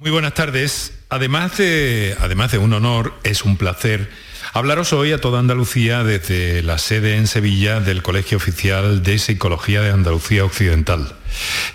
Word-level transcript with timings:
Muy 0.00 0.12
buenas 0.12 0.34
tardes. 0.34 0.92
Además 1.08 1.58
de, 1.58 2.16
además 2.20 2.52
de 2.52 2.58
un 2.58 2.72
honor, 2.72 3.14
es 3.24 3.42
un 3.42 3.56
placer 3.56 4.08
hablaros 4.52 4.92
hoy 4.92 5.10
a 5.10 5.20
toda 5.20 5.40
Andalucía 5.40 6.04
desde 6.04 6.62
la 6.62 6.78
sede 6.78 7.16
en 7.16 7.26
Sevilla 7.26 7.80
del 7.80 8.04
Colegio 8.04 8.36
Oficial 8.36 9.02
de 9.02 9.18
Psicología 9.18 9.80
de 9.82 9.90
Andalucía 9.90 10.44
Occidental. 10.44 11.16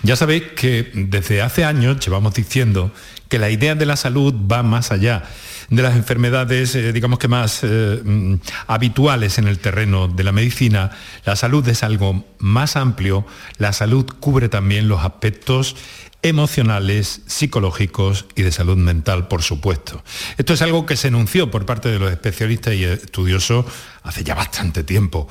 Ya 0.02 0.16
sabéis 0.16 0.44
que 0.56 0.90
desde 0.94 1.42
hace 1.42 1.66
años 1.66 2.00
llevamos 2.00 2.32
diciendo 2.32 2.94
que 3.34 3.40
la 3.40 3.50
idea 3.50 3.74
de 3.74 3.84
la 3.84 3.96
salud 3.96 4.32
va 4.48 4.62
más 4.62 4.92
allá 4.92 5.24
de 5.68 5.82
las 5.82 5.96
enfermedades, 5.96 6.76
eh, 6.76 6.92
digamos 6.92 7.18
que 7.18 7.26
más 7.26 7.64
eh, 7.64 8.00
mm, 8.04 8.34
habituales 8.68 9.38
en 9.38 9.48
el 9.48 9.58
terreno 9.58 10.06
de 10.06 10.22
la 10.22 10.30
medicina. 10.30 10.92
La 11.24 11.34
salud 11.34 11.66
es 11.68 11.82
algo 11.82 12.24
más 12.38 12.76
amplio. 12.76 13.26
La 13.58 13.72
salud 13.72 14.06
cubre 14.20 14.48
también 14.48 14.86
los 14.86 15.02
aspectos 15.02 15.74
emocionales, 16.22 17.22
psicológicos 17.26 18.26
y 18.36 18.42
de 18.42 18.52
salud 18.52 18.76
mental, 18.76 19.26
por 19.26 19.42
supuesto. 19.42 20.04
Esto 20.38 20.54
es 20.54 20.62
algo 20.62 20.86
que 20.86 20.96
se 20.96 21.08
enunció 21.08 21.50
por 21.50 21.66
parte 21.66 21.88
de 21.88 21.98
los 21.98 22.12
especialistas 22.12 22.74
y 22.74 22.84
estudiosos 22.84 23.66
hace 24.04 24.22
ya 24.22 24.36
bastante 24.36 24.84
tiempo, 24.84 25.26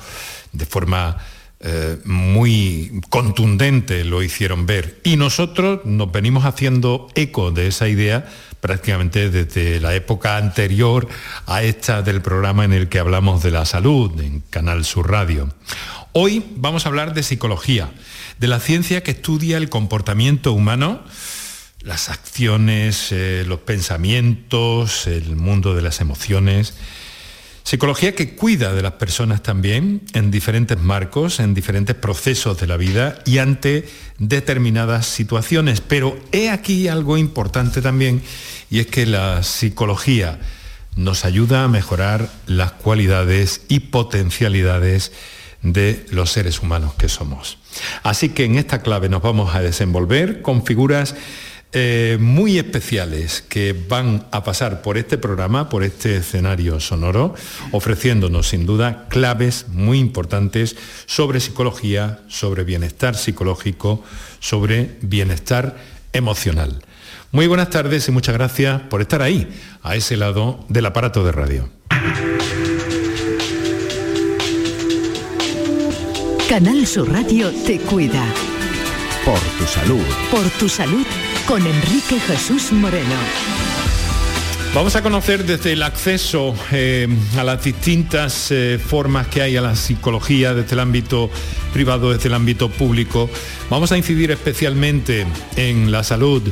de 0.52 0.66
forma 0.66 1.16
eh, 1.66 1.98
muy 2.04 3.00
contundente 3.08 4.04
lo 4.04 4.22
hicieron 4.22 4.66
ver. 4.66 5.00
Y 5.02 5.16
nosotros 5.16 5.80
nos 5.86 6.12
venimos 6.12 6.44
haciendo 6.44 7.08
eco 7.14 7.52
de 7.52 7.68
esa 7.68 7.88
idea 7.88 8.26
prácticamente 8.60 9.30
desde 9.30 9.80
la 9.80 9.94
época 9.94 10.36
anterior 10.36 11.08
a 11.46 11.62
esta 11.62 12.02
del 12.02 12.20
programa 12.20 12.66
en 12.66 12.74
el 12.74 12.88
que 12.88 12.98
hablamos 12.98 13.42
de 13.42 13.50
la 13.50 13.64
salud 13.64 14.20
en 14.20 14.40
Canal 14.50 14.84
Sur 14.84 15.10
Radio. 15.10 15.54
Hoy 16.12 16.44
vamos 16.56 16.84
a 16.84 16.90
hablar 16.90 17.14
de 17.14 17.22
psicología 17.22 17.90
de 18.38 18.46
la 18.46 18.60
ciencia 18.60 19.02
que 19.02 19.12
estudia 19.12 19.56
el 19.56 19.70
comportamiento 19.70 20.52
humano, 20.52 21.02
las 21.80 22.10
acciones, 22.10 23.08
eh, 23.10 23.44
los 23.46 23.60
pensamientos, 23.60 25.06
el 25.06 25.36
mundo 25.36 25.74
de 25.74 25.82
las 25.82 26.00
emociones. 26.00 26.74
Psicología 27.64 28.14
que 28.14 28.36
cuida 28.36 28.74
de 28.74 28.82
las 28.82 28.92
personas 28.92 29.42
también 29.42 30.02
en 30.12 30.30
diferentes 30.30 30.78
marcos, 30.78 31.40
en 31.40 31.54
diferentes 31.54 31.96
procesos 31.96 32.60
de 32.60 32.66
la 32.66 32.76
vida 32.76 33.20
y 33.24 33.38
ante 33.38 33.88
determinadas 34.18 35.06
situaciones. 35.06 35.80
Pero 35.80 36.20
he 36.30 36.50
aquí 36.50 36.88
algo 36.88 37.16
importante 37.16 37.80
también 37.80 38.22
y 38.70 38.80
es 38.80 38.86
que 38.88 39.06
la 39.06 39.42
psicología 39.42 40.38
nos 40.94 41.24
ayuda 41.24 41.64
a 41.64 41.68
mejorar 41.68 42.30
las 42.46 42.72
cualidades 42.72 43.62
y 43.68 43.80
potencialidades 43.80 45.12
de 45.62 46.04
los 46.10 46.30
seres 46.30 46.60
humanos 46.60 46.92
que 46.94 47.08
somos. 47.08 47.56
Así 48.02 48.28
que 48.28 48.44
en 48.44 48.58
esta 48.58 48.82
clave 48.82 49.08
nos 49.08 49.22
vamos 49.22 49.54
a 49.54 49.62
desenvolver 49.62 50.42
con 50.42 50.66
figuras 50.66 51.16
eh, 51.76 52.18
muy 52.20 52.56
especiales 52.56 53.42
que 53.42 53.72
van 53.72 54.26
a 54.30 54.44
pasar 54.44 54.80
por 54.80 54.96
este 54.96 55.18
programa, 55.18 55.68
por 55.68 55.82
este 55.82 56.18
escenario 56.18 56.78
sonoro, 56.78 57.34
ofreciéndonos 57.72 58.48
sin 58.48 58.64
duda 58.64 59.06
claves 59.08 59.66
muy 59.68 59.98
importantes 59.98 60.76
sobre 61.06 61.40
psicología, 61.40 62.20
sobre 62.28 62.62
bienestar 62.62 63.16
psicológico, 63.16 64.04
sobre 64.38 64.96
bienestar 65.02 65.76
emocional. 66.12 66.80
Muy 67.32 67.48
buenas 67.48 67.70
tardes 67.70 68.06
y 68.06 68.12
muchas 68.12 68.36
gracias 68.36 68.82
por 68.82 69.00
estar 69.00 69.20
ahí, 69.20 69.48
a 69.82 69.96
ese 69.96 70.16
lado 70.16 70.64
del 70.68 70.86
aparato 70.86 71.24
de 71.24 71.32
radio. 71.32 71.68
Canal 76.48 76.86
Sur 76.86 77.10
Radio 77.10 77.50
te 77.66 77.80
cuida. 77.80 78.24
Por 79.24 79.40
tu 79.58 79.66
salud. 79.66 80.04
Por 80.30 80.48
tu 80.50 80.68
salud 80.68 81.04
con 81.46 81.66
Enrique 81.66 82.18
Jesús 82.20 82.72
Moreno. 82.72 83.14
Vamos 84.74 84.96
a 84.96 85.02
conocer 85.02 85.44
desde 85.44 85.72
el 85.72 85.82
acceso 85.82 86.54
eh, 86.72 87.06
a 87.38 87.44
las 87.44 87.62
distintas 87.62 88.50
eh, 88.50 88.80
formas 88.84 89.28
que 89.28 89.40
hay 89.40 89.56
a 89.56 89.60
la 89.60 89.76
psicología 89.76 90.52
desde 90.52 90.72
el 90.74 90.80
ámbito 90.80 91.30
privado, 91.72 92.12
desde 92.12 92.28
el 92.28 92.34
ámbito 92.34 92.68
público. 92.68 93.30
Vamos 93.70 93.92
a 93.92 93.96
incidir 93.96 94.32
especialmente 94.32 95.26
en 95.56 95.92
la 95.92 96.02
salud 96.02 96.42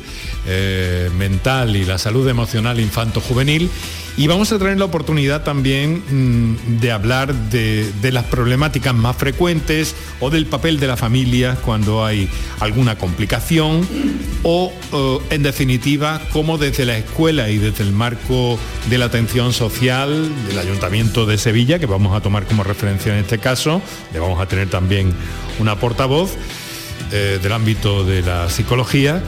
eh, 0.47 1.11
mental 1.19 1.75
y 1.75 1.85
la 1.85 1.99
salud 1.99 2.29
emocional 2.29 2.79
infanto-juvenil 2.79 3.69
y 4.17 4.27
vamos 4.27 4.53
a 4.53 4.59
tener 4.59 4.79
la 4.79 4.85
oportunidad 4.85 5.43
también 5.43 6.03
mm, 6.11 6.81
de 6.81 6.93
hablar 6.93 7.35
de, 7.51 7.91
las 8.13 8.25
problemáticas 8.25 8.95
más 8.95 9.17
frecuentes 9.17 9.95
o 10.21 10.29
del 10.29 10.47
papel 10.47 10.79
de 10.79 10.87
la 10.87 10.97
familia 10.97 11.57
cuando 11.65 12.05
hay 12.05 12.29
alguna 12.61 12.99
complicación 12.99 13.87
o, 14.43 14.73
en 15.31 15.43
definitiva, 15.43 16.21
cómo 16.33 16.59
desde 16.59 16.85
la 16.85 16.99
escuela 16.99 17.49
y 17.49 17.59
desde 17.59 17.85
el 17.85 17.93
marco 17.93 18.59
de 18.91 18.99
la 18.99 19.07
atención 19.07 19.53
social 19.53 20.31
del 20.47 20.59
Ayuntamiento 20.59 21.25
de 21.25 21.39
Sevilla, 21.39 21.79
que 21.79 21.87
vamos 21.87 22.15
a 22.15 22.21
tomar 22.21 22.45
como 22.45 22.65
referencia 22.65 23.13
en 23.13 23.21
este 23.21 23.39
caso, 23.39 23.81
le 24.13 24.19
vamos 24.19 24.41
a 24.41 24.47
tener 24.47 24.69
también 24.69 25.15
una 25.59 25.79
portavoz 25.79 26.37
eh, 27.13 27.39
del 27.43 27.53
ámbito 27.53 28.05
de 28.05 28.23
la 28.23 28.51
psicología, 28.51 29.23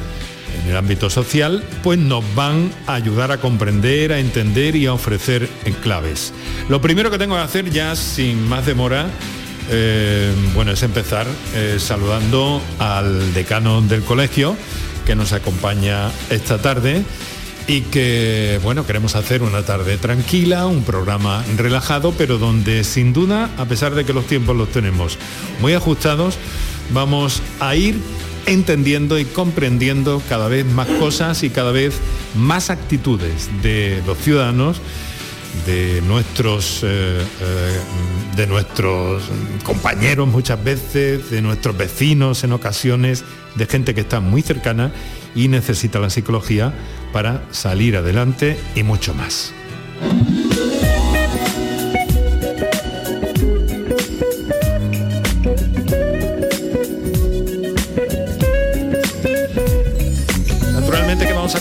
en 0.65 0.71
el 0.71 0.77
ámbito 0.77 1.11
social, 1.11 1.63
pues 1.83 1.99
nos 1.99 2.25
van 2.35 2.73
a 2.87 2.95
ayudar 2.95 3.31
a 3.33 3.39
comprender, 3.39 4.13
a 4.13 4.19
entender 4.19 4.77
y 4.77 4.87
a 4.87 4.95
ofrecer 4.95 5.49
claves. 5.83 6.33
Lo 6.69 6.81
primero 6.81 7.11
que 7.11 7.19
tengo 7.19 7.37
que 7.37 7.43
hacer 7.43 7.71
ya, 7.71 7.95
sin 7.97 8.49
más 8.49 8.67
demora, 8.67 9.07
eh, 9.71 10.33
bueno, 10.55 10.73
es 10.73 10.83
empezar 10.83 11.27
eh, 11.55 11.77
saludando 11.79 12.61
al 12.79 13.33
decano 13.35 13.81
del 13.83 14.03
colegio 14.03 14.57
que 15.07 15.15
nos 15.15 15.33
acompaña 15.33 16.11
esta 16.31 16.59
tarde 16.59 17.03
y 17.67 17.83
que, 17.83 18.61
bueno, 18.63 18.87
queremos 18.87 19.17
hacer 19.17 19.43
una 19.43 19.63
tarde 19.63 19.97
tranquila, 19.97 20.67
un 20.67 20.83
programa 20.83 21.45
relajado, 21.57 22.13
pero 22.17 22.39
donde 22.39 22.85
sin 22.85 23.13
duda, 23.13 23.51
a 23.57 23.65
pesar 23.65 23.95
de 23.95 24.05
que 24.05 24.13
los 24.13 24.27
tiempos 24.27 24.57
los 24.57 24.71
tenemos 24.71 25.19
muy 25.61 25.73
ajustados, 25.73 26.37
vamos 26.93 27.41
a 27.61 27.75
ir 27.75 27.97
entendiendo 28.47 29.19
y 29.19 29.25
comprendiendo 29.25 30.23
cada 30.29 30.49
vez 30.49 30.67
más 30.67 30.89
cosas 30.89 31.43
y 31.43 31.51
cada 31.51 31.73
vez 31.73 31.95
más 32.35 32.71
actitudes 32.71 33.49
de 33.63 34.03
los 34.07 34.19
ciudadanos 34.19 34.81
de 35.67 36.03
nuestros, 36.03 36.81
eh, 36.83 37.23
eh, 37.41 37.81
de 38.37 38.47
nuestros 38.47 39.23
compañeros 39.63 40.29
muchas 40.29 40.63
veces, 40.63 41.31
de 41.31 41.41
nuestros 41.41 41.77
vecinos 41.77 42.45
en 42.45 42.53
ocasiones, 42.53 43.25
de 43.55 43.67
gente 43.67 43.95
que 43.95 44.03
está 44.03 44.21
muy 44.21 44.43
cercana 44.43 44.93
y 45.35 45.49
necesita 45.49 45.99
la 46.01 46.11
psicología 46.11 46.75
para 47.13 47.45
salir 47.51 47.97
adelante 47.97 48.59
y 48.75 48.83
mucho 48.83 49.15
más. 49.15 49.53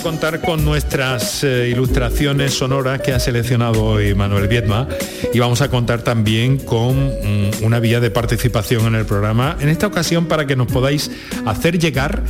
Contar 0.04 0.42
con 0.42 0.66
nuestras 0.66 1.46
eh, 1.46 1.70
ilustraciones 1.70 2.54
sonoras 2.54 3.00
que 3.02 3.14
ha 3.14 3.20
seleccionado 3.20 3.86
hoy 3.86 4.14
Manuel 4.14 4.50
Viedma. 4.50 4.86
Y 5.34 5.40
vamos 5.40 5.62
a 5.62 5.70
contar 5.70 6.02
también 6.02 6.58
con 6.58 7.08
mm, 7.08 7.64
una 7.64 7.80
vía 7.80 8.02
de 8.02 8.12
participación 8.12 8.86
en 8.88 8.96
el 8.96 9.06
programa, 9.06 9.56
en 9.62 9.70
esta 9.70 9.88
ocasión 9.88 10.26
para 10.26 10.46
que 10.46 10.58
nos 10.58 10.68
podáis 10.68 11.10
hacer 11.46 11.80
llegar 11.80 12.22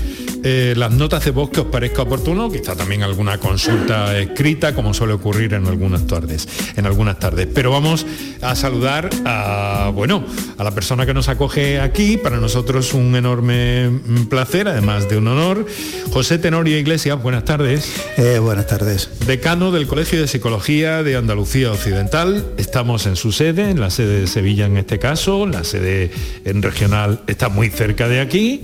eh, 0.43 0.73
las 0.75 0.91
notas 0.91 1.23
de 1.25 1.31
voz 1.31 1.49
que 1.49 1.61
os 1.61 1.67
parezca 1.67 2.01
oportuno, 2.01 2.51
quizá 2.51 2.75
también 2.75 3.03
alguna 3.03 3.37
consulta 3.37 4.17
escrita, 4.17 4.75
como 4.75 4.93
suele 4.93 5.13
ocurrir 5.13 5.53
en 5.53 5.67
algunas 5.67 6.05
tardes, 6.05 6.47
en 6.75 6.85
algunas 6.85 7.17
tardes. 7.17 7.47
Pero 7.53 7.71
vamos 7.71 8.05
a 8.41 8.55
saludar 8.55 9.09
a, 9.25 9.91
bueno, 9.93 10.25
a 10.57 10.63
la 10.63 10.71
persona 10.71 11.05
que 11.05 11.13
nos 11.13 11.29
acoge 11.29 11.79
aquí, 11.79 12.17
para 12.17 12.37
nosotros 12.37 12.93
un 12.93 13.15
enorme 13.15 13.89
mm, 13.89 14.25
placer, 14.25 14.67
además 14.67 15.09
de 15.09 15.17
un 15.17 15.27
honor. 15.27 15.65
José 16.11 16.37
Tenorio 16.39 16.77
Iglesias, 16.77 17.21
buenas 17.21 17.45
tardes. 17.45 17.91
Eh, 18.17 18.39
buenas 18.39 18.67
tardes. 18.67 19.09
Decano 19.25 19.71
del 19.71 19.87
Colegio 19.87 20.19
de 20.19 20.27
Psicología 20.27 21.03
de 21.03 21.15
Andalucía 21.15 21.71
Occidental. 21.71 22.45
Estamos 22.57 23.05
en 23.05 23.15
su 23.15 23.31
sede, 23.31 23.69
en 23.69 23.79
la 23.79 23.89
sede 23.89 24.21
de 24.21 24.27
Sevilla 24.27 24.65
en 24.65 24.77
este 24.77 24.99
caso, 24.99 25.47
la 25.47 25.63
sede 25.63 26.11
en 26.45 26.61
regional 26.61 27.21
está 27.27 27.49
muy 27.49 27.69
cerca 27.69 28.07
de 28.07 28.19
aquí. 28.19 28.63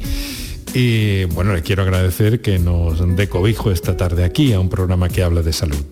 Y 0.74 1.26
bueno, 1.26 1.54
le 1.54 1.62
quiero 1.62 1.84
agradecer 1.84 2.42
que 2.42 2.60
nos 2.60 3.16
dé 3.16 3.28
cobijo 3.28 3.72
esta 3.72 3.98
tarde 3.98 4.24
aquí 4.24 4.54
a 4.54 4.60
un 4.60 4.70
programa 4.70 5.10
que 5.10 5.24
habla 5.24 5.42
de 5.42 5.54
salud. 5.54 5.84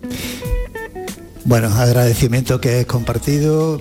Bueno, 1.44 1.68
agradecimiento 1.68 2.60
que 2.60 2.80
es 2.80 2.86
compartido. 2.86 3.80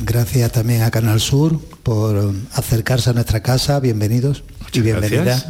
Gracias 0.00 0.52
también 0.52 0.82
a 0.82 0.90
Canal 0.90 1.20
Sur 1.20 1.60
por 1.82 2.34
acercarse 2.52 3.10
a 3.10 3.12
nuestra 3.12 3.42
casa. 3.42 3.80
Bienvenidos 3.80 4.42
y 4.72 4.80
bienvenidas. 4.80 5.46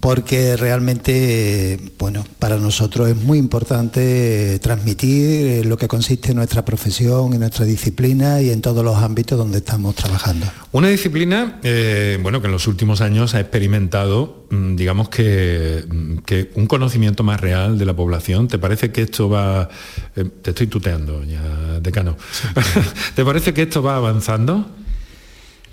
Porque 0.00 0.56
realmente, 0.56 1.78
bueno, 1.98 2.24
para 2.38 2.56
nosotros 2.56 3.10
es 3.10 3.16
muy 3.16 3.36
importante 3.36 4.58
transmitir 4.58 5.66
lo 5.66 5.76
que 5.76 5.88
consiste 5.88 6.30
en 6.30 6.38
nuestra 6.38 6.64
profesión, 6.64 7.34
en 7.34 7.40
nuestra 7.40 7.66
disciplina 7.66 8.40
y 8.40 8.48
en 8.48 8.62
todos 8.62 8.82
los 8.82 8.96
ámbitos 8.96 9.36
donde 9.36 9.58
estamos 9.58 9.94
trabajando. 9.94 10.46
Una 10.72 10.88
disciplina, 10.88 11.60
eh, 11.62 12.18
bueno, 12.22 12.40
que 12.40 12.46
en 12.46 12.52
los 12.52 12.66
últimos 12.66 13.02
años 13.02 13.34
ha 13.34 13.40
experimentado, 13.40 14.46
mm, 14.48 14.76
digamos 14.76 15.10
que, 15.10 15.84
mm, 15.86 16.18
que, 16.18 16.50
un 16.54 16.66
conocimiento 16.66 17.22
más 17.22 17.38
real 17.38 17.78
de 17.78 17.84
la 17.84 17.94
población. 17.94 18.48
¿Te 18.48 18.58
parece 18.58 18.92
que 18.92 19.02
esto 19.02 19.28
va, 19.28 19.68
eh, 20.16 20.24
te 20.40 20.50
estoy 20.50 20.66
tuteando 20.68 21.22
ya, 21.24 21.78
decano, 21.80 22.16
¿te 23.14 23.22
parece 23.22 23.52
que 23.52 23.62
esto 23.62 23.82
va 23.82 23.96
avanzando? 23.96 24.66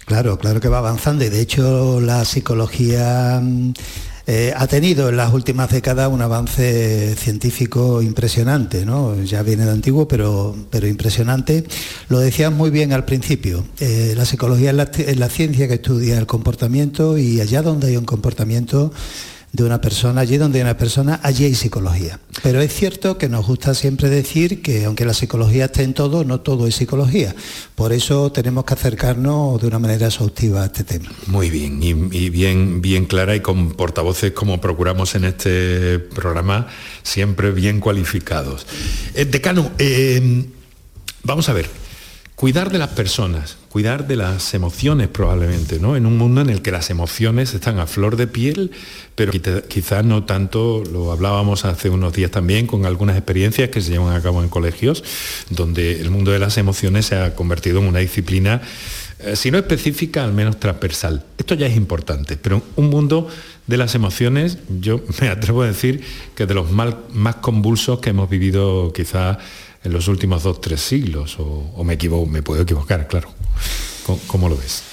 Claro, 0.07 0.37
claro 0.37 0.61
que 0.61 0.69
va 0.69 0.77
avanzando 0.77 1.25
y 1.25 1.29
de 1.29 1.41
hecho 1.41 1.99
la 1.99 2.23
psicología 2.23 3.41
mm, 3.43 3.73
eh, 4.29 4.53
ha 4.53 4.67
tenido 4.67 5.07
en 5.07 5.15
las 5.15 5.33
últimas 5.33 5.71
décadas 5.71 6.11
un 6.11 6.21
avance 6.21 7.15
científico 7.15 8.01
impresionante, 8.01 8.85
¿no? 8.85 9.15
ya 9.23 9.41
viene 9.41 9.63
de 9.65 9.71
antiguo, 9.71 10.05
pero, 10.05 10.53
pero 10.69 10.85
impresionante. 10.85 11.63
Lo 12.09 12.19
decías 12.19 12.51
muy 12.51 12.69
bien 12.69 12.91
al 12.91 13.05
principio, 13.05 13.65
eh, 13.79 14.13
la 14.17 14.25
psicología 14.25 14.71
es 14.71 15.17
la 15.17 15.29
ciencia 15.29 15.69
que 15.69 15.75
estudia 15.75 16.17
el 16.17 16.27
comportamiento 16.27 17.17
y 17.17 17.39
allá 17.39 17.61
donde 17.61 17.87
hay 17.87 17.95
un 17.95 18.03
comportamiento 18.03 18.91
de 19.57 19.63
una 19.63 19.81
persona, 19.81 20.21
allí 20.21 20.37
donde 20.37 20.59
hay 20.59 20.63
una 20.63 20.77
persona, 20.77 21.19
allí 21.23 21.43
hay 21.43 21.55
psicología. 21.55 22.19
Pero 22.43 22.61
es 22.61 22.71
cierto 22.71 23.17
que 23.17 23.27
nos 23.27 23.47
gusta 23.47 23.73
siempre 23.73 24.07
decir 24.07 24.61
que 24.61 24.85
aunque 24.85 25.03
la 25.03 25.15
psicología 25.15 25.65
esté 25.65 25.81
en 25.81 25.95
todo, 25.95 26.23
no 26.23 26.41
todo 26.41 26.67
es 26.67 26.75
psicología. 26.75 27.35
Por 27.73 27.91
eso 27.91 28.31
tenemos 28.31 28.65
que 28.65 28.75
acercarnos 28.75 29.59
de 29.59 29.67
una 29.67 29.79
manera 29.79 30.05
exhaustiva 30.05 30.61
a 30.61 30.65
este 30.67 30.83
tema. 30.83 31.09
Muy 31.25 31.49
bien, 31.49 31.81
y, 31.81 32.29
bien, 32.29 32.81
bien 32.81 33.05
clara 33.05 33.35
y 33.35 33.39
con 33.39 33.71
portavoces 33.71 34.31
como 34.31 34.61
procuramos 34.61 35.15
en 35.15 35.25
este 35.25 35.97
programa, 35.97 36.67
siempre 37.01 37.49
bien 37.49 37.79
cualificados. 37.79 38.67
Eh, 39.15 39.25
decano, 39.25 39.71
eh, 39.79 40.45
vamos 41.23 41.49
a 41.49 41.53
ver, 41.53 41.67
cuidar 42.37 42.71
de 42.71 42.77
las 42.77 42.89
personas, 42.89 43.57
cuidar 43.69 44.05
de 44.05 44.15
las 44.15 44.53
emociones 44.53 45.07
probablemente, 45.07 45.79
¿no? 45.79 45.95
En 45.95 46.05
un 46.05 46.19
mundo 46.19 46.41
en 46.41 46.51
el 46.51 46.61
que 46.61 46.69
las 46.69 46.91
emociones 46.91 47.55
están 47.55 47.79
a 47.79 47.87
flor 47.87 48.15
de 48.15 48.27
piel, 48.27 48.69
pero 49.15 49.31
quizás 49.67 50.05
no 50.05 50.23
tanto, 50.23 50.83
lo 50.83 51.11
hablábamos 51.11 51.65
hace 51.65 51.89
unos 51.89 52.13
días 52.13 52.29
también 52.29 52.67
con 52.67 52.85
algunas 52.85 53.17
experiencias 53.17 53.69
que 53.69 53.81
se 53.81 53.89
llevan 53.89 54.15
a 54.15 54.21
cabo 54.21 54.43
en 54.43 54.49
colegios, 54.49 55.03
donde 55.49 55.99
el 55.99 56.11
mundo 56.11 56.29
de 56.29 56.37
las 56.37 56.59
emociones 56.59 57.07
se 57.07 57.15
ha 57.15 57.33
convertido 57.33 57.79
en 57.79 57.85
una 57.85 57.99
disciplina, 57.99 58.61
eh, 59.17 59.35
si 59.35 59.49
no 59.49 59.57
específica, 59.57 60.23
al 60.23 60.33
menos 60.33 60.59
transversal. 60.59 61.25
Esto 61.39 61.55
ya 61.55 61.65
es 61.65 61.75
importante, 61.75 62.37
pero 62.37 62.61
un 62.75 62.91
mundo 62.91 63.27
de 63.65 63.77
las 63.77 63.95
emociones, 63.95 64.59
yo 64.79 65.01
me 65.21 65.29
atrevo 65.29 65.63
a 65.63 65.65
decir 65.67 66.03
que 66.35 66.45
de 66.45 66.53
los 66.53 66.69
más 66.69 67.35
convulsos 67.41 67.97
que 67.97 68.11
hemos 68.11 68.29
vivido 68.29 68.93
quizás 68.93 69.39
en 69.87 69.93
los 69.93 70.07
últimos 70.09 70.43
dos, 70.43 70.61
tres 70.61 70.81
siglos, 70.81 71.37
o, 71.39 71.83
me 71.83 71.93
equivoco, 71.93 72.25
me 72.25 72.43
puedo 72.43 72.61
equivocar, 72.61 73.07
claro. 73.07 73.29
¿Cómo, 74.27 74.47
lo 74.47 74.57
ves? 74.57 74.83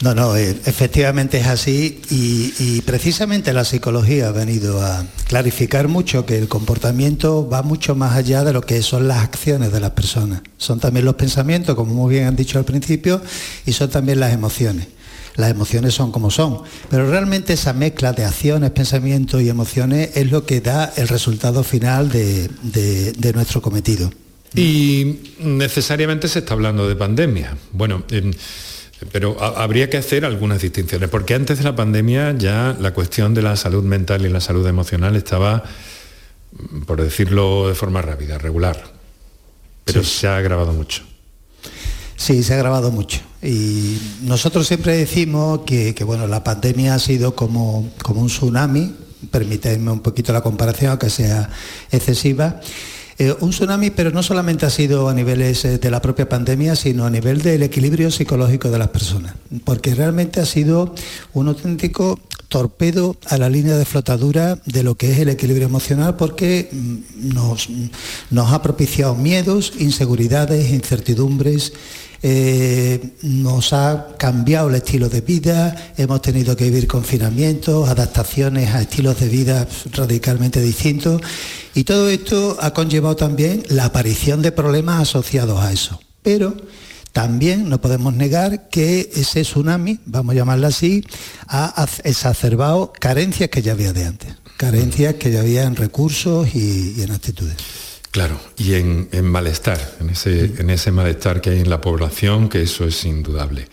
No, 0.00 0.14
no, 0.14 0.36
eh, 0.36 0.56
efectivamente 0.66 1.38
es 1.38 1.46
así 1.46 2.00
y, 2.10 2.80
precisamente 2.82 3.52
la 3.52 3.64
psicología 3.64 4.28
ha 4.28 4.32
venido 4.32 4.82
a 4.84 5.06
clarificar 5.28 5.88
mucho 5.88 6.26
que 6.26 6.36
el 6.36 6.48
comportamiento 6.48 7.48
va 7.48 7.62
mucho 7.62 7.94
más 7.94 8.16
allá 8.16 8.44
de 8.44 8.52
lo 8.52 8.60
que 8.60 8.82
son 8.82 9.08
las 9.08 9.22
acciones 9.22 9.72
de 9.72 9.80
las 9.80 9.92
personas. 9.92 10.42
Son 10.58 10.80
también 10.80 11.04
los 11.04 11.14
pensamientos, 11.14 11.74
como 11.76 11.94
muy 11.94 12.14
bien 12.14 12.26
han 12.26 12.36
dicho 12.36 12.58
al 12.58 12.64
principio, 12.64 13.22
y 13.64 13.72
son 13.72 13.88
también 13.88 14.20
las 14.20 14.32
emociones. 14.32 14.88
Las 15.36 15.50
emociones 15.50 15.94
son 15.94 16.12
como 16.12 16.30
son, 16.30 16.62
pero 16.88 17.10
realmente 17.10 17.54
esa 17.54 17.72
mezcla 17.72 18.12
de 18.12 18.24
acciones, 18.24 18.70
pensamientos 18.70 19.42
y 19.42 19.48
emociones 19.48 20.10
es 20.16 20.30
lo 20.30 20.46
que 20.46 20.60
da 20.60 20.92
el 20.96 21.08
resultado 21.08 21.64
final 21.64 22.08
de 22.10 23.32
nuestro 23.34 23.60
cometido. 23.60 24.10
Y 24.54 25.34
necesariamente 25.40 26.28
se 26.28 26.40
está 26.40 26.54
hablando 26.54 26.88
de 26.88 26.94
pandemia. 26.94 27.56
Bueno, 27.72 28.04
em, 28.10 28.32
pero 29.12 29.42
habría 29.42 29.90
que 29.90 29.96
hacer 29.96 30.24
algunas 30.24 30.62
distinciones, 30.62 31.08
porque 31.10 31.34
antes 31.34 31.58
de 31.58 31.64
la 31.64 31.76
pandemia 31.76 32.34
ya 32.36 32.76
la 32.78 32.94
cuestión 32.94 33.34
de 33.34 33.42
la 33.42 33.56
salud 33.56 33.82
mental 33.82 34.24
y 34.24 34.28
la 34.28 34.40
salud 34.40 34.66
emocional 34.66 35.16
estaba, 35.16 35.64
por 36.86 37.02
decirlo 37.02 37.68
de 37.68 37.74
forma 37.74 38.00
rápida, 38.02 38.38
regular. 38.38 38.82
Pero 39.84 40.02
se 40.04 40.26
ha 40.28 40.36
agravado 40.36 40.72
mucho. 40.72 41.02
Sí, 42.16 42.42
se 42.42 42.54
ha 42.54 42.56
agravado 42.56 42.90
mucho. 42.90 43.20
Y 43.42 43.98
nosotros 44.22 44.66
siempre 44.66 44.96
decimos 44.96 45.60
que, 45.66 45.92
bueno, 46.06 46.26
la 46.26 46.42
pandemia 46.42 46.94
ha 46.94 46.98
sido 46.98 47.34
como, 47.34 47.90
como 48.02 48.22
un 48.22 48.28
tsunami, 48.28 48.94
permítanme 49.30 49.90
un 49.90 50.00
poquito 50.00 50.32
la 50.32 50.40
comparación, 50.40 50.92
aunque 50.92 51.10
sea 51.10 51.50
excesiva, 51.90 52.60
eh, 53.18 53.34
un 53.40 53.50
tsunami, 53.50 53.90
pero 53.90 54.10
no 54.10 54.22
solamente 54.22 54.66
ha 54.66 54.70
sido 54.70 55.08
a 55.08 55.14
niveles 55.14 55.64
eh, 55.64 55.78
de 55.78 55.90
la 55.90 56.02
propia 56.02 56.28
pandemia, 56.28 56.76
sino 56.76 57.06
a 57.06 57.10
nivel 57.10 57.42
del 57.42 57.62
equilibrio 57.62 58.10
psicológico 58.10 58.70
de 58.70 58.78
las 58.78 58.88
personas, 58.88 59.34
porque 59.64 59.94
realmente 59.94 60.40
ha 60.40 60.46
sido 60.46 60.94
un 61.32 61.48
auténtico 61.48 62.18
torpedo 62.48 63.16
a 63.26 63.36
la 63.36 63.48
línea 63.48 63.76
de 63.76 63.84
flotadura 63.84 64.58
de 64.64 64.82
lo 64.82 64.94
que 64.94 65.10
es 65.10 65.18
el 65.18 65.28
equilibrio 65.28 65.66
emocional 65.66 66.14
porque 66.16 66.68
mm, 66.70 67.34
nos, 67.34 67.68
nos 68.30 68.52
ha 68.52 68.62
propiciado 68.62 69.14
miedos, 69.14 69.72
inseguridades, 69.78 70.70
incertidumbres, 70.70 71.72
eh, 72.26 73.16
nos 73.20 73.74
ha 73.74 74.14
cambiado 74.16 74.70
el 74.70 74.76
estilo 74.76 75.10
de 75.10 75.20
vida, 75.20 75.92
hemos 75.98 76.22
tenido 76.22 76.56
que 76.56 76.64
vivir 76.64 76.86
confinamientos, 76.86 77.86
adaptaciones 77.86 78.74
a 78.74 78.80
estilos 78.80 79.20
de 79.20 79.28
vida 79.28 79.68
radicalmente 79.92 80.62
distintos 80.62 81.20
y 81.74 81.84
todo 81.84 82.08
esto 82.08 82.56
ha 82.62 82.72
conllevado 82.72 83.14
también 83.14 83.62
la 83.68 83.84
aparición 83.84 84.40
de 84.40 84.52
problemas 84.52 85.02
asociados 85.02 85.60
a 85.60 85.70
eso. 85.70 86.00
Pero 86.22 86.56
también 87.12 87.68
no 87.68 87.82
podemos 87.82 88.14
negar 88.14 88.70
que 88.70 89.10
ese 89.14 89.42
tsunami, 89.42 90.00
vamos 90.06 90.32
a 90.32 90.36
llamarlo 90.36 90.66
así, 90.66 91.04
ha 91.46 91.86
exacerbado 92.04 92.90
carencias 92.98 93.50
que 93.50 93.60
ya 93.60 93.72
había 93.72 93.92
de 93.92 94.06
antes, 94.06 94.34
carencias 94.56 95.16
que 95.16 95.30
ya 95.30 95.40
había 95.40 95.64
en 95.64 95.76
recursos 95.76 96.54
y 96.54 97.02
en 97.02 97.10
actitudes. 97.10 97.56
Claro, 98.14 98.38
y 98.56 98.74
en, 98.74 99.08
malestar, 99.24 99.96
en 99.98 100.10
ese, 100.10 100.44
en 100.44 100.70
ese 100.70 100.92
malestar 100.92 101.40
que 101.40 101.50
hay 101.50 101.58
en 101.58 101.68
la 101.68 101.80
población, 101.80 102.48
que 102.48 102.62
eso 102.62 102.84
es 102.84 103.04
indudable. 103.04 103.66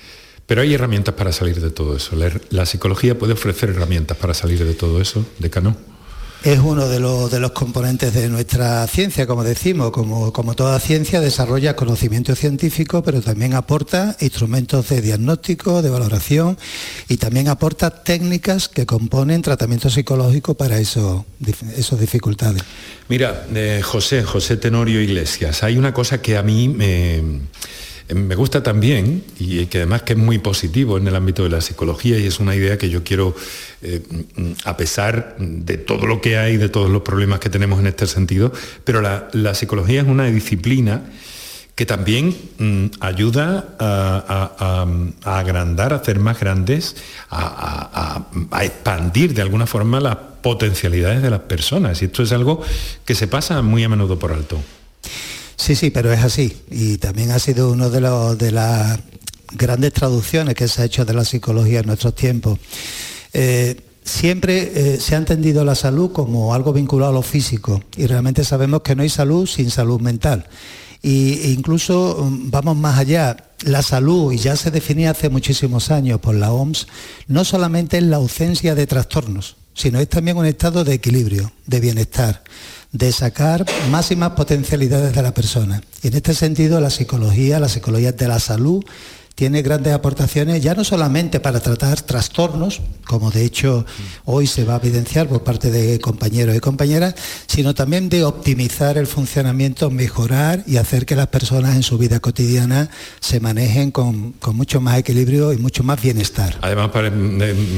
Pero 0.48 0.64
hay 0.64 0.74
herramientas 0.74 1.14
para 1.14 1.32
salir 1.32 1.62
de 1.62 1.70
todo 1.70 1.96
eso. 1.96 2.16
La, 2.50 2.66
psicología 2.66 3.20
puede 3.20 3.34
ofrecer 3.34 3.70
herramientas 3.70 4.18
para 4.18 4.34
salir 4.34 4.66
de 4.66 4.74
todo 4.74 5.00
eso, 5.00 5.24
decano. 5.38 5.78
Es 6.44 6.58
uno 6.58 6.88
de 6.88 7.00
los, 7.00 7.30
de 7.30 7.40
los 7.40 7.52
componentes 7.52 8.16
de 8.16 8.28
nuestra 8.28 8.88
ciencia, 8.88 9.28
como 9.28 9.44
decimos, 9.44 9.92
como, 9.92 10.34
como 10.34 10.56
toda 10.56 10.80
ciencia 10.80 11.22
desarrolla 11.22 11.76
conocimiento 11.76 12.36
científico, 12.36 13.04
pero 13.04 13.22
también 13.22 13.54
aporta 13.54 14.18
instrumentos 14.20 14.90
de 14.90 15.02
diagnóstico, 15.02 15.84
de 15.84 15.92
valoración 15.92 16.58
y 17.08 17.18
también 17.18 17.48
aporta 17.48 17.92
técnicas 18.04 18.70
que 18.70 18.88
componen 18.88 19.44
tratamiento 19.44 19.92
psicológico 19.92 20.56
para 20.56 20.80
eso, 20.80 21.28
esas 21.78 22.00
dificultades. 22.00 22.64
Mira, 23.08 23.46
eh, 23.54 23.82
José, 23.84 24.24
José 24.24 24.58
Tenorio 24.58 25.00
Iglesias, 25.00 25.62
hay 25.62 25.78
una 25.78 25.94
cosa 25.94 26.24
que 26.24 26.38
a 26.38 26.42
mí 26.42 26.68
me 26.68 27.22
me 28.14 28.36
gusta 28.36 28.64
también 28.64 29.24
y 29.40 29.66
que 29.68 29.80
además 29.80 30.04
que 30.04 30.14
es 30.14 30.20
muy 30.20 30.38
positivo 30.40 30.98
en 30.98 31.08
el 31.08 31.16
ámbito 31.16 31.44
de 31.44 31.50
la 31.50 31.62
psicología 31.62 32.18
y 32.18 32.26
es 32.26 32.40
una 32.40 32.56
idea 32.56 32.78
que 32.78 32.90
yo 32.90 33.04
quiero, 33.04 33.36
eh, 33.82 34.02
a 34.66 34.78
pesar 34.78 35.36
de 35.40 35.78
todo 35.78 36.06
lo 36.08 36.22
que 36.22 36.38
hay, 36.38 36.58
de 36.58 36.70
todos 36.70 36.90
los 36.90 37.02
problemas 37.02 37.40
que 37.40 37.50
tenemos 37.50 37.80
en 37.80 37.88
este 37.88 38.08
sentido, 38.08 38.52
pero 38.84 39.02
la, 39.02 39.56
psicología 39.56 40.02
es 40.02 40.08
una 40.08 40.26
disciplina 40.26 41.04
que 41.76 41.86
también 41.86 42.36
mm, 42.58 42.86
ayuda 43.00 43.76
a, 43.80 44.86
agrandar, 45.24 45.94
a 45.94 45.98
hacer 45.98 46.20
más 46.20 46.40
grandes, 46.40 46.96
a, 47.30 48.26
expandir 48.62 49.34
de 49.34 49.42
alguna 49.42 49.68
forma 49.68 50.00
las 50.00 50.16
potencialidades 50.42 51.22
de 51.22 51.30
las 51.30 51.42
personas. 51.42 52.02
Y 52.02 52.06
esto 52.06 52.24
es 52.24 52.32
algo 52.32 52.62
que 53.06 53.16
se 53.16 53.28
pasa 53.28 53.62
muy 53.62 53.84
a 53.84 53.90
menudo 53.90 54.18
por 54.18 54.32
alto. 54.32 54.60
Sí, 55.62 55.76
sí, 55.76 55.92
pero 55.92 56.12
es 56.12 56.24
así. 56.24 56.58
Y 56.72 56.98
también 56.98 57.30
ha 57.30 57.38
sido 57.38 57.72
uno 57.72 57.92
de, 57.92 58.02
los, 58.02 58.36
de 58.36 58.52
las 58.52 58.98
grandes 59.52 59.94
traducciones 59.94 60.56
que 60.56 60.68
se 60.68 60.82
ha 60.82 60.86
hecho 60.86 61.06
de 61.06 61.14
la 61.14 61.24
psicología 61.24 61.82
en 61.82 61.86
nuestros 61.86 62.16
tiempos. 62.16 62.58
Eh, 63.32 63.80
siempre 64.04 64.72
eh, 64.74 65.00
se 65.00 65.14
ha 65.14 65.20
entendido 65.20 65.64
la 65.64 65.76
salud 65.76 66.12
como 66.14 66.56
algo 66.56 66.74
vinculado 66.74 67.12
a 67.12 67.14
lo 67.14 67.22
físico 67.22 67.80
y 67.96 68.08
realmente 68.08 68.44
sabemos 68.44 68.82
que 68.82 68.96
no 68.96 69.04
hay 69.04 69.10
salud 69.10 69.46
sin 69.46 69.70
salud 69.70 70.02
mental. 70.02 70.48
e 71.04 71.54
incluso 71.56 72.18
mm, 72.28 72.50
vamos 72.50 72.76
más 72.76 72.98
allá, 72.98 73.38
la 73.64 73.84
salud, 73.84 74.34
y 74.34 74.38
ya 74.38 74.56
se 74.56 74.72
definía 74.72 75.12
hace 75.12 75.30
muchísimos 75.30 75.92
años 75.92 76.20
por 76.20 76.34
la 76.34 76.52
OMS, 76.52 76.88
no 77.28 77.46
solamente 77.46 78.00
es 78.00 78.04
la 78.04 78.18
ausencia 78.18 78.74
de 78.74 78.88
trastornos, 78.88 79.58
sino 79.76 80.00
es 80.00 80.10
también 80.10 80.38
un 80.38 80.48
estado 80.48 80.84
de 80.84 80.96
equilibrio, 80.96 81.52
de 81.68 81.80
bienestar 81.80 82.42
de 82.92 83.12
sacar 83.12 83.66
máximas 83.90 84.32
potencialidades 84.32 85.16
de 85.16 85.22
la 85.22 85.34
persona. 85.34 85.82
Y 86.04 86.08
en 86.08 86.16
este 86.16 86.34
sentido 86.34 86.82
la 86.82 86.90
psicología, 86.90 87.60
la 87.60 87.70
psicología 87.70 88.12
de 88.12 88.28
la 88.28 88.40
salud, 88.40 88.84
tiene 89.42 89.64
grandes 89.64 89.92
aportaciones 89.92 90.62
ya 90.62 90.76
no 90.76 90.84
solamente 90.84 91.40
para 91.40 91.60
tratar 91.60 92.00
trastornos, 92.04 92.80
como 93.08 93.32
de 93.32 93.44
hecho 93.44 93.88
hoy 94.24 94.46
se 94.46 94.66
va 94.66 94.76
a 94.76 94.78
evidenciar 94.78 95.28
por 95.28 95.44
parte 95.44 95.72
de 95.72 96.00
compañeros 96.00 96.56
y 96.56 96.60
compañeras, 96.60 97.16
sino 97.48 97.74
también 97.74 98.08
de 98.08 98.24
optimizar 98.24 99.00
el 99.00 99.08
funcionamiento, 99.08 99.90
mejorar 99.90 100.64
y 100.68 100.78
hacer 100.78 101.08
que 101.08 101.16
las 101.16 101.26
personas 101.26 101.76
en 101.76 101.82
su 101.82 101.98
vida 101.98 102.20
cotidiana 102.20 102.92
se 103.20 103.40
manejen 103.40 103.90
con, 103.90 104.36
mucho 104.54 104.80
más 104.80 105.00
equilibrio 105.00 105.54
y 105.54 105.58
mucho 105.58 105.84
más 105.84 106.00
bienestar. 106.00 106.60
Además, 106.62 106.92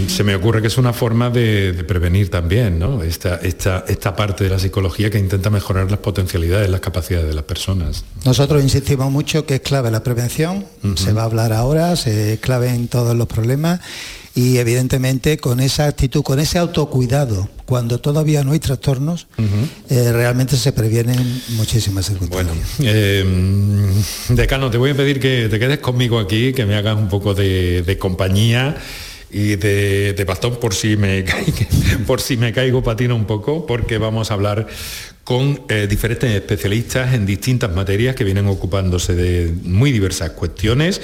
se 0.07 0.23
me 0.25 0.35
ocurre 0.35 0.61
que 0.61 0.67
es 0.67 0.77
una 0.77 0.91
forma 0.91 1.29
de, 1.29 1.85
prevenir 1.87 2.29
también, 2.29 2.77
¿no? 2.77 3.03
Esta, 3.03 3.37
esta, 3.37 3.85
esta 3.87 4.17
parte 4.17 4.43
de 4.43 4.49
la 4.49 4.59
psicología 4.59 5.09
que 5.09 5.17
intenta 5.17 5.49
mejorar 5.49 5.89
las 5.89 6.01
potencialidades, 6.01 6.69
las 6.69 6.81
capacidades 6.81 7.29
de 7.29 7.35
las 7.35 7.45
personas. 7.45 8.03
Nosotros 8.25 8.61
insistimos 8.61 9.09
mucho 9.09 9.45
que 9.45 9.55
es 9.55 9.61
clave 9.61 9.91
la 9.91 10.03
prevención, 10.03 10.65
se 10.95 11.13
va 11.13 11.21
a 11.21 11.25
hablar 11.25 11.52
ahora, 11.53 11.95
se 11.95 12.33
es 12.33 12.39
clave 12.39 12.69
en 12.69 12.87
todos 12.87 13.15
los 13.15 13.27
problemas 13.27 13.79
y 14.35 14.57
evidentemente 14.57 15.37
con 15.37 15.59
esa 15.59 15.85
actitud, 15.85 16.23
con 16.23 16.39
ese 16.39 16.57
autocuidado, 16.57 17.49
cuando 17.65 17.99
todavía 17.99 18.43
no 18.43 18.53
hay 18.53 18.59
trastornos, 18.59 19.27
eh, 19.89 20.11
realmente 20.11 20.57
se 20.57 20.71
previenen 20.71 21.41
muchísimas 21.49 22.07
circunstancias. 22.07 22.57
Bueno, 22.79 22.91
eh, 22.91 23.93
decano, 24.29 24.71
te 24.71 24.77
voy 24.77 24.91
a 24.91 24.95
pedir 24.95 25.19
que 25.19 25.49
te 25.49 25.59
quedes 25.59 25.79
conmigo 25.79 26.19
aquí, 26.19 26.51
que 26.53 26.65
me 26.65 26.75
hagas 26.75 26.97
un 26.97 27.09
poco 27.09 27.35
de, 27.35 27.97
compañía 27.99 28.75
y 29.31 29.55
de, 29.55 30.23
bastón 30.27 30.59
por 30.59 30.73
si 30.73 30.97
me 30.97 31.23
caigo, 31.25 31.53
por 32.07 32.19
si 32.19 32.35
me 32.35 32.51
caigo 32.53 32.81
patina 32.81 33.13
un 33.13 33.25
poco, 33.25 33.67
porque 33.67 33.99
vamos 33.99 34.31
a 34.31 34.33
hablar 34.33 34.67
con 35.23 35.61
eh, 35.69 35.87
diferentes 35.87 36.29
especialistas 36.31 37.13
en 37.13 37.25
distintas 37.25 37.73
materias 37.73 38.15
que 38.15 38.23
vienen 38.23 38.47
ocupándose 38.47 39.13
de 39.13 39.53
muy 39.63 39.91
diversas 39.91 40.31
cuestiones 40.31 40.99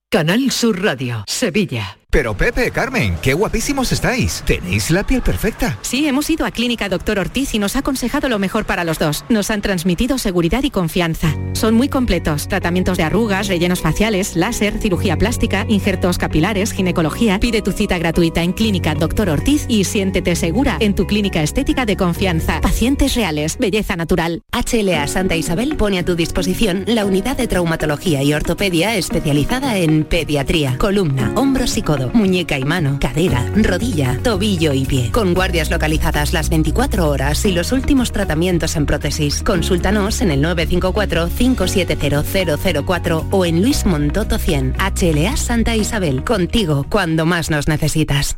Canal 0.10 0.50
Sur 0.50 0.82
Radio, 0.82 1.24
Sevilla. 1.28 2.00
Pero 2.16 2.34
Pepe, 2.34 2.72
Carmen, 2.72 3.18
qué 3.22 3.34
guapísimos 3.34 3.92
estáis. 3.92 4.42
Tenéis 4.46 4.90
la 4.90 5.06
piel 5.06 5.22
perfecta. 5.22 5.78
Sí, 5.82 6.08
hemos 6.08 6.30
ido 6.30 6.46
a 6.46 6.52
Clínica 6.52 6.88
Doctor 6.88 7.20
Ortiz 7.20 7.54
y 7.54 7.60
nos 7.60 7.76
ha 7.76 7.80
aconsejado 7.80 8.30
lo 8.30 8.40
mejor 8.40 8.64
para 8.64 8.86
los 8.86 9.00
dos. 9.00 9.26
Nos 9.28 9.52
han 9.52 9.62
transmitido 9.62 10.18
seguridad 10.18 10.64
y 10.64 10.70
confianza. 10.70 11.36
Son 11.52 11.74
muy 11.74 11.90
completos. 11.90 12.48
Tratamientos 12.48 12.98
de 12.98 13.04
arrugas, 13.04 13.50
rellenos 13.50 13.82
faciales, 13.82 14.38
láser, 14.38 14.80
cirugía 14.80 15.18
plástica, 15.18 15.66
injertos 15.68 16.18
capilares, 16.18 16.72
ginecología. 16.72 17.38
Pide 17.42 17.62
tu 17.62 17.74
cita 17.74 17.98
gratuita 17.98 18.44
en 18.44 18.54
Clínica 18.54 18.96
Doctor 18.96 19.28
Ortiz 19.28 19.66
y 19.68 19.84
siéntete 19.84 20.38
segura 20.38 20.78
en 20.80 20.96
tu 20.96 21.08
clínica 21.08 21.44
estética 21.44 21.86
de 21.86 21.98
confianza. 21.98 22.62
Pacientes 22.62 23.16
reales, 23.16 23.58
belleza 23.58 23.98
natural. 23.98 24.42
HLA 24.54 25.06
Santa 25.10 25.36
Isabel 25.36 25.76
pone 25.76 26.00
a 26.00 26.06
tu 26.06 26.16
disposición 26.16 26.86
la 26.88 27.04
unidad 27.04 27.36
de 27.36 27.50
traumatología 27.50 28.24
y 28.24 28.34
ortopedia 28.34 28.96
especializada 28.96 29.78
en 29.80 30.06
pediatría, 30.06 30.78
columna, 30.78 31.34
hombros 31.36 31.76
y 31.76 31.82
muñeca 32.14 32.58
y 32.58 32.64
mano, 32.64 32.98
cadera, 33.00 33.46
rodilla, 33.56 34.20
tobillo 34.24 34.74
y 34.74 34.86
pie. 34.86 35.12
Con 35.12 35.34
guardias 35.34 35.70
localizadas 35.70 36.34
las 36.34 36.50
24 36.50 37.10
horas 37.10 37.46
y 37.46 37.52
los 37.52 37.72
últimos 37.72 38.12
tratamientos 38.12 38.76
en 38.76 38.86
prótesis. 38.86 39.42
Consúltanos 39.44 40.22
en 40.22 40.32
el 40.32 40.44
954-570004 40.44 43.28
o 43.32 43.46
en 43.46 43.62
Luis 43.62 43.86
Montoto 43.86 44.38
100. 44.38 44.76
HLA 44.78 45.38
Santa 45.38 45.76
Isabel. 45.76 46.24
Contigo 46.24 46.86
cuando 46.90 47.26
más 47.26 47.50
nos 47.50 47.68
necesitas. 47.68 48.38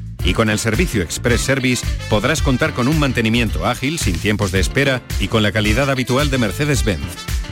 y 0.23 0.33
con 0.33 0.49
el 0.49 0.59
servicio 0.59 1.01
Express 1.01 1.41
Service 1.41 1.85
podrás 2.09 2.41
contar 2.41 2.73
con 2.73 2.87
un 2.87 2.99
mantenimiento 2.99 3.65
ágil, 3.65 3.99
sin 3.99 4.17
tiempos 4.17 4.51
de 4.51 4.59
espera 4.59 5.01
y 5.19 5.27
con 5.27 5.43
la 5.43 5.51
calidad 5.51 5.89
habitual 5.89 6.29
de 6.29 6.37
Mercedes-Benz. 6.37 7.01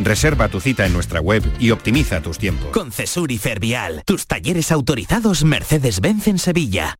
Reserva 0.03 0.49
tu 0.49 0.59
cita 0.59 0.85
en 0.85 0.93
nuestra 0.93 1.21
web 1.21 1.43
y 1.59 1.71
optimiza 1.71 2.21
tus 2.21 2.37
tiempos. 2.37 2.69
Con 2.71 2.91
Cesur 2.91 3.31
y 3.31 3.37
Fervial, 3.37 4.03
tus 4.05 4.27
talleres 4.27 4.71
autorizados 4.71 5.43
Mercedes-Benz 5.43 6.27
en 6.27 6.39
Sevilla. 6.39 6.95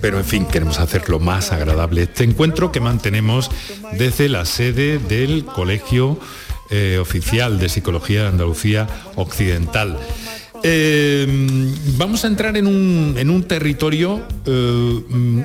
pero 0.00 0.18
en 0.18 0.24
fin, 0.24 0.46
queremos 0.46 0.78
hacerlo 0.78 1.18
más 1.18 1.50
agradable. 1.50 2.04
Este 2.04 2.22
encuentro 2.22 2.70
que 2.70 2.78
mantenemos 2.78 3.50
desde 3.98 4.28
la 4.28 4.44
sede 4.44 5.00
del 5.00 5.44
Colegio 5.44 6.16
eh, 6.70 6.98
Oficial 7.00 7.58
de 7.58 7.68
Psicología 7.68 8.22
de 8.22 8.28
Andalucía 8.28 8.86
Occidental. 9.16 9.98
Eh, 10.62 11.26
vamos 11.96 12.24
a 12.24 12.28
entrar 12.28 12.56
en 12.56 12.66
un, 12.66 13.44
territorio 13.44 14.22
eh, 14.44 15.02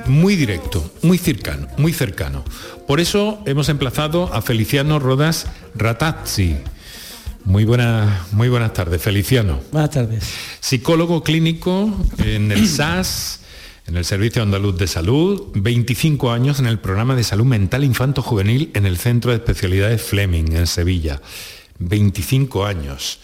muy 0.07 0.35
directo, 0.35 0.91
muy 1.01 1.17
cercano, 1.17 1.67
muy 1.77 1.93
cercano. 1.93 2.43
Por 2.87 2.99
eso 2.99 3.41
hemos 3.45 3.69
emplazado 3.69 4.33
a 4.33 4.41
Feliciano 4.41 4.99
Rodas 4.99 5.47
Ratazzi. 5.75 6.55
Muy, 7.43 7.65
muy 7.65 8.49
buenas 8.49 8.73
tardes, 8.73 9.01
Feliciano. 9.01 9.59
Buenas 9.71 9.91
tardes. 9.91 10.23
Psicólogo 10.59 11.23
clínico 11.23 11.91
en 12.19 12.51
el 12.51 12.67
SAS, 12.69 13.39
en 13.87 13.97
el 13.97 14.05
Servicio 14.05 14.43
Andaluz 14.43 14.77
de 14.77 14.87
Salud, 14.87 15.47
25 15.55 16.31
años 16.31 16.59
en 16.59 16.67
el 16.67 16.79
programa 16.79 17.15
de 17.15 17.23
salud 17.23 17.45
mental 17.45 17.83
infanto-juvenil 17.83 18.71
en 18.73 18.85
el 18.85 18.97
Centro 18.97 19.31
de 19.31 19.37
Especialidades 19.37 20.01
Fleming, 20.01 20.53
en 20.53 20.67
Sevilla. 20.67 21.21
25 21.79 22.65
años. 22.65 23.19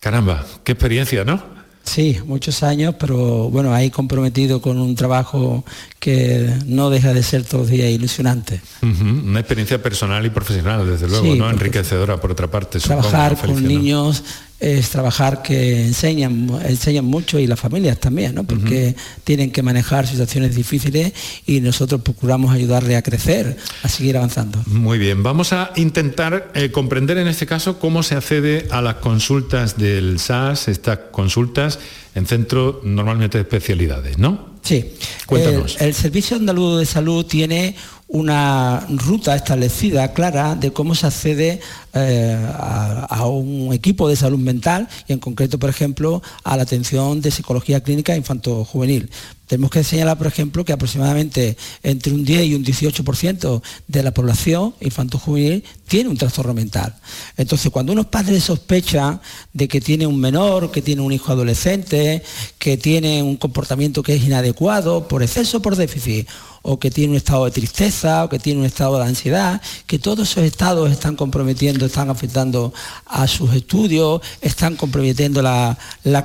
Caramba, 0.00 0.44
qué 0.64 0.72
experiencia, 0.72 1.24
¿no? 1.24 1.58
Sí, 1.82 2.18
muchos 2.26 2.62
años, 2.62 2.96
pero 3.00 3.48
bueno, 3.48 3.72
ahí 3.72 3.90
comprometido 3.90 4.60
con 4.60 4.78
un 4.78 4.94
trabajo 4.94 5.64
que 5.98 6.52
no 6.66 6.90
deja 6.90 7.14
de 7.14 7.22
ser 7.22 7.44
todos 7.44 7.62
los 7.62 7.70
días 7.70 7.88
ilusionante. 7.90 8.60
Una 8.82 9.40
experiencia 9.40 9.82
personal 9.82 10.24
y 10.26 10.30
profesional, 10.30 10.86
desde 10.86 11.08
luego, 11.08 11.34
¿no? 11.34 11.48
Enriquecedora, 11.48 12.20
por 12.20 12.30
otra 12.30 12.50
parte. 12.50 12.78
Trabajar 12.78 13.38
con 13.38 13.66
niños 13.66 14.22
es 14.60 14.90
trabajar 14.90 15.42
que 15.42 15.86
enseñan, 15.86 16.50
enseñan 16.64 17.04
mucho 17.04 17.38
y 17.38 17.46
las 17.46 17.60
familias 17.60 17.98
también, 18.00 18.34
¿no? 18.34 18.44
porque 18.44 18.96
tienen 19.22 19.52
que 19.52 19.62
manejar 19.62 20.06
situaciones 20.06 20.56
difíciles 20.56 21.12
y 21.46 21.60
nosotros 21.60 22.00
procuramos 22.00 22.52
ayudarle 22.52 22.96
a 22.96 23.02
crecer, 23.02 23.56
a 23.82 23.88
seguir 23.88 24.16
avanzando. 24.16 24.60
Muy 24.66 24.98
bien, 24.98 25.22
vamos 25.22 25.52
a 25.52 25.70
intentar 25.76 26.50
eh, 26.54 26.70
comprender 26.72 27.18
en 27.18 27.28
este 27.28 27.46
caso 27.46 27.78
cómo 27.78 28.02
se 28.02 28.16
accede 28.16 28.66
a 28.70 28.82
las 28.82 28.96
consultas 28.96 29.78
del 29.78 30.18
SAS, 30.18 30.66
estas 30.66 30.98
consultas 31.12 31.78
en 32.16 32.26
centro 32.26 32.80
normalmente 32.82 33.38
de 33.38 33.42
especialidades, 33.42 34.18
¿no? 34.18 34.58
Sí. 34.62 34.92
Cuéntanos. 35.26 35.76
El, 35.80 35.88
el 35.88 35.94
Servicio 35.94 36.36
Andaluz 36.36 36.80
de 36.80 36.86
Salud 36.86 37.24
tiene 37.24 37.76
una 38.08 38.86
ruta 38.88 39.36
establecida, 39.36 40.12
clara, 40.12 40.54
de 40.56 40.72
cómo 40.72 40.94
se 40.94 41.06
accede 41.06 41.60
eh, 41.94 42.36
a, 42.58 43.26
un 43.26 43.72
equipo 43.72 44.08
de 44.08 44.16
salud 44.16 44.38
mental 44.38 44.88
y 45.06 45.12
en 45.12 45.18
concreto, 45.18 45.58
por 45.58 45.70
ejemplo, 45.70 46.22
a 46.44 46.56
la 46.56 46.62
atención 46.62 47.20
de 47.20 47.30
psicología 47.30 47.82
clínica 47.82 48.16
infanto-juvenil. 48.16 49.10
Tenemos 49.46 49.70
que 49.70 49.82
señalar, 49.82 50.18
por 50.18 50.26
ejemplo, 50.26 50.62
que 50.62 50.74
aproximadamente 50.74 51.56
entre 51.82 52.12
un 52.12 52.22
10 52.22 52.46
y 52.46 52.54
un 52.54 52.64
18% 52.64 53.62
de 53.86 54.02
la 54.02 54.12
población 54.12 54.74
infanto-juvenil 54.80 55.64
tiene 55.86 56.10
un 56.10 56.18
trastorno 56.18 56.52
mental. 56.52 56.94
Entonces, 57.38 57.72
cuando 57.72 57.92
unos 57.92 58.06
padres 58.06 58.44
sospechan 58.44 59.20
de 59.54 59.66
que 59.66 59.80
tiene 59.80 60.06
un 60.06 60.20
menor, 60.20 60.70
que 60.70 60.82
tiene 60.82 61.00
un 61.00 61.12
hijo 61.12 61.32
adolescente, 61.32 62.22
que 62.58 62.76
tiene 62.76 63.22
un 63.22 63.36
comportamiento 63.36 64.02
que 64.02 64.16
es 64.16 64.22
inadecuado 64.22 65.08
por 65.08 65.22
exceso 65.22 65.58
o 65.58 65.62
por 65.62 65.76
déficit, 65.76 66.28
o 66.60 66.78
que 66.78 66.90
tiene 66.90 67.12
un 67.12 67.16
estado 67.16 67.46
de 67.46 67.50
tristeza, 67.50 68.24
o 68.24 68.28
que 68.28 68.38
tiene 68.38 68.60
un 68.60 68.66
estado 68.66 68.98
de 68.98 69.06
ansiedad, 69.06 69.62
que 69.86 69.98
todos 69.98 70.30
esos 70.30 70.44
estados 70.44 70.90
están 70.92 71.16
comprometiendo, 71.16 71.87
están 71.88 72.10
afectando 72.10 72.72
a 73.06 73.26
sus 73.26 73.52
estudios, 73.54 74.22
están 74.40 74.76
comprometiendo 74.76 75.42
la, 75.42 75.76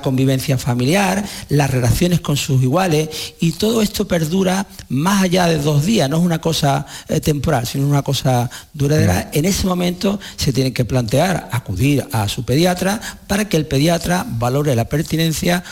convivencia 0.02 0.58
familiar, 0.58 1.24
las 1.48 1.70
relaciones 1.70 2.20
con 2.20 2.36
sus 2.36 2.62
iguales, 2.62 3.08
y 3.40 3.52
todo 3.52 3.82
esto 3.82 4.06
perdura 4.06 4.66
más 4.88 5.22
allá 5.24 5.46
de 5.46 5.58
dos 5.58 5.84
días, 5.84 6.08
no 6.08 6.18
es 6.18 6.22
una 6.22 6.40
cosa 6.40 6.86
eh, 7.08 7.20
temporal, 7.20 7.66
sino 7.66 7.86
una 7.86 8.02
cosa 8.02 8.50
duradera. 8.72 9.30
En 9.32 9.44
ese 9.44 9.66
momento 9.66 10.20
se 10.36 10.52
tiene 10.52 10.72
que 10.72 10.84
plantear 10.84 11.48
acudir 11.52 12.06
a 12.12 12.28
su 12.28 12.44
pediatra 12.44 13.00
para 13.26 13.48
que 13.48 13.56
el 13.56 13.66
pediatra 13.66 14.26
valore 14.28 14.74
la 14.76 14.84
pertinencia 14.86 15.64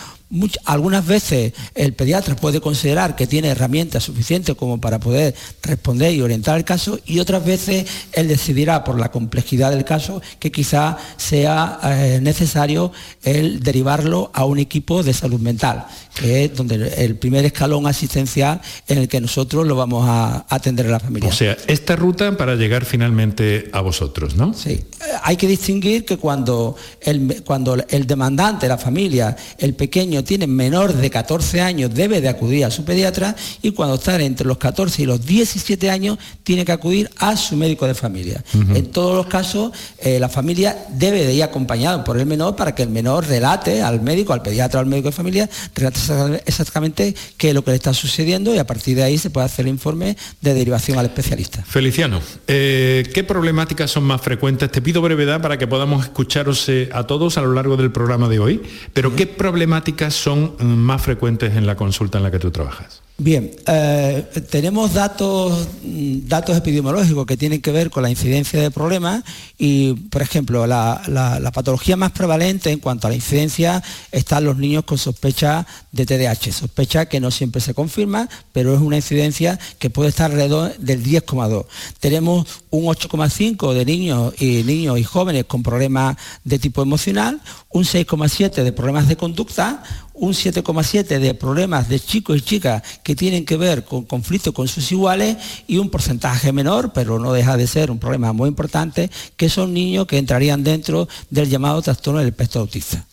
algunas 0.65 1.07
veces 1.07 1.53
el 1.75 1.93
pediatra 1.95 2.37
puede 2.37 2.61
considerar 2.61 3.17
que 3.17 3.27
tiene 3.27 3.49
herramientas 3.49 4.05
suficientes 4.05 4.55
como 4.55 4.81
para 4.81 4.99
poder 4.99 5.35
responder 5.63 6.15
y 6.15 6.23
orientar 6.23 6.57
el 6.57 6.65
caso 6.65 6.99
y 7.05 7.19
otras 7.19 7.45
veces 7.45 7.87
él 8.13 8.29
decidirá 8.29 8.85
por 8.85 8.99
la 8.99 9.11
complejidad 9.11 9.71
del 9.71 9.85
caso 9.85 10.23
que 10.39 10.51
quizá 10.51 10.97
sea 11.17 11.79
eh, 11.85 12.21
necesario 12.23 12.93
el 13.23 13.61
derivarlo 13.61 14.31
a 14.35 14.45
un 14.45 14.59
equipo 14.59 15.03
de 15.03 15.13
salud 15.13 15.41
mental, 15.41 15.87
que 16.15 16.45
es 16.45 16.57
donde 16.57 16.95
el 16.97 17.17
primer 17.17 17.45
escalón 17.45 17.87
asistencial 17.87 18.61
en 18.89 18.99
el 18.99 19.09
que 19.09 19.21
nosotros 19.21 19.67
lo 19.67 19.77
vamos 19.77 20.09
a 20.09 20.47
atender 20.49 20.87
a 20.87 20.91
la 20.91 21.01
familia. 21.01 21.29
O 21.29 21.33
sea, 21.33 21.57
esta 21.67 21.97
ruta 21.97 22.37
para 22.37 22.55
llegar 22.55 22.85
finalmente 22.85 23.69
a 23.73 23.81
vosotros, 23.81 24.37
¿no? 24.37 24.55
Sí. 24.55 24.83
Hay 25.23 25.37
que 25.37 25.47
distinguir 25.47 26.05
que 26.05 26.17
cuando 26.17 26.77
el, 27.01 27.43
cuando 27.45 27.77
el 27.89 28.07
demandante, 28.07 28.67
la 28.69 28.79
familia, 28.79 29.37
el 29.59 29.75
pequeño 29.75 30.22
tiene 30.25 30.47
menor 30.47 30.95
de 30.95 31.11
14 31.11 31.61
años 31.61 31.95
debe 31.95 32.21
de 32.21 32.29
acudir 32.29 32.65
a 32.65 32.71
su 32.71 32.85
pediatra 32.85 33.35
y 33.63 33.73
cuando 33.73 33.97
está 33.97 34.21
entre 34.21 34.47
los 34.47 34.59
14 34.59 35.03
y 35.03 35.07
los 35.07 35.25
17 35.25 35.91
años 35.91 36.19
tiene 36.43 36.65
que 36.65 36.73
acudir 36.73 37.11
a 37.19 37.37
su 37.37 37.57
médico 37.57 37.87
de 37.87 37.95
familia. 37.95 38.43
En 38.53 38.87
todos 38.87 39.17
los 39.17 39.27
casos 39.27 39.73
eh, 39.99 40.19
la 40.19 40.29
familia 40.29 40.77
debe 40.91 41.25
de 41.25 41.35
ir 41.35 41.43
acompañado 41.43 42.05
por 42.05 42.19
el 42.19 42.27
menor 42.27 42.57
para 42.57 42.75
que 42.75 42.83
el 42.83 42.91
menor 42.91 43.27
relate 43.27 43.83
al 43.83 44.01
médico, 44.01 44.33
al 44.33 44.43
pediatra, 44.43 44.81
al 44.81 44.87
médico 44.87 45.09
de 45.09 45.13
familia, 45.13 45.51
relate 45.75 46.01
exactamente 46.47 47.15
qué 47.37 47.49
es 47.49 47.55
lo 47.55 47.65
que 47.65 47.71
le 47.71 47.77
está 47.77 47.95
sucediendo 47.95 48.55
y 48.55 48.59
a 48.59 48.67
partir 48.67 48.97
de 48.97 49.03
ahí 49.03 49.19
se 49.19 49.31
puede 49.31 49.47
hacer 49.47 49.67
el 49.67 49.71
informe 49.71 50.17
de 50.41 50.55
derivación 50.55 50.99
al 50.99 51.07
especialista. 51.07 51.63
Feliciano, 51.63 52.21
eh, 52.47 53.09
¿qué 53.15 53.25
problemáticas 53.25 53.91
son 53.91 54.05
más 54.05 54.21
frecuentes? 54.21 54.71
Te 54.71 54.83
pido 54.83 55.03
brevedad 55.03 55.41
para 55.41 55.59
que 55.59 55.67
podamos 55.67 56.05
escucharos 56.05 56.69
eh, 56.69 56.89
a 56.93 57.07
todos 57.07 57.39
a 57.39 57.43
lo 57.43 57.53
largo 57.53 57.77
del 57.77 57.91
programa 57.93 58.29
de 58.29 58.39
hoy, 58.39 58.63
pero 58.93 59.15
¿qué 59.17 59.27
problemáticas 59.27 60.12
son 60.15 60.55
más 60.61 61.03
frecuentes 61.03 61.57
en 61.57 61.67
la 61.67 61.77
consulta 61.77 62.19
en 62.19 62.25
la 62.25 62.31
que 62.31 62.39
tú 62.39 62.51
trabajas? 62.51 63.02
Bien, 63.25 63.53
eh, 63.69 64.27
tenemos 64.51 64.95
datos, 64.95 65.69
datos 65.85 66.57
epidemiológicos 66.57 67.25
que 67.25 67.37
tienen 67.37 67.63
que 67.63 67.71
ver 67.71 67.89
con 67.89 68.03
la 68.03 68.11
incidencia 68.11 68.61
de 68.61 68.73
problemas 68.73 69.23
y, 69.57 69.93
por 69.93 70.23
ejemplo, 70.23 70.67
la, 70.67 71.51
patología 71.55 71.97
más 71.97 72.11
prevalente 72.11 72.73
en 72.73 72.81
cuanto 72.81 73.07
a 73.07 73.11
la 73.11 73.15
incidencia 73.15 73.81
están 74.11 74.43
los 74.43 74.57
niños 74.57 74.83
con 74.83 74.99
sospecha 74.99 75.65
de 75.93 76.05
TDAH, 76.05 76.53
sospecha 76.53 77.07
que 77.07 77.21
no 77.21 77.31
siempre 77.31 77.61
se 77.61 77.75
confirma, 77.75 78.29
pero 78.53 78.75
es 78.75 78.81
una 78.81 78.97
incidencia 78.97 79.57
que 79.79 79.89
puede 79.89 80.09
estar 80.09 80.33
alrededor 80.33 80.77
del 80.79 81.05
10,2. 81.05 81.67
Tenemos 82.01 82.49
un 82.71 82.87
8,5 82.87 83.73
de 83.73 83.85
niños 83.85 84.35
y 84.41 84.65
niños 84.65 84.99
y 84.99 85.05
jóvenes 85.05 85.45
con 85.45 85.63
problemas 85.63 86.17
de 86.43 86.59
tipo 86.59 86.83
emocional, 86.83 87.41
un 87.69 87.85
6,7 87.85 88.65
de 88.65 88.73
problemas 88.73 89.07
de 89.07 89.17
conducta, 89.17 89.85
un 90.15 90.33
7,7 90.33 91.19
de 91.19 91.35
problemas 91.35 91.89
de 91.89 92.01
chicos 92.01 92.37
y 92.37 92.41
chicas 92.41 92.83
que 93.03 93.15
tienen 93.15 93.45
que 93.45 93.57
ver 93.57 93.85
con 93.85 94.05
conflictos 94.05 94.53
con 94.53 94.69
sus 94.69 94.91
iguales 94.93 95.37
y 95.67 95.79
un 95.79 95.91
porcentaje 95.91 96.53
menor, 96.53 96.93
pero 96.93 97.19
no 97.19 97.33
deja 97.33 97.57
de 97.57 97.67
ser 97.67 97.91
un 97.91 97.99
problema 97.99 98.33
muy 98.33 98.49
importante, 98.49 99.11
que 99.37 99.49
son 99.49 99.73
niños 99.73 100.07
que 100.07 100.19
entrarían 100.19 100.65
dentro 100.65 101.09
del 101.31 101.49
llamado 101.49 101.83
trastorno 101.83 102.21
del 102.21 102.29
espectro 102.29 102.61
autista. 102.61 103.07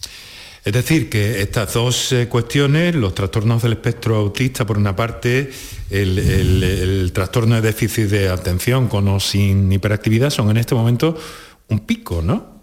Es 0.66 0.74
decir, 0.74 1.10
que 1.10 1.42
estas 1.42 1.74
dos 1.74 2.12
eh, 2.12 2.28
cuestiones, 2.28 2.94
los 2.94 3.16
trastornos 3.16 3.64
del 3.64 3.74
espectro 3.74 4.18
autista, 4.18 4.66
por 4.66 4.78
una 4.78 4.96
parte, 4.96 5.52
el, 5.90 7.12
trastorno 7.14 7.56
de 7.56 7.62
déficit 7.62 8.10
de 8.10 8.30
atención 8.30 8.88
con 8.88 9.08
o 9.08 9.20
sin 9.20 9.72
hiperactividad, 9.72 10.30
son 10.30 10.50
en 10.50 10.58
este 10.58 10.76
momento 10.76 11.18
un 11.70 11.80
pico, 11.80 12.22
¿no? 12.22 12.59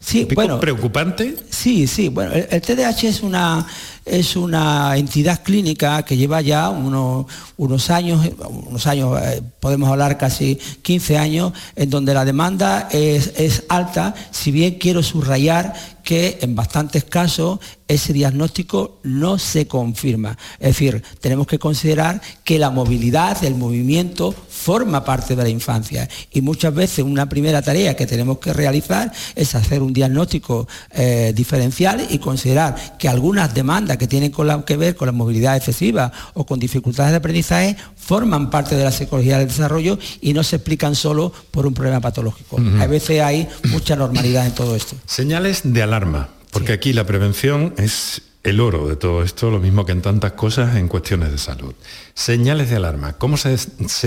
Sí, 0.00 0.28
bueno, 0.32 0.60
preocupante. 0.60 1.36
Sí, 1.50 1.86
sí. 1.86 2.08
Bueno, 2.08 2.32
el, 2.32 2.62
TDAH 2.62 3.08
es 3.08 3.22
una 3.22 3.66
es 4.04 4.36
una 4.36 4.96
entidad 4.96 5.42
clínica 5.42 6.02
que 6.02 6.16
lleva 6.16 6.40
ya 6.40 6.70
unos, 6.70 7.26
unos 7.56 7.90
años, 7.90 8.26
unos 8.48 8.86
años, 8.86 9.20
eh, 9.22 9.42
podemos 9.60 9.90
hablar 9.90 10.16
casi 10.16 10.56
15 10.56 11.18
años, 11.18 11.52
en 11.76 11.90
donde 11.90 12.14
la 12.14 12.24
demanda 12.24 12.88
es, 12.90 13.34
es 13.36 13.64
alta, 13.68 14.14
si 14.30 14.50
bien 14.50 14.78
quiero 14.78 15.02
subrayar 15.02 15.74
que 16.02 16.38
en 16.40 16.54
bastantes 16.54 17.04
casos 17.04 17.58
ese 17.86 18.14
diagnóstico 18.14 18.98
no 19.02 19.38
se 19.38 19.66
confirma. 19.66 20.38
Es 20.58 20.68
decir, 20.68 21.02
tenemos 21.20 21.46
que 21.46 21.58
considerar 21.58 22.22
que 22.44 22.58
la 22.58 22.70
movilidad, 22.70 23.44
el 23.44 23.56
movimiento, 23.56 24.34
forma 24.58 25.04
parte 25.04 25.36
de 25.36 25.42
la 25.42 25.48
infancia. 25.48 26.08
Y 26.32 26.42
muchas 26.42 26.74
veces 26.74 27.04
una 27.04 27.28
primera 27.28 27.62
tarea 27.62 27.94
que 27.94 28.06
tenemos 28.06 28.38
que 28.38 28.52
realizar 28.52 29.12
es 29.34 29.54
hacer 29.54 29.82
un 29.82 29.92
diagnóstico 29.92 30.66
eh, 30.90 31.32
diferencial 31.34 32.06
y 32.10 32.18
considerar 32.18 32.98
que 32.98 33.08
algunas 33.08 33.54
demandas 33.54 33.96
que 33.96 34.06
tienen 34.06 34.32
que 34.66 34.76
ver 34.76 34.96
con 34.96 35.06
la 35.06 35.12
movilidad 35.12 35.56
excesiva 35.56 36.12
o 36.34 36.44
con 36.44 36.58
dificultades 36.58 37.12
de 37.12 37.18
aprendizaje 37.18 37.76
forman 37.96 38.50
parte 38.50 38.74
de 38.74 38.84
la 38.84 38.92
psicología 38.92 39.38
del 39.38 39.48
desarrollo 39.48 39.98
y 40.20 40.32
no 40.32 40.42
se 40.42 40.56
explican 40.56 40.94
solo 40.94 41.32
por 41.50 41.66
un 41.66 41.74
problema 41.74 42.00
patológico. 42.00 42.58
A 42.80 42.86
veces 42.86 43.20
hay 43.20 43.48
mucha 43.70 43.96
normalidad 43.96 44.46
en 44.46 44.52
todo 44.52 44.74
esto. 44.74 44.96
Señales 45.06 45.60
de 45.64 45.82
alarma, 45.82 46.28
porque 46.50 46.72
aquí 46.72 46.92
la 46.92 47.04
prevención 47.04 47.74
es 47.78 48.22
el 48.42 48.60
oro 48.60 48.88
de 48.88 48.96
todo 48.96 49.22
esto, 49.22 49.50
lo 49.50 49.58
mismo 49.58 49.84
que 49.84 49.92
en 49.92 50.02
tantas 50.02 50.32
cosas 50.32 50.76
en 50.76 50.88
cuestiones 50.88 51.30
de 51.30 51.38
salud. 51.38 51.74
Señales 52.14 52.70
de 52.70 52.76
alarma, 52.76 53.14
¿cómo 53.14 53.36
se, 53.36 53.56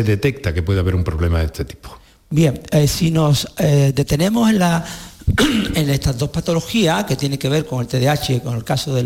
detecta 0.04 0.54
que 0.54 0.64
puede 0.64 0.80
haber 0.80 0.96
un 0.96 1.04
problema 1.04 1.40
de 1.40 1.46
este 1.46 1.66
tipo? 1.66 1.98
Bien, 2.30 2.62
eh, 2.72 2.88
si 2.88 3.12
nos 3.12 3.48
eh, 3.58 3.92
detenemos 3.94 4.50
en 4.50 4.60
la 4.60 4.86
en 5.76 5.90
estas 5.90 6.18
dos 6.18 6.30
patologías, 6.30 7.06
que 7.06 7.16
tiene 7.16 7.38
que 7.38 7.50
ver 7.50 7.66
con 7.66 7.82
el 7.82 7.88
TDAH, 7.88 8.42
con 8.44 8.56
el 8.56 8.64
caso 8.64 8.94
de, 8.94 9.04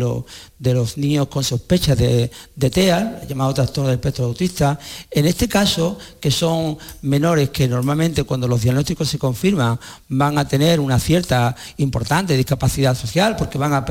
los 0.60 0.96
niños 0.96 1.28
con 1.28 1.44
sospecha 1.44 1.94
de, 1.94 2.30
TEA, 2.58 3.22
llamado 3.28 3.54
trastorno 3.54 3.88
del 3.88 3.98
espectro 3.98 4.24
autista, 4.24 4.78
en 5.10 5.26
este 5.26 5.48
caso, 5.48 5.98
que 6.20 6.30
son 6.30 6.78
menores 7.02 7.50
que 7.50 7.68
normalmente 7.68 8.24
cuando 8.24 8.48
los 8.48 8.62
diagnósticos 8.62 9.08
se 9.08 9.18
confirman 9.18 9.78
van 10.08 10.38
a 10.38 10.48
tener 10.48 10.80
una 10.80 10.98
cierta 10.98 11.54
importante 11.76 12.36
discapacidad 12.36 12.96
social 12.96 13.36
porque 13.36 13.58
van 13.58 13.72
a, 13.72 13.84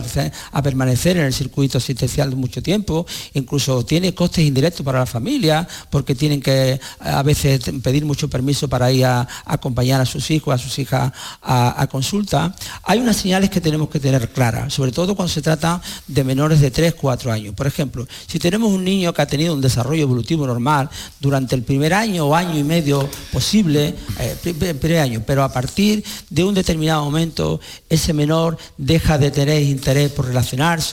a 0.52 0.62
permanecer 0.62 1.18
en 1.18 1.26
el 1.26 1.34
circuito 1.34 1.78
asistencial 1.78 2.30
de 2.30 2.36
mucho 2.36 2.62
tiempo, 2.62 3.06
incluso 3.34 3.86
tiene 3.86 4.14
costes 4.14 4.46
indirectos 4.46 4.86
para 4.86 5.00
la 5.00 5.06
familia 5.06 5.68
porque 5.90 6.16
tienen 6.16 6.42
que 6.42 6.80
a 7.00 7.24
veces 7.24 7.62
pedir 7.84 8.06
mucho 8.06 8.30
permiso 8.30 8.68
para 8.68 8.92
ir 8.92 9.06
a, 9.06 9.28
acompañar 9.46 10.02
a 10.02 10.06
sus 10.06 10.32
hijos, 10.32 10.54
a 10.54 10.58
sus 10.58 10.78
hijas 10.80 11.12
a, 11.42 11.88
consulta, 11.90 12.54
hay 12.84 13.00
unas 13.00 13.18
señales 13.18 13.50
que 13.50 13.62
tenemos 13.62 13.90
que 13.90 14.00
tener 14.00 14.30
claras, 14.30 14.74
sobre 14.74 14.92
todo 14.92 15.16
cuando 15.16 15.32
se 15.32 15.42
trata 15.42 15.82
de 16.08 16.24
menores 16.24 16.55
de 16.60 16.72
3, 16.72 16.96
4 16.96 17.32
años. 17.32 17.56
Por 17.56 17.68
ejemplo, 17.68 18.08
si 18.28 18.40
tenemos 18.40 18.72
un 18.72 18.84
niño 18.84 19.14
que 19.14 19.22
ha 19.22 19.28
tenido 19.28 19.54
un 19.54 19.62
desarrollo 19.62 20.04
evolutivo 20.04 20.46
normal 20.48 20.90
durante 21.20 21.56
el 21.56 21.64
primer 21.64 21.94
año 21.94 22.26
o 22.26 22.36
año 22.36 22.58
y 22.58 22.64
medio 22.64 23.10
posible, 23.32 23.96
eh, 24.20 24.76
primer 24.80 25.00
año, 25.00 25.24
pero 25.26 25.44
a 25.44 25.52
partir 25.52 26.04
de 26.30 26.44
un 26.44 26.54
determinado 26.54 27.04
momento 27.04 27.60
ese 27.90 28.14
menor 28.14 28.58
deja 28.78 29.18
de 29.18 29.32
tener 29.32 29.62
interés 29.62 30.12
por 30.12 30.26
relacionarse, 30.26 30.86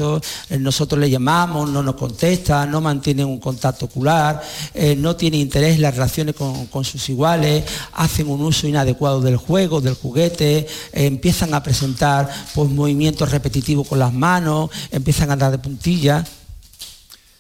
eh, 0.51 0.59
nosotros 0.59 1.01
le 1.01 1.11
llamamos, 1.11 1.69
no 1.71 1.83
nos 1.83 1.95
contesta, 1.97 2.67
no 2.67 2.81
mantiene 2.81 3.25
un 3.25 3.39
contacto 3.39 3.87
ocular, 3.87 4.43
eh, 4.75 4.97
no 4.97 5.17
tiene 5.17 5.37
interés 5.37 5.77
en 5.77 5.83
las 5.83 5.95
relaciones 5.95 6.35
con, 6.35 6.85
sus 6.85 7.09
iguales, 7.09 7.65
hacen 7.93 8.29
un 8.29 8.41
uso 8.43 8.67
inadecuado 8.67 9.21
del 9.21 9.37
juego, 9.37 9.81
del 9.81 9.95
juguete, 9.95 10.67
empiezan 10.93 11.55
a 11.55 11.63
presentar 11.63 12.29
pues, 12.55 12.71
movimientos 12.71 13.31
repetitivos 13.31 13.87
con 13.87 13.99
las 13.99 14.13
manos, 14.13 14.71
empiezan 14.91 15.31
a 15.31 15.35
andar 15.35 15.52
de 15.53 15.59
puntillas. 15.59 16.29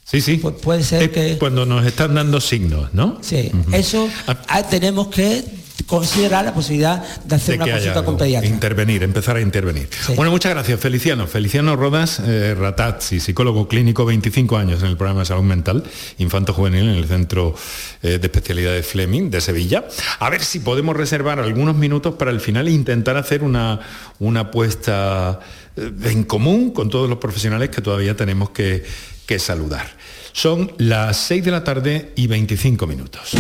Sí, 0.05 0.21
sí. 0.21 0.37
puede 0.37 0.85
ser 0.85 1.11
que... 1.11 1.39
Cuando 1.39 1.65
nos 1.65 1.87
están 1.87 2.15
dando 2.15 2.41
signos, 2.41 2.93
¿no? 2.93 3.19
Sí, 3.23 3.51
eso 3.73 4.09
ah, 4.27 4.63
tenemos 4.69 5.09
que 5.09 5.43
considerar 5.87 6.45
la 6.45 6.55
posibilidad 6.55 7.03
de 7.25 7.35
hacer 7.35 7.57
una 7.57 7.71
consulta 7.71 8.05
con 8.05 8.17
pediatra. 8.17 8.49
Intervenir, 8.49 9.03
empezar 9.03 9.37
a 9.37 9.41
intervenir. 9.41 9.89
Bueno, 10.17 10.31
muchas 10.31 10.53
gracias, 10.53 10.81
Feliciano. 10.81 11.27
Feliciano 11.27 11.77
Rodas 11.77 12.21
eh, 12.25 12.55
Ratazzi, 12.59 13.21
psicólogo 13.21 13.69
clínico, 13.69 14.05
25 14.05 14.57
años 14.57 14.83
en 14.83 14.89
el 14.89 14.97
programa 14.97 15.21
de 15.21 15.27
salud 15.27 15.43
mental, 15.43 15.85
infanto 16.19 16.53
juvenil 16.53 16.89
en 16.89 16.97
el 16.97 17.07
Centro 17.07 17.55
eh, 18.03 18.19
de 18.19 18.27
Especialidad 18.27 18.73
de 18.73 18.83
Fleming 18.83 19.31
de 19.31 19.41
Sevilla. 19.41 19.85
A 20.19 20.31
ver 20.31 20.43
si 20.45 20.61
podemos 20.61 20.97
reservar 20.97 21.39
algunos 21.41 21.77
minutos 21.77 22.15
para 22.15 22.31
el 22.31 22.41
final 22.41 22.69
e 22.69 22.73
intentar 22.73 23.17
hacer 23.17 23.43
una, 23.43 23.81
una 24.19 24.41
apuesta 24.41 25.41
eh, 25.41 25.62
en 25.77 26.25
común 26.25 26.71
con 26.71 26.91
todos 26.91 27.09
los 27.09 27.19
profesionales 27.19 27.71
que 27.71 27.81
todavía 27.81 28.17
tenemos 28.17 28.51
que, 28.51 28.85
que 29.27 29.39
saludar. 29.39 29.87
Son 30.33 30.73
las 30.79 31.17
6 31.19 31.45
de 31.45 31.51
la 31.51 31.65
tarde 31.65 32.13
y 32.17 32.27
25 32.27 32.87
minutos. 32.87 33.37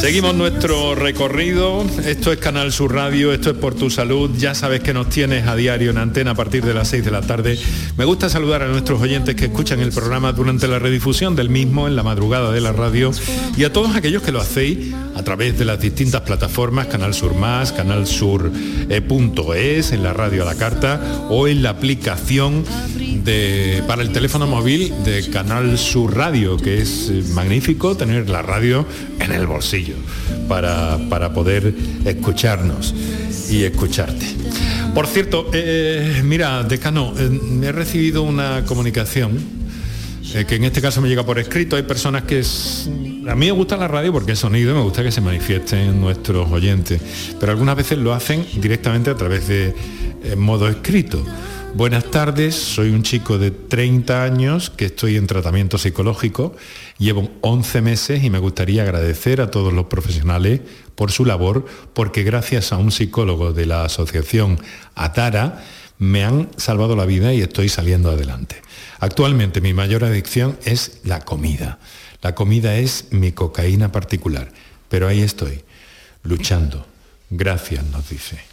Seguimos 0.00 0.34
nuestro 0.34 0.94
recorrido. 0.94 1.84
Esto 2.06 2.32
es 2.32 2.38
Canal 2.38 2.72
Sur 2.72 2.94
Radio, 2.94 3.34
esto 3.34 3.50
es 3.50 3.56
por 3.58 3.74
tu 3.74 3.90
salud. 3.90 4.30
Ya 4.38 4.54
sabes 4.54 4.80
que 4.80 4.94
nos 4.94 5.10
tienes 5.10 5.46
a 5.46 5.54
diario 5.54 5.90
en 5.90 5.98
antena 5.98 6.30
a 6.30 6.34
partir 6.34 6.64
de 6.64 6.72
las 6.72 6.88
6 6.88 7.04
de 7.04 7.10
la 7.10 7.20
tarde. 7.20 7.58
Me 7.98 8.06
gusta 8.06 8.30
saludar 8.30 8.62
a 8.62 8.68
nuestros 8.68 8.98
oyentes 9.02 9.34
que 9.34 9.44
escuchan 9.44 9.78
el 9.80 9.92
programa 9.92 10.32
durante 10.32 10.68
la 10.68 10.78
redifusión 10.78 11.36
del 11.36 11.50
mismo 11.50 11.86
en 11.86 11.96
la 11.96 12.02
madrugada 12.02 12.50
de 12.50 12.62
la 12.62 12.72
radio 12.72 13.10
y 13.58 13.64
a 13.64 13.74
todos 13.74 13.94
aquellos 13.94 14.22
que 14.22 14.32
lo 14.32 14.40
hacéis 14.40 14.94
a 15.14 15.22
través 15.22 15.58
de 15.58 15.66
las 15.66 15.78
distintas 15.78 16.22
plataformas, 16.22 16.86
Canal 16.86 17.12
Sur 17.12 17.34
Más, 17.34 17.70
Canal 17.72 18.06
Sur 18.06 18.50
eh, 18.88 19.02
en 19.06 20.02
la 20.02 20.14
radio 20.14 20.42
a 20.42 20.46
la 20.46 20.54
carta 20.54 21.26
o 21.28 21.46
en 21.46 21.62
la 21.62 21.70
aplicación 21.70 22.64
para 23.86 24.02
el 24.02 24.12
teléfono 24.12 24.46
móvil 24.46 24.92
de 25.04 25.28
Canal 25.30 25.78
Sur 25.78 26.16
Radio, 26.16 26.56
que 26.56 26.80
es 26.80 27.10
eh, 27.10 27.22
magnífico 27.34 27.96
tener 27.96 28.28
la 28.30 28.42
radio 28.42 28.86
en 29.20 29.32
el 29.32 29.46
bolsillo 29.46 29.94
para, 30.48 30.98
para 31.08 31.32
poder 31.32 31.74
escucharnos 32.04 32.94
y 33.50 33.64
escucharte. 33.64 34.26
Por 34.94 35.06
cierto, 35.06 35.50
eh, 35.52 36.22
mira, 36.24 36.62
decano, 36.62 37.12
eh, 37.16 37.40
he 37.62 37.72
recibido 37.72 38.22
una 38.22 38.64
comunicación 38.64 39.60
que 40.46 40.54
en 40.54 40.62
este 40.62 40.80
caso 40.80 41.00
me 41.00 41.08
llega 41.08 41.26
por 41.26 41.40
escrito. 41.40 41.74
Hay 41.74 41.82
personas 41.82 42.22
que 42.22 42.40
a 42.40 43.34
mí 43.34 43.46
me 43.46 43.52
gusta 43.52 43.76
la 43.76 43.88
radio 43.88 44.12
porque 44.12 44.32
es 44.32 44.38
sonido 44.38 44.74
me 44.76 44.80
gusta 44.80 45.02
que 45.02 45.10
se 45.10 45.20
manifiesten 45.20 46.00
nuestros 46.00 46.48
oyentes, 46.52 47.00
pero 47.40 47.50
algunas 47.50 47.74
veces 47.74 47.98
lo 47.98 48.14
hacen 48.14 48.46
directamente 48.60 49.10
a 49.10 49.16
través 49.16 49.48
de 49.48 49.74
modo 50.36 50.68
escrito. 50.68 51.24
Buenas 51.74 52.10
tardes, 52.10 52.56
soy 52.56 52.90
un 52.90 53.04
chico 53.04 53.38
de 53.38 53.52
30 53.52 54.24
años 54.24 54.70
que 54.70 54.86
estoy 54.86 55.16
en 55.16 55.28
tratamiento 55.28 55.78
psicológico, 55.78 56.54
llevo 56.98 57.30
11 57.42 57.80
meses 57.80 58.24
y 58.24 58.28
me 58.28 58.40
gustaría 58.40 58.82
agradecer 58.82 59.40
a 59.40 59.52
todos 59.52 59.72
los 59.72 59.86
profesionales 59.86 60.60
por 60.96 61.12
su 61.12 61.24
labor, 61.24 61.64
porque 61.94 62.24
gracias 62.24 62.72
a 62.72 62.76
un 62.76 62.90
psicólogo 62.90 63.52
de 63.52 63.66
la 63.66 63.84
asociación 63.84 64.58
Atara 64.96 65.64
me 65.98 66.24
han 66.24 66.48
salvado 66.56 66.96
la 66.96 67.06
vida 67.06 67.32
y 67.32 67.40
estoy 67.40 67.68
saliendo 67.68 68.10
adelante. 68.10 68.60
Actualmente 68.98 69.60
mi 69.60 69.72
mayor 69.72 70.02
adicción 70.04 70.58
es 70.64 71.00
la 71.04 71.20
comida. 71.20 71.78
La 72.20 72.34
comida 72.34 72.76
es 72.76 73.06
mi 73.12 73.30
cocaína 73.30 73.92
particular, 73.92 74.52
pero 74.88 75.06
ahí 75.06 75.20
estoy, 75.22 75.62
luchando. 76.24 76.84
Gracias, 77.30 77.84
nos 77.84 78.08
dice. 78.08 78.50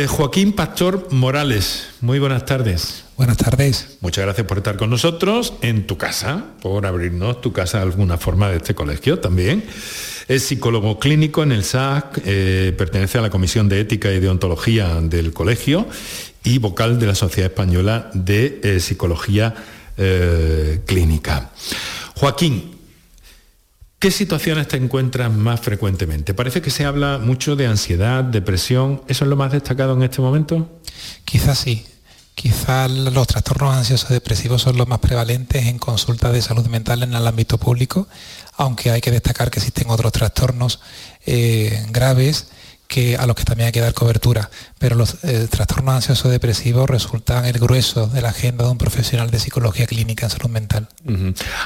Joaquín 0.08 0.52
Pastor 0.52 1.08
Morales, 1.10 1.88
muy 2.02 2.18
buenas 2.18 2.44
tardes. 2.44 3.04
Buenas 3.16 3.36
tardes. 3.36 3.96
Muchas 4.00 4.24
gracias 4.24 4.46
por 4.46 4.58
estar 4.58 4.76
con 4.76 4.90
nosotros 4.90 5.54
en 5.62 5.86
tu 5.86 5.96
casa, 5.96 6.44
por 6.60 6.84
abrirnos 6.84 7.40
tu 7.40 7.52
casa 7.52 7.78
de 7.78 7.84
alguna 7.84 8.18
forma 8.18 8.50
de 8.50 8.56
este 8.56 8.74
colegio 8.74 9.20
también. 9.20 9.64
Es 10.26 10.42
psicólogo 10.42 10.98
clínico 10.98 11.42
en 11.42 11.52
el 11.52 11.64
SAC, 11.64 12.20
eh, 12.24 12.74
pertenece 12.76 13.18
a 13.18 13.22
la 13.22 13.30
Comisión 13.30 13.68
de 13.68 13.80
Ética 13.80 14.10
y 14.10 14.20
Deontología 14.20 15.00
del 15.00 15.32
colegio 15.32 15.86
y 16.42 16.58
vocal 16.58 16.98
de 16.98 17.06
la 17.06 17.14
Sociedad 17.14 17.50
Española 17.50 18.10
de 18.14 18.60
eh, 18.62 18.80
Psicología 18.80 19.54
eh, 19.96 20.80
Clínica. 20.86 21.52
Joaquín, 22.16 22.73
¿Qué 24.04 24.10
situaciones 24.10 24.68
te 24.68 24.76
encuentras 24.76 25.32
más 25.32 25.62
frecuentemente? 25.62 26.34
Parece 26.34 26.60
que 26.60 26.68
se 26.68 26.84
habla 26.84 27.16
mucho 27.16 27.56
de 27.56 27.66
ansiedad, 27.66 28.22
depresión. 28.22 29.00
¿Eso 29.08 29.24
es 29.24 29.30
lo 29.30 29.36
más 29.36 29.50
destacado 29.50 29.94
en 29.94 30.02
este 30.02 30.20
momento? 30.20 30.68
Quizás 31.24 31.60
sí. 31.60 31.86
Quizás 32.34 32.90
los 32.90 33.26
trastornos 33.26 33.74
ansiosos 33.74 34.10
depresivos 34.10 34.60
son 34.60 34.76
los 34.76 34.86
más 34.86 34.98
prevalentes 34.98 35.64
en 35.64 35.78
consultas 35.78 36.34
de 36.34 36.42
salud 36.42 36.66
mental 36.66 37.02
en 37.02 37.14
el 37.14 37.26
ámbito 37.26 37.56
público, 37.56 38.06
aunque 38.58 38.90
hay 38.90 39.00
que 39.00 39.10
destacar 39.10 39.50
que 39.50 39.60
existen 39.60 39.88
otros 39.88 40.12
trastornos 40.12 40.80
eh, 41.24 41.86
graves 41.88 42.48
que, 42.88 43.16
a 43.16 43.26
los 43.26 43.36
que 43.36 43.44
también 43.44 43.66
hay 43.66 43.72
que 43.72 43.80
dar 43.80 43.94
cobertura, 43.94 44.50
pero 44.78 44.96
los 44.96 45.24
eh, 45.24 45.46
trastornos 45.50 45.94
ansiosos 45.94 46.30
depresivos 46.30 46.88
resultan 46.88 47.44
el 47.44 47.58
grueso 47.58 48.06
de 48.06 48.22
la 48.22 48.28
agenda 48.30 48.64
de 48.64 48.70
un 48.70 48.78
profesional 48.78 49.30
de 49.30 49.38
psicología 49.38 49.86
clínica 49.86 50.26
en 50.26 50.30
salud 50.30 50.50
mental. 50.50 50.88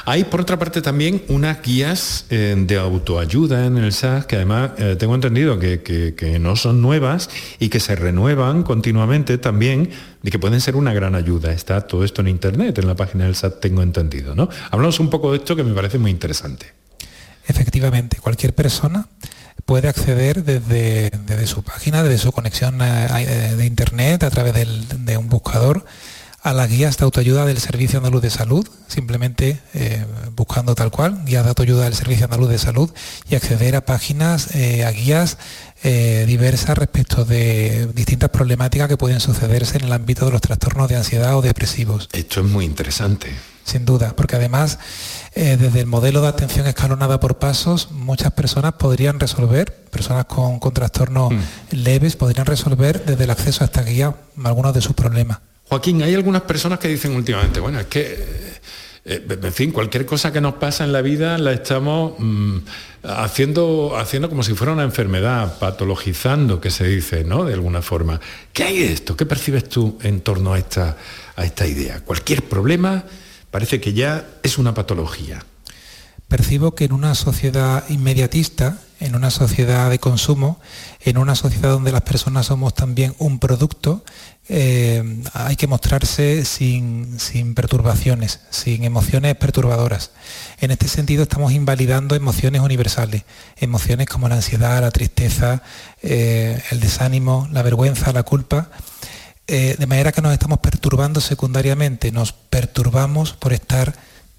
Hay, 0.05 0.23
por 0.23 0.41
otra 0.41 0.57
parte, 0.57 0.81
también 0.81 1.23
unas 1.27 1.61
guías 1.61 2.25
eh, 2.29 2.55
de 2.57 2.77
autoayuda 2.77 3.65
en 3.65 3.77
el 3.77 3.93
SAS, 3.93 4.25
que 4.25 4.37
además 4.37 4.71
eh, 4.77 4.95
tengo 4.97 5.15
entendido 5.15 5.59
que, 5.59 5.83
que, 5.83 6.39
no 6.39 6.55
son 6.55 6.81
nuevas 6.81 7.29
y 7.59 7.69
que 7.69 7.79
se 7.79 7.95
renuevan 7.95 8.63
continuamente 8.63 9.37
también, 9.37 9.89
y 10.23 10.31
que 10.31 10.39
pueden 10.39 10.61
ser 10.61 10.75
una 10.75 10.93
gran 10.93 11.15
ayuda. 11.15 11.51
Está 11.51 11.81
todo 11.81 12.03
esto 12.03 12.21
en 12.21 12.27
Internet, 12.27 12.77
en 12.77 12.87
la 12.87 12.95
página 12.95 13.25
del 13.25 13.35
SAT 13.35 13.59
tengo 13.59 13.81
entendido. 13.81 14.35
¿no? 14.35 14.49
Hablamos 14.71 14.99
un 14.99 15.09
poco 15.09 15.31
de 15.31 15.37
esto 15.37 15.55
que 15.55 15.63
me 15.63 15.73
parece 15.73 15.97
muy 15.97 16.11
interesante. 16.11 16.73
Efectivamente, 17.47 18.17
cualquier 18.21 18.53
persona 18.53 19.07
puede 19.69 19.87
acceder 19.87 20.43
desde, 20.43 21.11
su 21.45 21.61
página, 21.61 22.01
desde 22.01 22.17
su 22.17 22.31
conexión 22.31 22.81
eh, 22.81 23.07
eh, 23.19 23.55
de 23.55 23.67
internet, 23.67 24.23
a 24.23 24.31
través 24.31 24.55
de 24.55 25.15
un 25.15 25.29
buscador, 25.29 25.85
a 26.41 26.53
las 26.53 26.71
guías 26.71 26.97
de 26.97 27.05
autoayuda 27.05 27.45
del 27.45 27.59
Servicio 27.59 27.99
Andaluz 27.99 28.23
de 28.23 28.31
Salud, 28.31 28.67
simplemente 28.87 29.59
eh, 29.75 30.03
buscando 30.35 30.73
tal 30.73 30.89
cual, 30.89 31.23
guías 31.23 31.43
de 31.43 31.49
autoayuda 31.49 31.83
del 31.83 31.93
Servicio 31.93 32.25
Andaluz 32.25 32.49
de 32.49 32.57
Salud 32.57 32.89
y 33.29 33.35
acceder 33.35 33.75
a 33.75 33.85
páginas, 33.85 34.47
a 34.55 34.89
guías 34.89 35.37
diversas 35.83 36.75
respecto 36.75 37.23
de 37.23 37.89
distintas 37.93 38.31
problemáticas 38.31 38.87
que 38.87 38.97
pueden 38.97 39.19
sucederse 39.19 39.77
en 39.77 39.83
el 39.83 39.93
ámbito 39.93 40.25
de 40.25 40.31
los 40.31 40.41
trastornos 40.41 40.89
de 40.89 40.95
ansiedad 40.95 41.37
o 41.37 41.43
depresivos. 41.43 42.09
Esto 42.11 42.39
es 42.39 42.47
muy 42.47 42.65
interesante. 42.65 43.29
Sin 43.69 43.85
duda, 43.85 44.13
porque 44.15 44.35
además 44.35 44.79
eh, 45.35 45.57
desde 45.59 45.81
el 45.81 45.85
modelo 45.85 46.21
de 46.21 46.27
atención 46.27 46.67
escalonada 46.67 47.19
por 47.19 47.37
pasos, 47.37 47.91
muchas 47.91 48.31
personas 48.33 48.73
podrían 48.73 49.19
resolver, 49.19 49.73
personas 49.89 50.25
con, 50.25 50.59
trastornos 50.73 51.31
mm. 51.31 51.37
leves, 51.71 52.15
podrían 52.15 52.45
resolver 52.45 53.05
desde 53.05 53.23
el 53.23 53.29
acceso 53.29 53.63
a 53.63 53.65
esta 53.65 53.83
guía 53.83 54.15
algunos 54.43 54.73
de 54.73 54.81
sus 54.81 54.93
problemas. 54.93 55.39
Joaquín, 55.69 56.01
hay 56.01 56.15
algunas 56.15 56.41
personas 56.41 56.79
que 56.79 56.87
dicen 56.87 57.15
últimamente, 57.15 57.59
bueno, 57.59 57.79
es 57.79 57.85
que 57.85 58.59
eh, 59.05 59.25
en 59.29 59.53
fin, 59.53 59.71
cualquier 59.71 60.05
cosa 60.05 60.33
que 60.33 60.41
nos 60.41 60.55
pasa 60.55 60.83
en 60.83 60.91
la 60.91 61.01
vida 61.01 61.37
la 61.37 61.51
estamos 61.53 62.13
mm, 62.19 62.57
haciendo, 63.03 63.97
haciendo 63.97 64.29
como 64.29 64.43
si 64.43 64.53
fuera 64.53 64.73
una 64.73 64.83
enfermedad, 64.83 65.57
patologizando, 65.57 66.59
que 66.59 66.69
se 66.69 66.85
dice, 66.85 67.23
¿no? 67.23 67.45
De 67.45 67.53
alguna 67.53 67.81
forma. 67.81 68.19
¿Qué 68.51 68.63
hay 68.63 68.79
de 68.79 68.91
esto? 68.91 69.15
¿Qué 69.15 69.25
percibes 69.25 69.69
tú 69.69 69.97
en 70.03 70.21
torno 70.21 70.53
a 70.53 70.59
esta, 70.59 70.97
a 71.35 71.45
esta 71.45 71.65
idea? 71.65 72.01
Cualquier 72.01 72.43
problema 72.43 73.03
parece 73.51 73.79
que 73.79 73.93
ya 73.93 74.27
es 74.43 74.57
una 74.57 74.73
patología. 74.73 75.43
Percibo 76.27 76.75
que 76.75 76.85
en 76.85 76.93
una 76.93 77.15
sociedad 77.15 77.83
inmediatista, 77.89 78.77
en 78.99 79.15
una 79.15 79.31
sociedad 79.31 79.89
de 79.89 79.97
consumo, 79.97 80.59
en 81.01 81.17
una 81.17 81.33
sociedad 81.33 81.71
donde 81.71 81.91
las 81.91 82.03
personas 82.03 82.45
somos 82.45 82.75
también 82.75 83.15
un 83.17 83.39
producto, 83.39 84.03
eh, 84.47 85.23
hay 85.33 85.55
que 85.55 85.67
mostrarse 85.67 86.45
sin, 86.45 87.17
perturbaciones, 87.55 88.41
sin 88.51 88.83
emociones 88.83 89.35
perturbadoras. 89.35 90.11
En 90.59 90.69
este 90.69 90.87
sentido 90.87 91.23
estamos 91.23 91.51
invalidando 91.51 92.15
emociones 92.15 92.61
universales, 92.61 93.23
emociones 93.57 94.07
como 94.07 94.29
la 94.29 94.35
ansiedad, 94.35 94.81
la 94.81 94.91
tristeza, 94.91 95.63
eh, 96.03 96.61
el 96.69 96.79
desánimo, 96.79 97.47
la 97.51 97.63
vergüenza, 97.63 98.11
la 98.11 98.23
culpa. 98.23 98.69
Eh, 99.51 99.75
de 99.79 99.87
manera 99.87 100.11
que 100.11 100.21
nos 100.21 100.31
estamos 100.31 100.59
perturbando 100.59 101.19
secundariamente, 101.21 102.11
nos 102.11 102.33
perturbamos 102.33 103.33
por 103.33 103.51
estar 103.51 103.95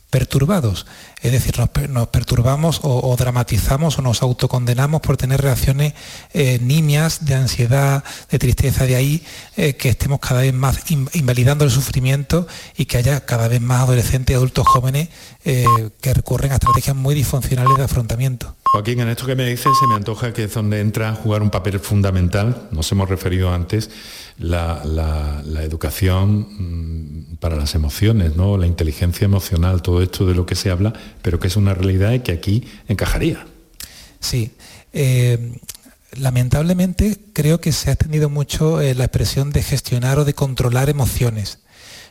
perturbados. 0.09 0.87
Es 1.21 1.33
decir, 1.33 1.57
nos, 1.89 2.09
perturbamos 2.09 2.81
o, 2.83 3.17
dramatizamos 3.17 3.99
o 3.99 4.03
nos 4.03 4.23
autocondenamos 4.23 5.01
por 5.01 5.17
tener 5.17 5.41
reacciones 5.41 5.95
eh, 6.33 6.59
nimias 6.61 7.25
de 7.25 7.35
ansiedad, 7.35 8.05
de 8.31 8.39
tristeza, 8.39 8.87
de 8.87 8.95
ahí 8.97 9.25
eh, 9.57 9.75
que 9.75 9.89
estemos 9.89 10.21
cada 10.21 10.43
vez 10.43 10.55
más 10.55 10.79
invalidando 11.13 11.65
el 11.65 11.71
sufrimiento 11.73 12.47
y 12.77 12.85
que 12.85 12.99
haya 12.99 13.25
cada 13.25 13.49
vez 13.49 13.61
más 13.61 13.83
adolescentes 13.83 14.35
y 14.35 14.37
adultos 14.37 14.67
jóvenes 14.67 15.09
eh, 15.45 15.65
que 16.01 16.15
recurren 16.15 16.53
a 16.53 16.55
estrategias 16.55 16.97
muy 16.97 17.15
disfuncionales 17.17 17.77
de 17.77 17.85
afrontamiento. 17.85 18.55
Joaquín, 18.73 19.01
en 19.01 19.09
esto 19.09 19.27
que 19.27 19.35
me 19.35 19.49
dices 19.49 19.73
se 19.81 19.87
me 19.89 19.97
antoja 19.97 20.33
que 20.33 20.45
es 20.45 20.55
donde 20.55 20.79
entra 20.79 21.09
a 21.09 21.15
jugar 21.17 21.43
un 21.43 21.51
papel 21.51 21.81
fundamental, 21.81 22.69
nos 22.71 22.91
hemos 22.93 23.09
referido 23.09 23.53
antes, 23.53 23.91
la, 24.39 25.43
educación 25.61 26.47
mm, 27.33 27.37
para 27.41 27.57
las 27.57 27.75
emociones, 27.75 28.37
¿no? 28.37 28.57
la 28.57 28.69
inteligencia 28.69 29.25
emocional, 29.25 29.83
todo 29.83 30.03
esto 30.03 30.25
de 30.25 30.37
lo 30.37 30.47
que 30.47 30.55
se 30.55 30.71
habla, 30.71 30.93
pero 31.21 31.41
que 31.41 31.49
es 31.49 31.57
una 31.57 31.75
realidad 31.75 32.13
y 32.13 32.21
que 32.21 32.31
aquí 32.31 32.69
encajaría. 32.87 33.45
Sí. 34.21 34.53
Eh, 34.93 35.59
lamentablemente 36.13 37.19
creo 37.33 37.61
que 37.61 37.73
se 37.73 37.91
ha 37.91 37.95
extendido 37.95 38.31
mucho 38.31 38.81
eh, 38.81 38.95
la 38.95 39.05
expresión 39.05 39.51
de 39.51 39.65
gestionar 39.65 40.21
o 40.21 40.25
de 40.25 40.35
controlar 40.35 40.89
emociones. 40.89 41.59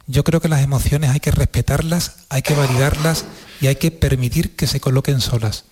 Yo 0.07 0.25
creo 0.25 0.41
que 0.41 0.49
las 0.49 0.61
emociones 0.61 1.11
hay 1.11 1.21
que 1.21 1.31
respetarlas, 1.31 2.15
hay 2.27 2.41
que 2.41 2.53
validarlas 2.53 3.23
y 3.61 3.67
hay 3.67 3.75
que 3.77 3.91
permitir 3.91 4.57
que 4.57 4.67
se 4.67 4.81
coloquen 4.81 5.21
solas. 5.21 5.63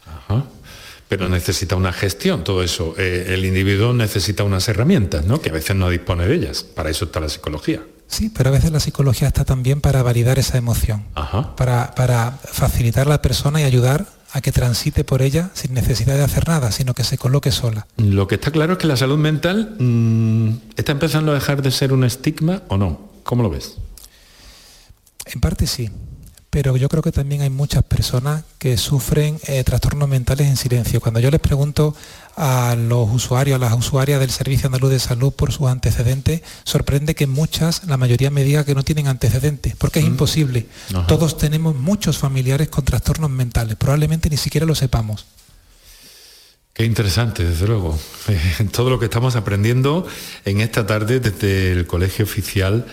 Pero 1.08 1.30
necesita 1.30 1.76
una 1.76 1.94
gestión, 1.94 2.44
todo 2.44 2.64
eso. 2.64 2.94
Eh, 2.98 3.28
el 3.30 3.46
individuo 3.46 3.94
necesita 3.94 4.44
unas 4.44 4.68
herramientas, 4.68 5.26
¿no? 5.26 5.42
Que 5.42 5.50
a 5.50 5.54
veces 5.54 5.76
no 5.76 5.90
dispone 5.90 6.28
de 6.28 6.36
ellas. 6.36 6.64
Para 6.64 6.90
eso 6.90 7.06
está 7.06 7.20
la 7.20 7.30
psicología. 7.30 7.82
Sí, 8.08 8.30
pero 8.30 8.50
a 8.50 8.54
veces 8.54 8.72
la 8.72 8.80
psicología 8.80 9.28
está 9.28 9.46
también 9.46 9.82
para 9.82 10.02
validar 10.02 10.40
esa 10.40 10.58
emoción, 10.58 11.06
Para, 11.56 11.94
para 11.94 12.32
facilitar 12.32 13.08
a 13.08 13.10
la 13.10 13.22
persona 13.22 13.62
y 13.62 13.64
ayudar 13.64 14.06
a 14.32 14.42
que 14.42 14.52
transite 14.52 15.04
por 15.04 15.22
ella 15.22 15.50
sin 15.54 15.74
necesidad 15.74 16.16
de 16.16 16.24
hacer 16.24 16.48
nada, 16.48 16.72
sino 16.72 16.94
que 16.94 17.04
se 17.04 17.18
coloque 17.18 17.52
sola. 17.52 17.88
Lo 17.98 18.28
que 18.28 18.36
está 18.36 18.52
claro 18.52 18.74
es 18.74 18.80
que 18.80 18.88
la 18.88 18.96
salud 18.96 19.18
mental 19.18 19.76
mm, 19.80 20.50
está 20.78 20.94
empezando 20.94 21.32
a 21.32 21.36
dejar 21.36 21.62
de 21.62 21.72
ser 21.72 21.92
un 21.92 22.06
estigma 22.06 22.64
o 22.70 22.78
no. 22.78 23.10
¿Cómo 23.24 23.44
lo 23.44 23.50
ves? 23.50 23.76
En 25.26 25.42
parte 25.42 25.68
sí 25.68 25.90
pero 26.58 26.76
yo 26.76 26.90
creo 26.90 27.04
que 27.04 27.12
también 27.12 27.42
hay 27.44 27.52
muchas 27.52 27.84
personas 27.84 28.44
que 28.58 28.78
sufren 28.78 29.40
eh, 29.46 29.64
trastornos 29.64 30.10
mentales 30.10 30.48
en 30.48 30.58
silencio. 30.58 31.00
Cuando 31.00 31.20
yo 31.20 31.30
les 31.30 31.40
pregunto 31.40 31.96
a 32.36 32.76
los 32.76 33.14
usuarios, 33.14 33.58
a 33.58 33.60
las 33.60 33.78
usuarias 33.78 34.20
del 34.20 34.32
Servicio 34.32 34.66
Andaluz 34.66 34.90
de 34.90 35.00
Salud 35.00 35.32
por 35.32 35.52
sus 35.52 35.68
antecedentes, 35.68 36.42
sorprende 36.64 37.14
que 37.14 37.28
muchas, 37.28 37.84
la 37.84 37.98
mayoría 37.98 38.32
me 38.32 38.44
diga 38.44 38.66
que 38.66 38.74
no 38.74 38.82
tienen 38.82 39.08
antecedentes, 39.08 39.76
porque 39.76 40.00
es 40.00 40.06
mm. 40.06 40.08
imposible. 40.08 40.66
Todos 41.08 41.38
tenemos 41.38 41.76
muchos 41.76 42.18
familiares 42.18 42.70
con 42.70 42.86
trastornos 42.86 43.30
mentales, 43.30 43.76
probablemente 43.76 44.28
ni 44.28 44.38
siquiera 44.38 44.66
lo 44.66 44.74
sepamos. 44.74 45.28
Qué 46.78 46.86
interesante, 46.86 47.44
desde 47.44 47.66
luego. 47.66 47.98
Todo 48.72 48.92
lo 48.92 49.00
que 49.00 49.06
estamos 49.06 49.36
aprendiendo 49.36 50.06
en 50.46 50.62
esta 50.62 50.86
tarde 50.86 51.20
desde 51.20 51.72
el 51.72 51.88
Colegio 51.88 52.24
Oficial 52.24 52.86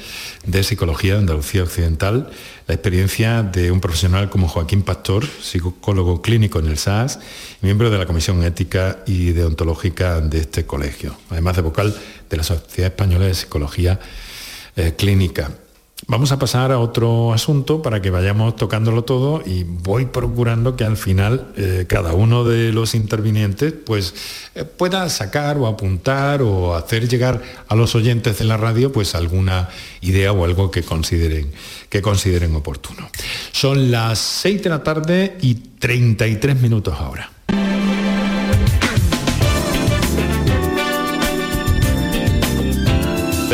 de 0.46 0.62
Psicología 0.64 1.12
de 1.12 1.18
Andalucía 1.18 1.64
Occidental, 1.64 2.30
la 2.66 2.74
experiencia 2.74 3.42
de 3.42 3.70
un 3.70 3.82
profesional 3.82 4.30
como 4.30 4.48
Joaquín 4.48 4.84
Pastor, 4.84 5.26
psicólogo 5.26 6.22
clínico 6.22 6.60
en 6.60 6.68
el 6.68 6.78
SAS, 6.78 7.18
miembro 7.60 7.90
de 7.90 7.98
la 7.98 8.06
Comisión 8.06 8.42
Ética 8.42 9.00
y 9.06 9.32
Deontológica 9.32 10.18
de 10.22 10.38
este 10.38 10.64
colegio, 10.64 11.14
además 11.28 11.56
de 11.56 11.60
vocal 11.60 11.94
de 12.30 12.36
la 12.38 12.42
Sociedad 12.42 12.90
Española 12.90 13.26
de 13.26 13.34
Psicología 13.34 14.00
eh, 14.76 14.94
Clínica. 14.96 15.50
Vamos 16.06 16.32
a 16.32 16.38
pasar 16.38 16.70
a 16.70 16.78
otro 16.78 17.32
asunto 17.32 17.80
para 17.80 18.02
que 18.02 18.10
vayamos 18.10 18.56
tocándolo 18.56 19.04
todo 19.04 19.42
y 19.44 19.64
voy 19.64 20.04
procurando 20.04 20.76
que 20.76 20.84
al 20.84 20.98
final 20.98 21.46
eh, 21.56 21.86
cada 21.88 22.12
uno 22.12 22.44
de 22.44 22.72
los 22.72 22.94
intervinientes 22.94 23.72
pues, 23.72 24.14
eh, 24.54 24.64
pueda 24.64 25.08
sacar 25.08 25.56
o 25.56 25.66
apuntar 25.66 26.42
o 26.42 26.74
hacer 26.74 27.08
llegar 27.08 27.42
a 27.68 27.74
los 27.74 27.94
oyentes 27.94 28.38
de 28.38 28.44
la 28.44 28.58
radio 28.58 28.92
pues 28.92 29.14
alguna 29.14 29.70
idea 30.02 30.32
o 30.32 30.44
algo 30.44 30.70
que 30.70 30.82
consideren, 30.82 31.50
que 31.88 32.02
consideren 32.02 32.54
oportuno. 32.54 33.08
Son 33.52 33.90
las 33.90 34.18
6 34.18 34.62
de 34.62 34.68
la 34.70 34.82
tarde 34.82 35.38
y 35.40 35.54
33 35.54 36.60
minutos 36.60 36.94
ahora. 36.98 37.30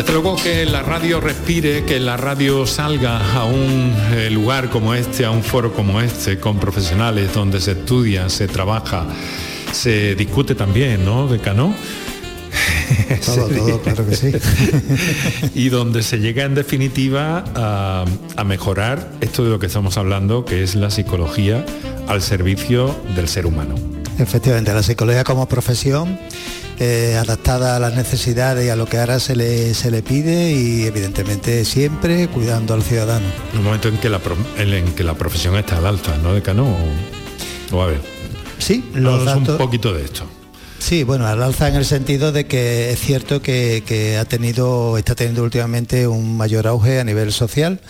Desde 0.00 0.14
luego 0.14 0.34
que 0.34 0.64
la 0.64 0.82
radio 0.82 1.20
respire, 1.20 1.84
que 1.84 2.00
la 2.00 2.16
radio 2.16 2.64
salga 2.64 3.34
a 3.34 3.44
un 3.44 3.94
eh, 4.14 4.30
lugar 4.30 4.70
como 4.70 4.94
este, 4.94 5.26
a 5.26 5.30
un 5.30 5.42
foro 5.42 5.74
como 5.74 6.00
este, 6.00 6.40
con 6.40 6.58
profesionales 6.58 7.34
donde 7.34 7.60
se 7.60 7.72
estudia, 7.72 8.30
se 8.30 8.48
trabaja, 8.48 9.04
se 9.72 10.14
discute 10.14 10.54
también, 10.54 11.04
¿no? 11.04 11.28
De 11.28 11.38
Cano. 11.38 11.74
Todo, 13.26 13.48
todo, 13.48 13.82
claro 13.82 14.08
que 14.08 14.16
sí. 14.16 14.32
y 15.54 15.68
donde 15.68 16.02
se 16.02 16.18
llega 16.18 16.44
en 16.44 16.54
definitiva 16.54 17.44
a, 17.54 18.06
a, 18.36 18.44
mejorar 18.44 19.12
esto 19.20 19.44
de 19.44 19.50
lo 19.50 19.58
que 19.58 19.66
estamos 19.66 19.98
hablando, 19.98 20.46
que 20.46 20.62
es 20.62 20.76
la 20.76 20.90
psicología 20.90 21.66
al 22.08 22.22
servicio 22.22 22.96
del 23.14 23.28
ser 23.28 23.44
humano. 23.44 23.74
Efectivamente, 24.18 24.72
la 24.72 24.82
psicología 24.82 25.24
como 25.24 25.46
profesión 25.46 26.18
eh, 26.80 27.16
adaptada 27.16 27.76
a 27.76 27.78
las 27.78 27.94
necesidades 27.94 28.66
y 28.66 28.70
a 28.70 28.76
lo 28.76 28.86
que 28.86 28.98
ahora 28.98 29.20
se 29.20 29.36
le, 29.36 29.74
se 29.74 29.90
le 29.90 30.02
pide 30.02 30.52
y 30.52 30.84
evidentemente 30.84 31.64
siempre 31.64 32.28
cuidando 32.28 32.74
al 32.74 32.82
ciudadano. 32.82 33.26
Un 33.54 33.62
momento 33.62 33.88
en 33.88 33.98
que 33.98 34.08
la, 34.08 34.20
en 34.56 34.92
que 34.94 35.04
la 35.04 35.14
profesión 35.14 35.56
está 35.56 35.76
al 35.76 35.86
alza, 35.86 36.16
¿no, 36.18 36.32
Decano? 36.34 36.66
O, 37.70 37.76
o 37.76 37.82
a 37.82 37.86
ver. 37.86 38.00
Sí, 38.58 38.84
los 38.94 39.24
datos... 39.24 39.50
un 39.50 39.58
poquito 39.58 39.92
de 39.92 40.04
esto. 40.04 40.26
Sí, 40.80 41.04
bueno, 41.04 41.26
al 41.26 41.42
alza 41.42 41.68
en 41.68 41.76
el 41.76 41.84
sentido 41.84 42.32
de 42.32 42.46
que 42.46 42.90
es 42.90 42.98
cierto 42.98 43.42
que, 43.42 44.16
ha 44.18 44.24
tenido, 44.24 44.96
está 44.96 45.14
teniendo 45.14 45.44
últimamente 45.44 46.08
un 46.08 46.36
mayor 46.36 46.66
auge 46.66 46.98
a 46.98 47.04
nivel 47.04 47.32
social 47.32 47.80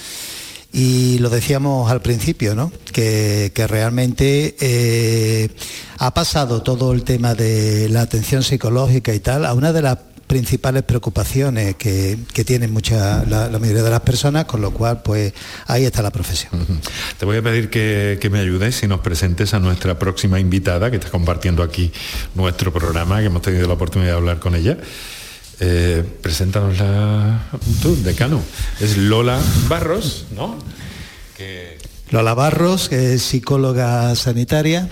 y 0.73 1.19
lo 1.19 1.31
decíamos 1.31 1.91
al 1.91 2.01
principio, 2.01 2.55
¿no? 2.55 2.73
que, 2.93 3.53
realmente 3.69 4.57
eh, 4.61 5.49
ha 5.99 6.15
pasado 6.15 6.63
todo 6.63 6.93
el 6.93 7.03
tema 7.03 7.35
de 7.35 7.89
la 7.89 8.03
atención 8.03 8.43
psicológica 8.43 9.13
y 9.13 9.21
tal 9.21 9.45
a 9.45 9.55
una 9.55 9.73
de 9.73 9.83
las 9.83 9.99
principales 10.31 10.85
preocupaciones 10.85 11.75
que, 11.75 12.17
tienen 12.47 12.73
mucha, 12.73 13.25
la, 13.25 13.49
mayoría 13.59 13.83
de 13.83 13.91
las 13.91 14.01
personas, 14.01 14.45
con 14.45 14.61
lo 14.61 14.71
cual 14.71 15.03
pues 15.03 15.33
ahí 15.67 15.85
está 15.85 16.03
la 16.03 16.13
profesión. 16.13 16.53
Te 17.19 17.25
voy 17.25 17.39
a 17.39 17.43
pedir 17.43 17.69
que, 17.69 18.29
me 18.31 18.39
ayudes 18.39 18.81
y 18.85 18.87
nos 18.87 19.01
presentes 19.01 19.55
a 19.55 19.59
nuestra 19.59 19.99
próxima 19.99 20.39
invitada 20.39 20.89
que 20.89 20.99
está 20.99 21.11
compartiendo 21.11 21.65
aquí 21.65 21.91
nuestro 22.37 22.73
programa, 22.73 23.19
que 23.19 23.27
hemos 23.27 23.43
tenido 23.43 23.67
la 23.67 23.75
oportunidad 23.75 24.13
de 24.13 24.17
hablar 24.19 24.39
con 24.39 24.55
ella. 24.55 24.79
Eh, 25.63 26.03
preséntanos 26.23 26.79
la 26.79 27.43
tú, 27.83 27.95
decano. 28.03 28.43
Es 28.81 28.97
Lola 28.97 29.39
Barros, 29.69 30.25
¿no? 30.35 30.57
Lola 32.11 32.35
Barros, 32.35 32.89
que 32.89 33.15
es 33.15 33.23
psicóloga 33.23 34.15
sanitaria, 34.17 34.89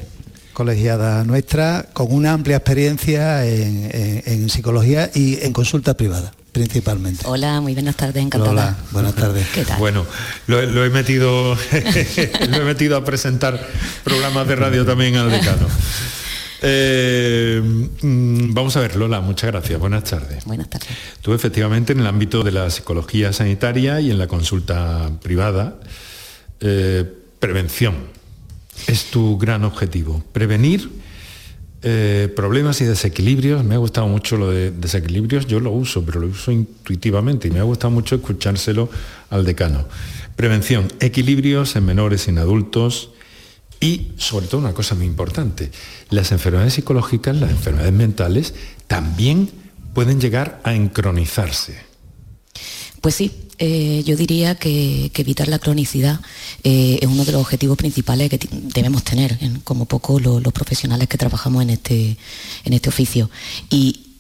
colegiada 0.53 1.25
nuestra, 1.25 1.87
con 1.95 2.13
una 2.13 2.33
amplia 2.33 2.57
experiencia 2.57 3.47
en, 3.47 4.51
psicología 4.51 5.11
y 5.15 5.43
en 5.43 5.53
consulta 5.53 5.95
privada 5.95 6.33
principalmente. 6.53 7.25
Hola, 7.27 7.61
muy 7.61 7.75
buenas 7.75 7.95
tardes, 7.95 8.21
encantada. 8.21 8.51
Hola, 8.51 8.77
buenas 8.91 9.15
tardes. 9.15 9.47
¿Qué 9.55 9.65
tal? 9.65 9.79
Bueno, 9.79 10.05
lo, 10.49 10.61
lo 10.63 10.85
he 10.85 10.91
metido 10.91 11.55
lo 12.51 12.57
he 12.57 12.65
metido 12.65 12.97
a 12.97 13.05
presentar 13.05 13.65
programas 14.03 14.49
de 14.49 14.57
radio 14.57 14.85
también 14.85 15.17
al 15.17 15.31
decano. 15.31 15.69
Eh, 16.63 17.61
mm, 18.03 18.53
vamos 18.53 18.77
a 18.77 18.81
ver, 18.81 18.97
Lola, 18.97 19.21
muchas 19.21 19.51
gracias. 19.51 19.79
Buenas 19.79 20.05
tardes. 20.05 20.45
Buenas 20.45 20.69
tardes. 20.69 20.89
Tú 21.23 21.33
efectivamente 21.33 21.93
en 21.93 22.01
el 22.01 22.07
ámbito 22.07 22.43
de 22.43 22.53
la 22.53 22.71
psicología 22.71 23.33
sanitaria 23.33 24.01
y 24.01 24.11
en 24.11 24.19
la 24.19 24.27
consulta 24.27 25.11
privada, 25.23 25.79
eh, 26.61 27.05
prevención 27.39 27.95
es 28.87 29.07
tu 29.11 29.39
gran 29.39 29.65
objetivo. 29.65 30.23
Prevenir 30.33 30.89
eh, 31.83 32.33
problemas 32.35 32.81
y 32.81 32.85
desequilibrios. 32.85 33.65
Me 33.65 33.75
ha 33.75 33.79
gustado 33.79 34.09
mucho 34.09 34.37
lo 34.37 34.51
de 34.51 34.73
desequilibrios, 34.73 35.47
yo 35.47 35.61
lo 35.61 35.71
uso, 35.71 36.05
pero 36.05 36.21
lo 36.21 36.27
uso 36.27 36.51
intuitivamente 36.51 37.49
y 37.49 37.51
me 37.51 37.61
ha 37.61 37.65
gustado 37.65 37.91
mucho 37.93 38.17
escuchárselo 38.17 38.91
al 39.31 39.45
decano. 39.45 39.87
Prevención, 40.35 40.89
equilibrios 41.01 41.77
en 41.77 41.87
menores 41.87 42.27
y 42.27 42.31
en 42.31 42.39
adultos 42.39 43.11
y 43.81 44.13
sobre 44.17 44.47
todo 44.47 44.61
una 44.61 44.75
cosa 44.75 44.95
muy 44.95 45.07
importante, 45.07 45.71
las 46.11 46.33
enfermedades 46.33 46.75
psicológicas, 46.75 47.37
las 47.37 47.51
enfermedades 47.51 47.93
mentales, 47.93 48.55
también 48.87 49.51
pueden 49.95 50.21
llegar 50.21 50.61
a 50.65 50.75
encronizarse. 50.75 51.77
Pues 53.01 53.15
sí, 53.15 53.31
eh, 53.59 54.03
yo 54.05 54.17
diría 54.17 54.57
que, 54.57 55.11
evitar 55.15 55.49
la 55.49 55.59
cronicidad 55.59 56.21
eh, 56.65 56.99
es 57.01 57.09
uno 57.09 57.25
de 57.25 57.33
los 57.33 57.41
objetivos 57.41 57.77
principales 57.77 58.31
que 58.31 58.39
debemos 58.51 59.05
tener, 59.05 59.39
como 59.65 59.87
poco 59.87 60.19
los 60.19 60.53
profesionales 60.53 61.09
que 61.09 61.19
trabajamos 61.19 61.63
en 61.63 61.71
este, 61.71 62.17
en 62.65 62.73
este 62.73 62.89
oficio. 62.89 63.31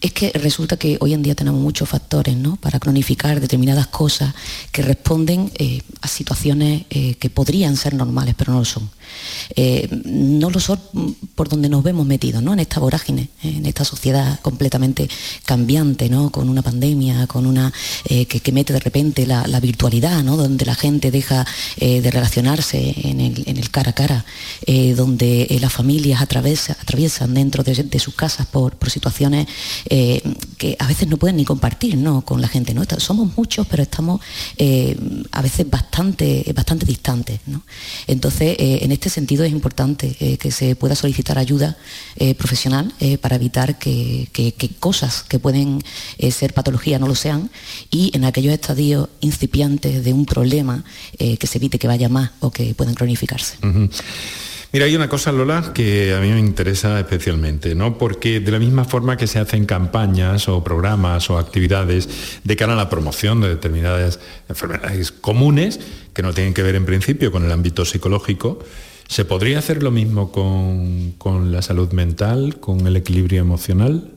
Es 0.00 0.12
que 0.12 0.30
resulta 0.32 0.76
que 0.76 0.96
hoy 1.00 1.14
en 1.14 1.22
día 1.22 1.34
tenemos 1.34 1.60
muchos 1.60 1.88
factores 1.88 2.36
¿no? 2.36 2.56
para 2.56 2.78
cronificar 2.78 3.40
determinadas 3.40 3.88
cosas 3.88 4.34
que 4.72 4.82
responden 4.82 5.50
eh, 5.56 5.82
a 6.00 6.08
situaciones 6.08 6.86
que 6.86 7.30
podrían 7.30 7.76
ser 7.76 7.94
normales, 7.94 8.34
pero 8.36 8.52
no 8.52 8.60
lo 8.60 8.64
son. 8.64 8.90
Eh, 9.56 9.88
no 10.04 10.50
lo 10.50 10.60
son 10.60 10.78
por 11.34 11.48
donde 11.48 11.68
nos 11.68 11.82
vemos 11.82 12.06
metidos, 12.06 12.42
¿no? 12.42 12.52
En 12.52 12.60
esta 12.60 12.80
vorágine, 12.80 13.28
en 13.42 13.66
esta 13.66 13.84
sociedad 13.84 14.40
completamente 14.40 15.08
cambiante, 15.44 16.08
¿no? 16.08 16.30
Con 16.30 16.48
una 16.48 16.62
pandemia, 16.62 17.26
con 17.26 17.46
una 17.46 17.72
eh, 18.04 18.26
que, 18.26 18.52
mete 18.52 18.72
de 18.72 18.80
repente 18.80 19.26
la, 19.26 19.60
virtualidad, 19.60 20.22
¿no? 20.22 20.36
Donde 20.36 20.64
la 20.64 20.74
gente 20.74 21.10
deja 21.10 21.46
eh, 21.78 22.00
de 22.00 22.10
relacionarse 22.10 22.94
en 23.04 23.20
el, 23.20 23.70
cara 23.70 23.90
a 23.90 23.94
cara, 23.94 24.24
donde 24.96 25.58
las 25.60 25.72
familias 25.72 26.22
atraviesan 26.22 27.34
dentro 27.34 27.62
de, 27.62 27.98
sus 27.98 28.14
casas 28.14 28.46
por, 28.46 28.76
situaciones 28.88 29.46
que 29.88 30.76
a 30.78 30.86
veces 30.86 31.08
no 31.08 31.16
pueden 31.16 31.36
ni 31.36 31.44
compartir, 31.44 31.96
¿no? 31.96 32.22
Con 32.22 32.40
la 32.40 32.48
gente, 32.48 32.74
¿no? 32.74 32.82
Somos 32.98 33.36
muchos, 33.36 33.66
pero 33.66 33.82
estamos 33.82 34.20
a 35.32 35.42
veces 35.42 35.68
bastante, 35.68 36.52
bastante 36.54 36.86
distantes, 36.86 37.40
¿no? 37.46 37.62
Entonces, 38.06 38.56
en 38.58 38.92
este 38.92 39.08
sentido 39.08 39.44
es 39.44 39.52
importante 39.52 40.16
eh, 40.20 40.36
que 40.38 40.50
se 40.50 40.76
pueda 40.76 40.94
solicitar 40.94 41.38
ayuda 41.38 41.76
eh, 42.16 42.34
profesional 42.34 42.92
eh, 43.00 43.18
para 43.18 43.36
evitar 43.36 43.78
que, 43.78 44.28
cosas 44.80 45.22
que 45.22 45.38
pueden 45.38 45.82
ser 46.30 46.54
patología 46.54 46.98
no 46.98 47.06
lo 47.06 47.14
sean 47.14 47.50
y 47.90 48.10
en 48.14 48.24
aquellos 48.24 48.52
estadios 48.52 49.08
incipiantes 49.20 50.04
de 50.04 50.12
un 50.12 50.24
problema 50.26 50.84
que 51.18 51.46
se 51.46 51.58
evite 51.58 51.78
que 51.78 51.88
vaya 51.88 52.08
más 52.08 52.30
o 52.40 52.50
que 52.50 52.74
puedan 52.74 52.94
cronificarse. 52.94 53.56
Mira, 54.72 54.84
hay 54.84 54.94
una 54.94 55.08
cosa, 55.08 55.32
Lola, 55.32 55.72
que 55.72 56.14
a 56.14 56.20
mí 56.20 56.28
me 56.28 56.40
interesa 56.40 57.00
especialmente, 57.00 57.74
¿no? 57.74 57.96
Porque 57.96 58.40
de 58.40 58.50
la 58.50 58.58
misma 58.58 58.84
forma 58.84 59.16
que 59.16 59.26
se 59.26 59.38
hacen 59.38 59.64
campañas 59.64 60.46
o 60.48 60.62
programas 60.62 61.30
o 61.30 61.38
actividades 61.38 62.40
de 62.44 62.56
cara 62.56 62.74
a 62.74 62.76
la 62.76 62.90
promoción 62.90 63.40
de 63.40 63.48
determinadas 63.48 64.20
enfermedades 64.48 65.10
comunes, 65.10 65.80
que 66.12 66.22
no 66.22 66.34
tienen 66.34 66.52
que 66.52 66.62
ver 66.62 66.74
en 66.74 66.84
principio 66.84 67.32
con 67.32 67.44
el 67.44 67.52
ámbito 67.52 67.86
psicológico, 67.86 68.58
¿Se 69.08 69.24
podría 69.24 69.58
hacer 69.58 69.82
lo 69.82 69.90
mismo 69.90 70.30
con, 70.30 71.50
la 71.50 71.62
salud 71.62 71.90
mental, 71.92 72.60
con 72.60 72.86
el 72.86 72.94
equilibrio 72.94 73.40
emocional? 73.40 74.12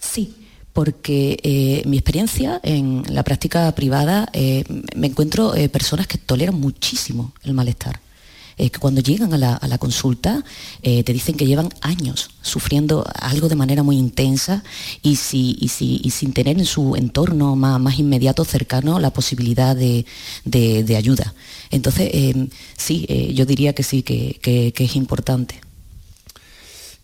Sí, 0.00 0.34
porque 0.72 1.38
eh, 1.44 1.82
mi 1.86 1.98
experiencia 1.98 2.60
en 2.64 3.04
la 3.08 3.22
práctica 3.22 3.72
privada 3.76 4.28
eh, 4.32 4.64
me 4.96 5.06
encuentro 5.06 5.54
eh, 5.54 5.68
personas 5.68 6.08
que 6.08 6.18
toleran 6.18 6.56
muchísimo 6.56 7.32
el 7.44 7.54
malestar 7.54 8.00
que 8.58 8.78
cuando 8.78 9.00
llegan 9.00 9.32
a 9.32 9.38
la, 9.38 9.78
consulta 9.78 10.42
eh, 10.82 11.04
te 11.04 11.12
dicen 11.12 11.36
que 11.36 11.46
llevan 11.46 11.68
años 11.80 12.30
sufriendo 12.42 13.06
algo 13.14 13.48
de 13.48 13.54
manera 13.54 13.84
muy 13.84 13.96
intensa 13.96 14.64
y, 15.02 15.16
si, 15.16 15.56
sin 15.68 16.32
tener 16.32 16.58
en 16.58 16.66
su 16.66 16.96
entorno 16.96 17.54
más, 17.54 17.98
inmediato, 17.98 18.44
cercano, 18.44 18.98
la 18.98 19.10
posibilidad 19.10 19.76
de, 19.76 20.04
ayuda. 20.96 21.34
Entonces, 21.70 22.10
eh, 22.12 22.48
sí, 22.76 23.06
eh, 23.08 23.32
yo 23.34 23.46
diría 23.46 23.74
que 23.74 23.84
sí, 23.84 24.02
que, 24.02 24.72
es 24.76 24.96
importante. 24.96 25.60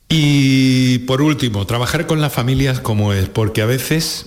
Y 0.09 0.99
por 1.01 1.23
último, 1.23 1.67
trabajar 1.67 2.07
con 2.07 2.21
las 2.21 2.33
familias 2.33 2.81
como 2.81 3.13
es, 3.13 3.29
porque 3.29 3.63
a 3.63 3.67
veces 3.67 4.27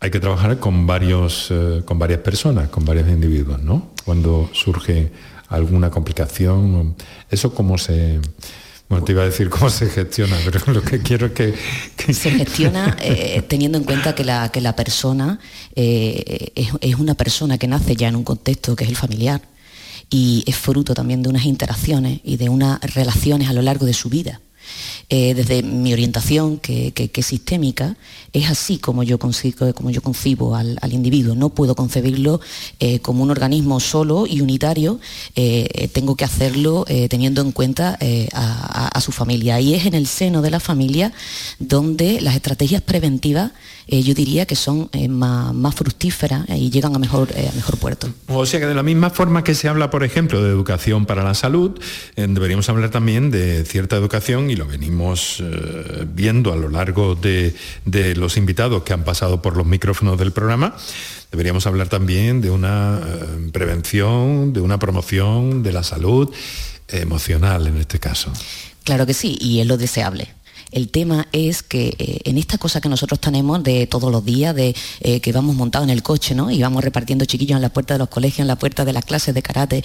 hay 0.00 0.10
que 0.10 0.20
trabajar 0.20 0.58
con, 0.58 0.86
varios, 0.86 1.52
con 1.84 1.98
varias 1.98 2.20
personas, 2.20 2.68
con 2.68 2.84
varios 2.84 3.08
individuos, 3.08 3.62
¿no? 3.62 3.90
Cuando 4.04 4.50
surge 4.52 5.10
alguna 5.48 5.90
complicación. 5.90 6.96
¿Eso 7.30 7.54
cómo 7.54 7.78
se...? 7.78 8.20
Bueno, 8.88 9.04
te 9.04 9.12
iba 9.12 9.22
a 9.22 9.24
decir 9.24 9.50
cómo 9.50 9.68
se 9.68 9.88
gestiona, 9.88 10.36
pero 10.44 10.60
lo 10.72 10.82
que 10.82 11.00
quiero 11.00 11.26
es 11.26 11.32
que... 11.32 11.54
Se 12.12 12.30
gestiona 12.30 12.96
eh, 13.00 13.42
teniendo 13.48 13.78
en 13.78 13.84
cuenta 13.84 14.14
que 14.14 14.24
la, 14.24 14.50
que 14.50 14.60
la 14.60 14.76
persona 14.76 15.40
eh, 15.74 16.52
es, 16.54 16.94
una 16.94 17.14
persona 17.14 17.58
que 17.58 17.66
nace 17.66 17.96
ya 17.96 18.06
en 18.08 18.16
un 18.16 18.22
contexto 18.22 18.76
que 18.76 18.84
es 18.84 18.90
el 18.90 18.96
familiar 18.96 19.40
y 20.08 20.44
es 20.46 20.56
fruto 20.56 20.94
también 20.94 21.22
de 21.22 21.28
unas 21.28 21.46
interacciones 21.46 22.20
y 22.22 22.36
de 22.36 22.48
unas 22.48 22.80
relaciones 22.94 23.48
a 23.48 23.52
lo 23.52 23.62
largo 23.62 23.86
de 23.86 23.92
su 23.92 24.08
vida. 24.08 24.40
Eh, 25.08 25.34
desde 25.34 25.62
mi 25.62 25.92
orientación, 25.92 26.58
que, 26.58 26.92
es 27.14 27.26
sistémica, 27.26 27.96
es 28.32 28.50
así 28.50 28.78
como 28.78 29.02
yo, 29.02 29.18
consigo, 29.18 29.72
como 29.72 29.90
yo 29.90 30.02
concibo 30.02 30.56
al, 30.56 30.78
individuo. 30.90 31.34
No 31.34 31.50
puedo 31.50 31.74
concebirlo 31.74 32.40
eh, 32.80 32.98
como 33.00 33.22
un 33.22 33.30
organismo 33.30 33.80
solo 33.80 34.26
y 34.26 34.40
unitario, 34.40 34.98
eh, 35.36 35.88
tengo 35.92 36.16
que 36.16 36.24
hacerlo 36.24 36.84
teniendo 37.08 37.40
en 37.40 37.52
cuenta 37.52 37.98
a, 38.32 39.00
su 39.00 39.12
familia. 39.12 39.60
Y 39.60 39.74
es 39.74 39.86
en 39.86 39.94
el 39.94 40.06
seno 40.06 40.42
de 40.42 40.50
la 40.50 40.60
familia 40.60 41.12
donde 41.58 42.20
las 42.20 42.34
estrategias 42.34 42.82
preventivas 42.82 43.52
yo 43.88 44.14
diría 44.14 44.46
que 44.46 44.56
son 44.56 44.90
más, 45.08 45.74
fructíferas 45.74 46.44
y 46.48 46.70
llegan 46.70 46.94
a 46.94 46.98
mejor, 46.98 47.28
a 47.32 47.54
mejor 47.54 47.78
puerto. 47.78 48.08
O 48.28 48.44
sea 48.46 48.60
que 48.60 48.66
de 48.66 48.74
la 48.74 48.82
misma 48.82 49.10
forma 49.10 49.44
que 49.44 49.54
se 49.54 49.68
habla, 49.68 49.90
por 49.90 50.02
ejemplo, 50.02 50.42
de 50.42 50.50
educación 50.50 51.06
para 51.06 51.22
la 51.22 51.34
salud, 51.34 51.78
deberíamos 52.16 52.68
hablar 52.68 52.90
también 52.90 53.30
de 53.30 53.64
cierta 53.64 53.96
educación 53.96 54.50
y 54.50 54.56
lo 54.56 54.66
venimos 54.66 55.40
eh, 55.40 56.06
viendo 56.06 56.52
a 56.52 56.56
lo 56.56 56.68
largo 56.68 57.14
de, 57.14 57.54
los 58.16 58.36
invitados 58.36 58.82
que 58.82 58.92
han 58.92 59.04
pasado 59.04 59.42
por 59.42 59.56
los 59.56 59.66
micrófonos 59.66 60.18
del 60.18 60.32
programa, 60.32 60.76
deberíamos 61.30 61.66
hablar 61.66 61.88
también 61.88 62.40
de 62.40 62.50
una 62.50 63.00
eh, 63.04 63.50
prevención, 63.52 64.52
de 64.52 64.60
una 64.60 64.78
promoción 64.78 65.62
de 65.62 65.72
la 65.72 65.82
salud 65.82 66.32
emocional 66.88 67.66
en 67.66 67.76
este 67.78 67.98
caso. 67.98 68.32
Claro 68.84 69.06
que 69.06 69.14
sí, 69.14 69.36
y 69.40 69.60
es 69.60 69.66
lo 69.66 69.76
deseable. 69.76 70.28
El 70.70 70.90
tema 70.90 71.26
es 71.32 71.62
que 71.62 71.94
eh, 71.98 72.20
en 72.24 72.38
esta 72.38 72.58
cosa 72.58 72.80
que 72.80 72.88
nosotros 72.88 73.20
tenemos 73.20 73.62
de 73.62 73.86
todos 73.86 74.10
los 74.10 74.24
días, 74.24 74.54
de 74.54 74.74
que 75.22 75.32
vamos 75.32 75.54
montados 75.54 75.86
en 75.86 75.90
el 75.90 76.02
coche, 76.02 76.34
¿no? 76.34 76.50
Y 76.50 76.60
vamos 76.60 76.82
repartiendo 76.82 77.24
chiquillos 77.24 77.56
en 77.56 77.62
la 77.62 77.68
puerta 77.68 77.94
de 77.94 77.98
los 77.98 78.08
colegios, 78.08 78.40
en 78.40 78.48
la 78.48 78.56
puerta 78.56 78.84
de 78.84 78.92
las 78.92 79.04
clases 79.04 79.34
de 79.34 79.42
karate, 79.42 79.82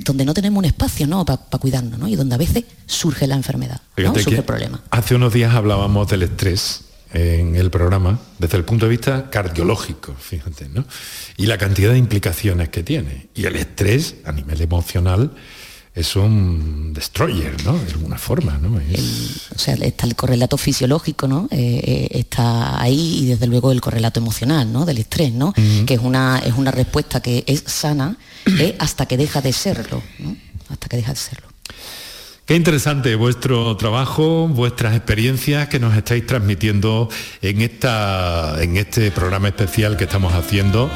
donde 0.00 0.24
no 0.24 0.34
tenemos 0.34 0.58
un 0.58 0.64
espacio 0.64 1.06
¿no? 1.06 1.24
para 1.24 1.38
cuidarnos 1.60 1.98
¿no? 1.98 2.08
y 2.08 2.16
donde 2.16 2.34
a 2.34 2.38
veces 2.38 2.64
surge 2.86 3.26
la 3.26 3.34
enfermedad, 3.34 3.80
surge 3.96 4.36
el 4.36 4.44
problema. 4.44 4.82
Hace 4.90 5.14
unos 5.14 5.32
días 5.32 5.54
hablábamos 5.54 6.08
del 6.08 6.22
estrés 6.22 6.84
en 7.12 7.56
el 7.56 7.70
programa 7.70 8.18
desde 8.38 8.56
el 8.56 8.64
punto 8.64 8.86
de 8.86 8.90
vista 8.90 9.28
cardiológico, 9.28 10.14
fíjate, 10.14 10.68
¿no? 10.70 10.86
Y 11.36 11.46
la 11.46 11.58
cantidad 11.58 11.92
de 11.92 11.98
implicaciones 11.98 12.70
que 12.70 12.82
tiene. 12.82 13.28
Y 13.34 13.44
el 13.44 13.56
estrés 13.56 14.16
a 14.24 14.32
nivel 14.32 14.62
emocional 14.62 15.32
es 15.94 16.16
un 16.16 16.94
destroyer, 16.94 17.62
¿no? 17.64 17.78
De 17.78 17.92
alguna 17.92 18.16
forma, 18.16 18.56
¿no? 18.56 18.76
o 18.76 19.58
sea, 19.58 19.74
está 19.74 20.06
el 20.06 20.16
correlato 20.16 20.56
fisiológico, 20.56 21.28
¿no? 21.28 21.48
Eh, 21.50 21.80
eh, 21.84 22.08
está 22.12 22.80
ahí 22.80 23.18
y 23.22 23.26
desde 23.26 23.46
luego 23.46 23.72
el 23.72 23.82
correlato 23.82 24.18
emocional, 24.18 24.72
¿no? 24.72 24.86
Del 24.86 24.98
estrés, 24.98 25.32
¿no? 25.32 25.52
Que 25.52 25.94
es 25.94 26.00
una, 26.00 26.38
es 26.38 26.54
una 26.54 26.70
respuesta 26.70 27.20
que 27.20 27.44
es 27.46 27.64
sana 27.66 28.16
¿eh? 28.46 28.74
hasta 28.78 29.04
que 29.06 29.18
deja 29.18 29.42
de 29.42 29.52
serlo, 29.52 30.02
¿no? 30.18 30.34
Hasta 30.70 30.88
que 30.88 30.96
deja 30.96 31.12
de 31.12 31.18
serlo. 31.18 31.48
Qué 32.44 32.56
interesante 32.56 33.14
vuestro 33.14 33.76
trabajo, 33.76 34.48
vuestras 34.48 34.96
experiencias 34.96 35.68
que 35.68 35.78
nos 35.78 35.96
estáis 35.96 36.26
transmitiendo 36.26 37.08
en, 37.40 37.60
esta, 37.60 38.60
en 38.60 38.76
este 38.76 39.12
programa 39.12 39.46
especial 39.46 39.96
que 39.96 40.04
estamos 40.04 40.34
haciendo 40.34 40.90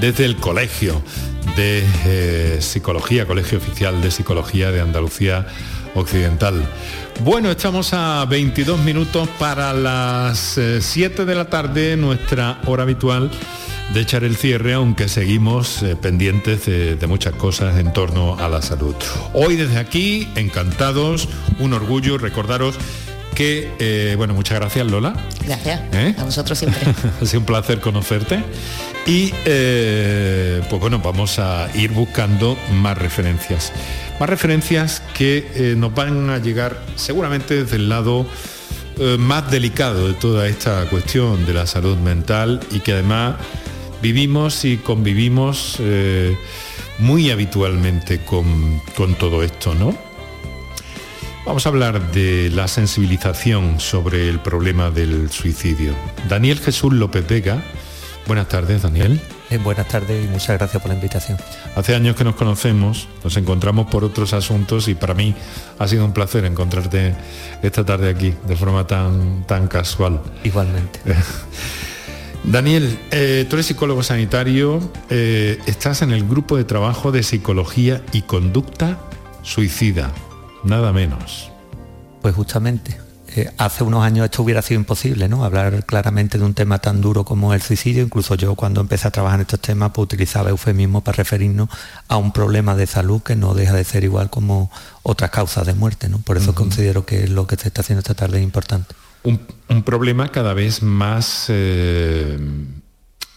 desde 0.00 0.24
el 0.24 0.36
Colegio 0.36 1.02
de 1.56 1.82
eh, 2.06 2.58
Psicología, 2.60 3.26
Colegio 3.26 3.58
Oficial 3.58 4.00
de 4.02 4.12
Psicología 4.12 4.70
de 4.70 4.82
Andalucía 4.82 5.48
occidental. 5.96 6.64
Bueno, 7.24 7.50
estamos 7.50 7.92
a 7.92 8.24
22 8.26 8.78
minutos 8.78 9.28
para 9.36 9.72
las 9.72 10.60
7 10.78 11.22
eh, 11.22 11.24
de 11.24 11.34
la 11.34 11.46
tarde, 11.46 11.96
nuestra 11.96 12.60
hora 12.66 12.84
habitual 12.84 13.32
de 13.94 14.00
echar 14.00 14.24
el 14.24 14.36
cierre, 14.36 14.74
aunque 14.74 15.08
seguimos 15.08 15.82
eh, 15.82 15.96
pendientes 15.96 16.66
de, 16.66 17.06
muchas 17.06 17.34
cosas 17.34 17.78
en 17.78 17.92
torno 17.92 18.36
a 18.38 18.48
la 18.48 18.60
salud. 18.60 18.94
Hoy 19.32 19.56
desde 19.56 19.78
aquí, 19.78 20.28
encantados, 20.34 21.28
un 21.60 21.72
orgullo 21.72 22.18
recordaros 22.18 22.74
que, 23.34 23.70
eh, 23.78 24.14
bueno, 24.16 24.34
muchas 24.34 24.58
gracias 24.58 24.86
Lola. 24.86 25.14
Gracias. 25.46 25.80
A 26.18 26.24
vosotros 26.24 26.58
siempre. 26.58 26.80
ha 27.22 27.24
sido 27.24 27.40
un 27.40 27.46
placer 27.46 27.80
conocerte. 27.80 28.42
Y 29.06 29.30
pues 30.68 30.80
bueno, 30.80 30.98
vamos 30.98 31.38
a 31.38 31.68
ir 31.74 31.92
buscando 31.92 32.56
más 32.72 32.98
referencias. 32.98 33.72
Más 34.20 34.28
referencias 34.28 35.02
que 35.14 35.50
eh, 35.54 35.74
nos 35.76 35.94
van 35.94 36.30
a 36.30 36.38
llegar 36.38 36.80
seguramente 36.94 37.64
desde 37.64 37.76
el 37.76 37.88
lado 37.88 38.26
eh, 38.98 39.16
más 39.18 39.50
delicado 39.50 40.06
de 40.06 40.14
toda 40.14 40.46
esta 40.46 40.84
cuestión 40.88 41.44
de 41.46 41.52
la 41.52 41.66
salud 41.66 41.96
mental 41.96 42.60
y 42.70 42.78
que 42.78 42.92
además 42.92 43.34
vivimos 44.04 44.66
y 44.66 44.76
convivimos 44.76 45.76
eh, 45.80 46.36
muy 46.98 47.30
habitualmente 47.30 48.18
con, 48.18 48.82
con 48.94 49.14
todo 49.14 49.42
esto, 49.42 49.74
¿no? 49.74 49.96
Vamos 51.46 51.64
a 51.64 51.70
hablar 51.70 52.12
de 52.12 52.50
la 52.50 52.68
sensibilización 52.68 53.80
sobre 53.80 54.28
el 54.28 54.40
problema 54.40 54.90
del 54.90 55.30
suicidio. 55.30 55.94
Daniel 56.28 56.60
Jesús 56.60 56.92
López 56.92 57.26
Vega. 57.26 57.62
Buenas 58.26 58.46
tardes, 58.48 58.82
Daniel. 58.82 59.22
buenas 59.62 59.88
tardes 59.88 60.22
y 60.22 60.28
muchas 60.28 60.58
gracias 60.58 60.82
por 60.82 60.90
la 60.90 60.96
invitación. 60.96 61.38
Hace 61.74 61.94
años 61.94 62.14
que 62.14 62.24
nos 62.24 62.34
conocemos, 62.34 63.08
nos 63.22 63.34
encontramos 63.38 63.86
por 63.86 64.04
otros 64.04 64.34
asuntos 64.34 64.86
y 64.88 64.94
para 64.94 65.14
mí 65.14 65.34
ha 65.78 65.88
sido 65.88 66.04
un 66.04 66.12
placer 66.12 66.44
encontrarte 66.44 67.14
esta 67.62 67.86
tarde 67.86 68.10
aquí 68.10 68.34
de 68.46 68.54
forma 68.54 68.86
tan, 68.86 69.46
tan 69.46 69.66
casual. 69.66 70.20
Igualmente. 70.42 71.00
Daniel, 72.44 72.98
eh, 73.10 73.46
tú 73.48 73.56
eres 73.56 73.66
psicólogo 73.66 74.02
sanitario, 74.02 74.78
eh, 75.08 75.58
estás 75.66 76.02
en 76.02 76.12
el 76.12 76.28
grupo 76.28 76.58
de 76.58 76.64
trabajo 76.64 77.10
de 77.10 77.22
psicología 77.22 78.02
y 78.12 78.22
conducta 78.22 78.98
suicida, 79.42 80.12
nada 80.62 80.92
menos. 80.92 81.50
Pues 82.20 82.34
justamente, 82.34 82.98
eh, 83.36 83.50
hace 83.56 83.82
unos 83.82 84.04
años 84.04 84.26
esto 84.26 84.42
hubiera 84.42 84.60
sido 84.60 84.78
imposible, 84.78 85.26
¿no? 85.26 85.42
Hablar 85.44 85.86
claramente 85.86 86.36
de 86.36 86.44
un 86.44 86.52
tema 86.52 86.78
tan 86.80 87.00
duro 87.00 87.24
como 87.24 87.54
el 87.54 87.62
suicidio. 87.62 88.02
Incluso 88.04 88.34
yo 88.34 88.54
cuando 88.54 88.82
empecé 88.82 89.08
a 89.08 89.10
trabajar 89.10 89.38
en 89.38 89.42
estos 89.42 89.60
temas 89.60 89.92
pues, 89.92 90.04
utilizaba 90.04 90.50
eufemismo 90.50 91.00
para 91.00 91.16
referirnos 91.16 91.68
a 92.08 92.18
un 92.18 92.30
problema 92.30 92.76
de 92.76 92.86
salud 92.86 93.22
que 93.22 93.36
no 93.36 93.54
deja 93.54 93.72
de 93.72 93.84
ser 93.84 94.04
igual 94.04 94.28
como 94.28 94.70
otras 95.02 95.30
causas 95.30 95.66
de 95.66 95.74
muerte, 95.74 96.08
¿no? 96.10 96.18
Por 96.18 96.36
eso 96.36 96.54
considero 96.54 97.06
que 97.06 97.26
lo 97.26 97.46
que 97.46 97.56
se 97.56 97.68
está 97.68 97.80
haciendo 97.80 98.00
esta 98.00 98.14
tarde 98.14 98.38
es 98.38 98.44
importante. 98.44 98.94
Un, 99.24 99.82
problema 99.84 100.28
cada 100.28 100.54
vez 100.54 100.82
más 100.82 101.46
eh, 101.48 102.38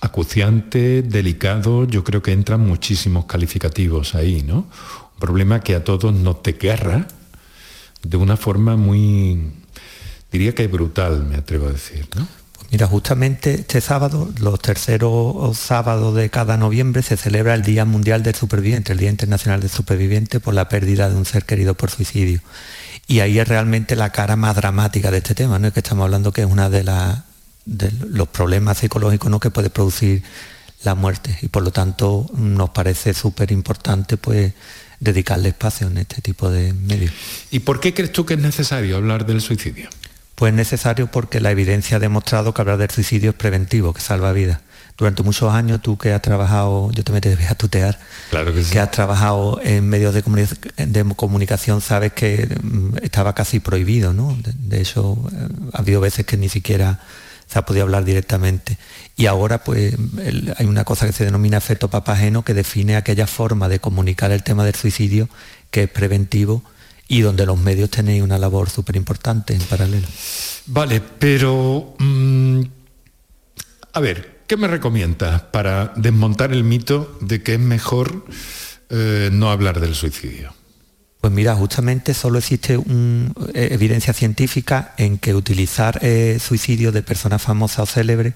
acuciante, 0.01 1.01
delicado. 1.01 1.85
Yo 1.85 2.03
creo 2.03 2.21
que 2.21 2.31
entran 2.31 2.61
muchísimos 2.61 3.25
calificativos 3.25 4.13
ahí, 4.15 4.43
¿no? 4.43 4.67
Un 5.13 5.19
problema 5.19 5.61
que 5.61 5.75
a 5.75 5.83
todos 5.83 6.13
nos 6.13 6.43
desgarra 6.43 7.07
de 8.03 8.17
una 8.17 8.37
forma 8.37 8.75
muy 8.77 9.51
diría 10.31 10.53
que 10.53 10.67
brutal, 10.67 11.25
me 11.25 11.35
atrevo 11.35 11.67
a 11.67 11.71
decir, 11.71 12.07
¿no? 12.15 12.27
Pues 12.53 12.71
mira, 12.71 12.87
justamente 12.87 13.53
este 13.53 13.81
sábado, 13.81 14.29
los 14.39 14.59
terceros 14.59 15.57
sábados 15.57 16.15
de 16.15 16.29
cada 16.29 16.57
noviembre, 16.57 17.01
se 17.01 17.17
celebra 17.17 17.53
el 17.53 17.61
Día 17.61 17.85
Mundial 17.85 18.23
del 18.23 18.35
Superviviente, 18.35 18.91
el 18.91 18.99
Día 18.99 19.09
Internacional 19.09 19.61
del 19.61 19.69
Superviviente 19.69 20.39
por 20.39 20.53
la 20.53 20.67
pérdida 20.67 21.09
de 21.09 21.15
un 21.15 21.25
ser 21.25 21.45
querido 21.45 21.75
por 21.75 21.91
suicidio. 21.91 22.41
Y 23.07 23.21
ahí 23.21 23.39
es 23.39 23.47
realmente 23.47 23.95
la 23.95 24.11
cara 24.11 24.35
más 24.35 24.55
dramática 24.55 25.11
de 25.11 25.17
este 25.19 25.33
tema, 25.33 25.57
¿no? 25.59 25.67
Es 25.67 25.73
que 25.73 25.79
estamos 25.79 26.03
hablando 26.03 26.33
que 26.33 26.41
es 26.41 26.47
uno 26.47 26.69
de, 26.69 26.83
de 27.65 27.91
los 28.09 28.27
problemas 28.27 28.79
psicológicos 28.79 29.31
¿no? 29.31 29.39
que 29.39 29.49
puede 29.49 29.69
producir 29.69 30.23
la 30.83 30.93
muerte. 30.93 31.37
Y 31.41 31.47
por 31.47 31.63
lo 31.63 31.71
tanto 31.71 32.29
nos 32.35 32.71
parece 32.71 33.13
súper 33.13 33.51
importante 33.51 34.17
pues 34.17 34.53
dedicarle 34.99 35.49
espacio 35.49 35.87
en 35.87 35.99
este 35.99 36.21
tipo 36.21 36.49
de 36.49 36.73
medios. 36.73 37.11
¿Y 37.49 37.59
por 37.59 37.79
qué 37.79 37.93
crees 37.93 38.11
tú 38.11 38.25
que 38.25 38.33
es 38.33 38.39
necesario 38.39 38.97
hablar 38.97 39.25
del 39.25 39.41
suicidio? 39.41 39.89
Pues 40.35 40.53
necesario 40.53 41.07
porque 41.07 41.39
la 41.39 41.51
evidencia 41.51 41.97
ha 41.97 41.99
demostrado 41.99 42.53
que 42.53 42.61
hablar 42.61 42.77
del 42.77 42.91
suicidio 42.91 43.31
es 43.31 43.35
preventivo, 43.35 43.93
que 43.93 44.01
salva 44.01 44.33
vidas. 44.33 44.59
Durante 44.97 45.21
muchos 45.21 45.53
años 45.53 45.81
tú 45.81 45.97
que 45.97 46.11
has 46.11 46.21
trabajado, 46.21 46.91
yo 46.91 47.03
te 47.03 47.11
me 47.11 47.19
a 47.19 47.55
tutear, 47.55 47.99
claro 48.31 48.51
que, 48.51 48.63
que 48.63 48.79
has 48.79 48.89
trabajado 48.89 49.59
en 49.63 49.87
medios 49.87 50.13
de, 50.15 50.23
comunicación, 51.15 51.81
sabes 51.81 52.13
que 52.13 52.47
mm, 52.63 52.97
estaba 53.03 53.35
casi 53.35 53.59
prohibido, 53.59 54.13
¿no? 54.13 54.35
De, 54.43 54.81
hecho, 54.81 55.17
eh, 55.31 55.47
ha 55.73 55.79
habido 55.79 56.01
veces 56.01 56.25
que 56.25 56.35
ni 56.35 56.49
siquiera 56.49 56.99
se 57.47 57.59
ha 57.59 57.65
podido 57.65 57.83
hablar 57.83 58.05
directamente. 58.05 58.77
Y 59.15 59.27
ahora 59.27 59.63
pues 59.63 59.95
hay 60.57 60.65
una 60.65 60.83
cosa 60.83 61.05
que 61.05 61.13
se 61.13 61.25
denomina 61.25 61.57
efecto 61.57 61.89
papageno 61.89 62.43
que 62.43 62.53
define 62.53 62.95
aquella 62.95 63.27
forma 63.27 63.69
de 63.69 63.79
comunicar 63.79 64.31
el 64.31 64.43
tema 64.43 64.65
del 64.65 64.75
suicidio 64.75 65.29
que 65.71 65.83
es 65.83 65.89
preventivo 65.89 66.63
y 67.07 67.21
donde 67.21 67.45
los 67.45 67.57
medios 67.57 67.89
tenéis 67.89 68.21
una 68.21 68.37
labor 68.37 68.69
súper 68.69 68.95
importante 68.95 69.53
en 69.53 69.61
paralelo. 69.61 70.07
Vale, 70.65 71.01
pero 71.01 71.95
mm, 71.99 72.61
a 73.93 73.99
ver, 73.99 74.36
¿qué 74.47 74.55
me 74.57 74.67
recomiendas 74.67 75.41
para 75.41 75.91
desmontar 75.95 76.53
el 76.53 76.63
mito 76.63 77.17
de 77.21 77.43
que 77.43 77.55
es 77.55 77.59
mejor 77.59 78.25
eh, 78.89 79.29
no 79.31 79.51
hablar 79.51 79.79
del 79.79 79.93
suicidio? 79.93 80.53
Pues 81.19 81.33
mira, 81.33 81.55
justamente 81.55 82.13
solo 82.13 82.37
existe 82.37 82.75
eh, 82.75 83.67
evidencia 83.71 84.13
científica 84.13 84.93
en 84.97 85.17
que 85.17 85.35
utilizar 85.35 85.99
eh, 86.01 86.39
suicidio 86.39 86.91
de 86.91 87.03
personas 87.03 87.41
famosas 87.41 87.79
o 87.79 87.85
célebres 87.85 88.33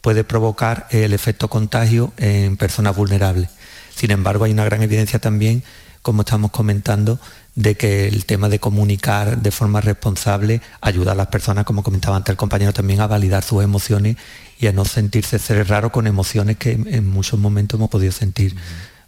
puede 0.00 0.24
provocar 0.24 0.86
el 0.90 1.12
efecto 1.12 1.48
contagio 1.48 2.12
en 2.16 2.56
personas 2.56 2.96
vulnerables. 2.96 3.50
Sin 3.94 4.10
embargo, 4.12 4.44
hay 4.44 4.52
una 4.52 4.64
gran 4.64 4.82
evidencia 4.82 5.18
también, 5.18 5.62
como 6.00 6.22
estamos 6.22 6.50
comentando, 6.52 7.20
de 7.54 7.74
que 7.76 8.08
el 8.08 8.24
tema 8.24 8.48
de 8.48 8.60
comunicar 8.60 9.42
de 9.42 9.50
forma 9.50 9.82
responsable 9.82 10.62
ayuda 10.80 11.12
a 11.12 11.16
las 11.16 11.26
personas, 11.26 11.66
como 11.66 11.82
comentaba 11.82 12.16
antes 12.16 12.30
el 12.30 12.38
compañero, 12.38 12.72
también 12.72 13.00
a 13.00 13.06
validar 13.06 13.42
sus 13.42 13.62
emociones 13.62 14.16
y 14.60 14.66
a 14.66 14.72
no 14.72 14.84
sentirse 14.84 15.38
ser 15.38 15.66
raro 15.68 15.90
con 15.90 16.06
emociones 16.06 16.58
que 16.58 16.72
en 16.72 17.08
muchos 17.08 17.40
momentos 17.40 17.78
hemos 17.78 17.88
podido 17.88 18.12
sentir 18.12 18.54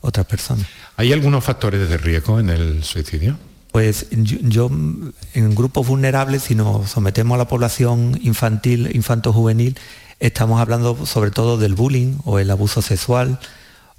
otras 0.01 0.27
personas. 0.27 0.67
¿Hay 0.97 1.13
algunos 1.13 1.45
factores 1.45 1.89
de 1.89 1.99
riesgo 1.99 2.41
en 2.41 2.51
el 2.51 2.83
suicidio? 2.83 3.39
Pues 3.71 4.07
yo, 4.11 4.71
en 4.71 5.55
grupos 5.55 5.87
vulnerables, 5.87 6.43
si 6.43 6.55
nos 6.55 6.91
sometemos 6.91 7.37
a 7.37 7.39
la 7.39 7.49
población 7.49 8.19
infantil, 8.23 8.91
infanto-juvenil, 8.95 9.79
estamos 10.21 10.61
hablando 10.61 11.07
sobre 11.07 11.31
todo 11.31 11.57
del 11.57 11.75
bullying 11.75 12.19
o 12.25 12.39
el 12.39 12.51
abuso 12.51 12.83
sexual, 12.83 13.39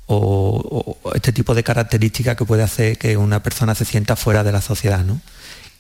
o, 0.05 0.97
este 1.15 1.31
tipo 1.31 1.55
de 1.55 1.63
características 1.63 2.35
que 2.35 2.45
puede 2.45 2.63
hacer 2.63 2.97
que 2.97 3.17
una 3.17 3.41
persona 3.41 3.73
se 3.73 3.85
sienta 3.85 4.15
fuera 4.15 4.43
de 4.43 4.51
la 4.51 4.61
sociedad. 4.61 5.03
¿no? 5.03 5.21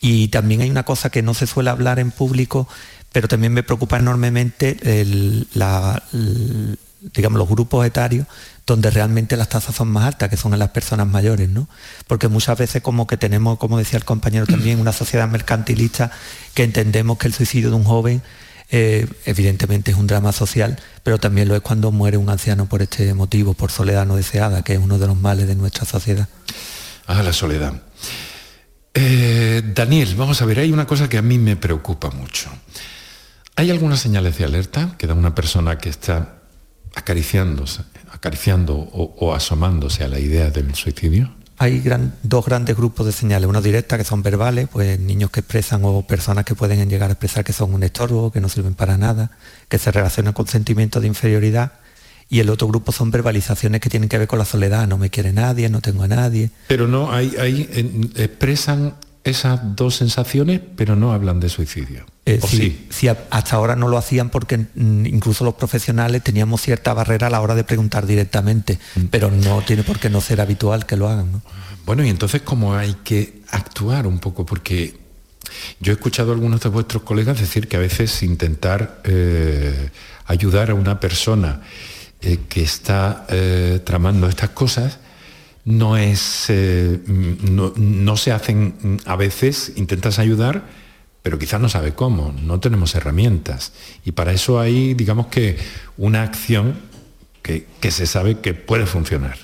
Y 0.01 0.29
también 0.29 0.61
hay 0.61 0.69
una 0.69 0.83
cosa 0.83 1.09
que 1.09 1.21
no 1.21 1.33
se 1.33 1.47
suele 1.47 1.69
hablar 1.69 1.99
en 1.99 2.11
público, 2.11 2.67
pero 3.13 3.29
también 3.29 3.53
me 3.53 3.63
preocupa 3.63 3.97
enormemente 3.97 4.77
los 5.55 7.49
grupos 7.49 7.85
etarios 7.85 8.27
donde 8.65 8.89
realmente 8.89 9.37
las 9.37 9.49
tasas 9.49 9.75
son 9.75 9.89
más 9.89 10.05
altas, 10.05 10.29
que 10.29 10.37
son 10.37 10.57
las 10.57 10.69
personas 10.69 11.07
mayores, 11.07 11.49
¿no? 11.49 11.67
Porque 12.07 12.27
muchas 12.27 12.57
veces 12.57 12.81
como 12.81 13.07
que 13.07 13.17
tenemos, 13.17 13.57
como 13.57 13.77
decía 13.77 13.97
el 13.97 14.05
compañero 14.05 14.45
también, 14.45 14.79
una 14.79 14.93
sociedad 14.93 15.27
mercantilista 15.27 16.11
que 16.53 16.63
entendemos 16.63 17.17
que 17.17 17.27
el 17.27 17.33
suicidio 17.33 17.69
de 17.69 17.75
un 17.75 17.83
joven 17.83 18.21
eh, 18.71 19.07
evidentemente 19.25 19.91
es 19.91 19.97
un 19.97 20.07
drama 20.07 20.31
social, 20.31 20.79
pero 21.03 21.19
también 21.19 21.47
lo 21.47 21.55
es 21.55 21.61
cuando 21.61 21.91
muere 21.91 22.17
un 22.17 22.29
anciano 22.29 22.67
por 22.67 22.81
este 22.81 23.13
motivo, 23.13 23.53
por 23.53 23.69
soledad 23.69 24.05
no 24.07 24.15
deseada, 24.15 24.63
que 24.63 24.73
es 24.73 24.79
uno 24.79 24.97
de 24.97 25.07
los 25.07 25.17
males 25.17 25.47
de 25.47 25.55
nuestra 25.55 25.85
sociedad. 25.85 26.27
Ah, 27.05 27.21
la 27.21 27.33
soledad. 27.33 27.73
Eh, 28.93 29.61
Daniel, 29.75 30.15
vamos 30.15 30.41
a 30.41 30.45
ver, 30.45 30.59
hay 30.59 30.71
una 30.71 30.87
cosa 30.87 31.09
que 31.09 31.17
a 31.17 31.21
mí 31.21 31.37
me 31.37 31.55
preocupa 31.55 32.09
mucho. 32.11 32.49
¿Hay 33.55 33.71
algunas 33.71 33.99
señales 33.99 34.37
de 34.37 34.45
alerta 34.45 34.95
que 34.97 35.07
da 35.07 35.13
una 35.13 35.35
persona 35.35 35.77
que 35.77 35.89
está 35.89 36.41
acariciándose, 36.95 37.83
acariciando 38.11 38.75
o 38.75 39.33
asomándose 39.33 40.03
a 40.03 40.07
la 40.07 40.19
idea 40.19 40.49
del 40.49 40.73
suicidio? 40.75 41.33
hay 41.63 41.83
dos 42.23 42.45
grandes 42.45 42.75
grupos 42.75 43.05
de 43.05 43.11
señales, 43.11 43.47
una 43.47 43.61
directa 43.61 43.97
que 43.97 44.03
son 44.03 44.21
verbales, 44.21 44.67
pues 44.71 44.99
niños 44.99 45.29
que 45.29 45.39
expresan 45.41 45.81
o 45.83 46.01
personas 46.01 46.45
que 46.45 46.55
pueden 46.55 46.89
llegar 46.89 47.09
a 47.09 47.13
expresar 47.13 47.43
que 47.43 47.53
son 47.53 47.73
un 47.73 47.83
estorbo, 47.83 48.31
que 48.31 48.41
no 48.41 48.49
sirven 48.49 48.73
para 48.73 48.97
nada, 48.97 49.31
que 49.69 49.77
se 49.77 49.91
relacionan 49.91 50.33
con 50.33 50.47
sentimientos 50.47 51.01
de 51.01 51.07
inferioridad, 51.07 51.73
y 52.29 52.39
el 52.39 52.49
otro 52.49 52.67
grupo 52.67 52.91
son 52.91 53.11
verbalizaciones 53.11 53.79
que 53.79 53.89
tienen 53.89 54.09
que 54.09 54.17
ver 54.17 54.27
con 54.27 54.39
la 54.39 54.45
soledad, 54.45 54.87
no 54.87 54.97
me 54.97 55.09
quiere 55.09 55.31
nadie, 55.31 55.69
no 55.69 55.81
tengo 55.81 56.03
a 56.03 56.07
nadie. 56.07 56.49
Pero 56.67 56.87
no, 56.87 57.11
hay, 57.11 57.33
hay 57.39 58.11
expresan 58.15 58.95
esas 59.23 59.75
dos 59.75 59.95
sensaciones, 59.95 60.59
pero 60.75 60.95
no 60.95 61.13
hablan 61.13 61.39
de 61.39 61.49
suicidio. 61.49 62.05
Eh, 62.25 62.39
sí, 62.45 62.87
sí? 62.89 63.07
hasta 63.07 63.55
ahora 63.55 63.75
no 63.75 63.87
lo 63.87 63.97
hacían 63.97 64.29
porque 64.29 64.57
mm, 64.57 65.05
incluso 65.05 65.43
los 65.43 65.55
profesionales 65.55 66.23
teníamos 66.23 66.61
cierta 66.61 66.93
barrera 66.93 67.27
a 67.27 67.29
la 67.29 67.41
hora 67.41 67.55
de 67.55 67.63
preguntar 67.63 68.05
directamente, 68.05 68.79
mm. 68.95 69.05
pero 69.05 69.31
no 69.31 69.61
tiene 69.61 69.83
por 69.83 69.99
qué 69.99 70.09
no 70.09 70.21
ser 70.21 70.41
habitual 70.41 70.85
que 70.85 70.97
lo 70.97 71.09
hagan. 71.09 71.41
Bueno, 71.85 72.03
y 72.03 72.09
entonces 72.09 72.41
cómo 72.41 72.75
hay 72.75 72.95
que 73.03 73.41
actuar 73.49 74.07
un 74.07 74.19
poco, 74.19 74.45
porque 74.45 74.97
yo 75.79 75.91
he 75.91 75.95
escuchado 75.95 76.31
a 76.31 76.35
algunos 76.35 76.61
de 76.61 76.69
vuestros 76.69 77.03
colegas 77.03 77.39
decir 77.39 77.67
que 77.67 77.77
a 77.77 77.81
veces 77.81 78.23
intentar 78.23 79.01
eh, 79.03 79.89
ayudar 80.25 80.71
a 80.71 80.75
una 80.75 80.99
persona 80.99 81.61
eh, 82.21 82.39
que 82.47 82.61
está 82.61 83.27
tramando 83.83 84.27
estas 84.27 84.51
cosas, 84.51 84.97
no 85.65 85.97
es, 85.97 86.45
eh, 86.49 86.99
no, 87.07 88.17
se 88.17 88.31
hacen 88.31 88.99
a 89.05 89.15
veces, 89.15 89.73
intentas 89.75 90.19
ayudar, 90.19 90.63
pero 91.21 91.39
quizás 91.39 91.61
no 91.61 91.69
sabe 91.69 91.93
cómo, 91.93 92.33
no 92.41 92.59
tenemos 92.59 92.95
herramientas. 92.95 93.71
Y 94.03 94.11
para 94.11 94.33
eso 94.33 94.59
hay, 94.59 94.93
digamos 94.93 95.27
que, 95.27 95.57
una 95.97 96.23
acción 96.23 96.75
que, 97.41 97.65
se 97.91 98.07
sabe 98.07 98.39
que 98.39 98.53
puede 98.53 98.85
funcionar, 98.85 99.37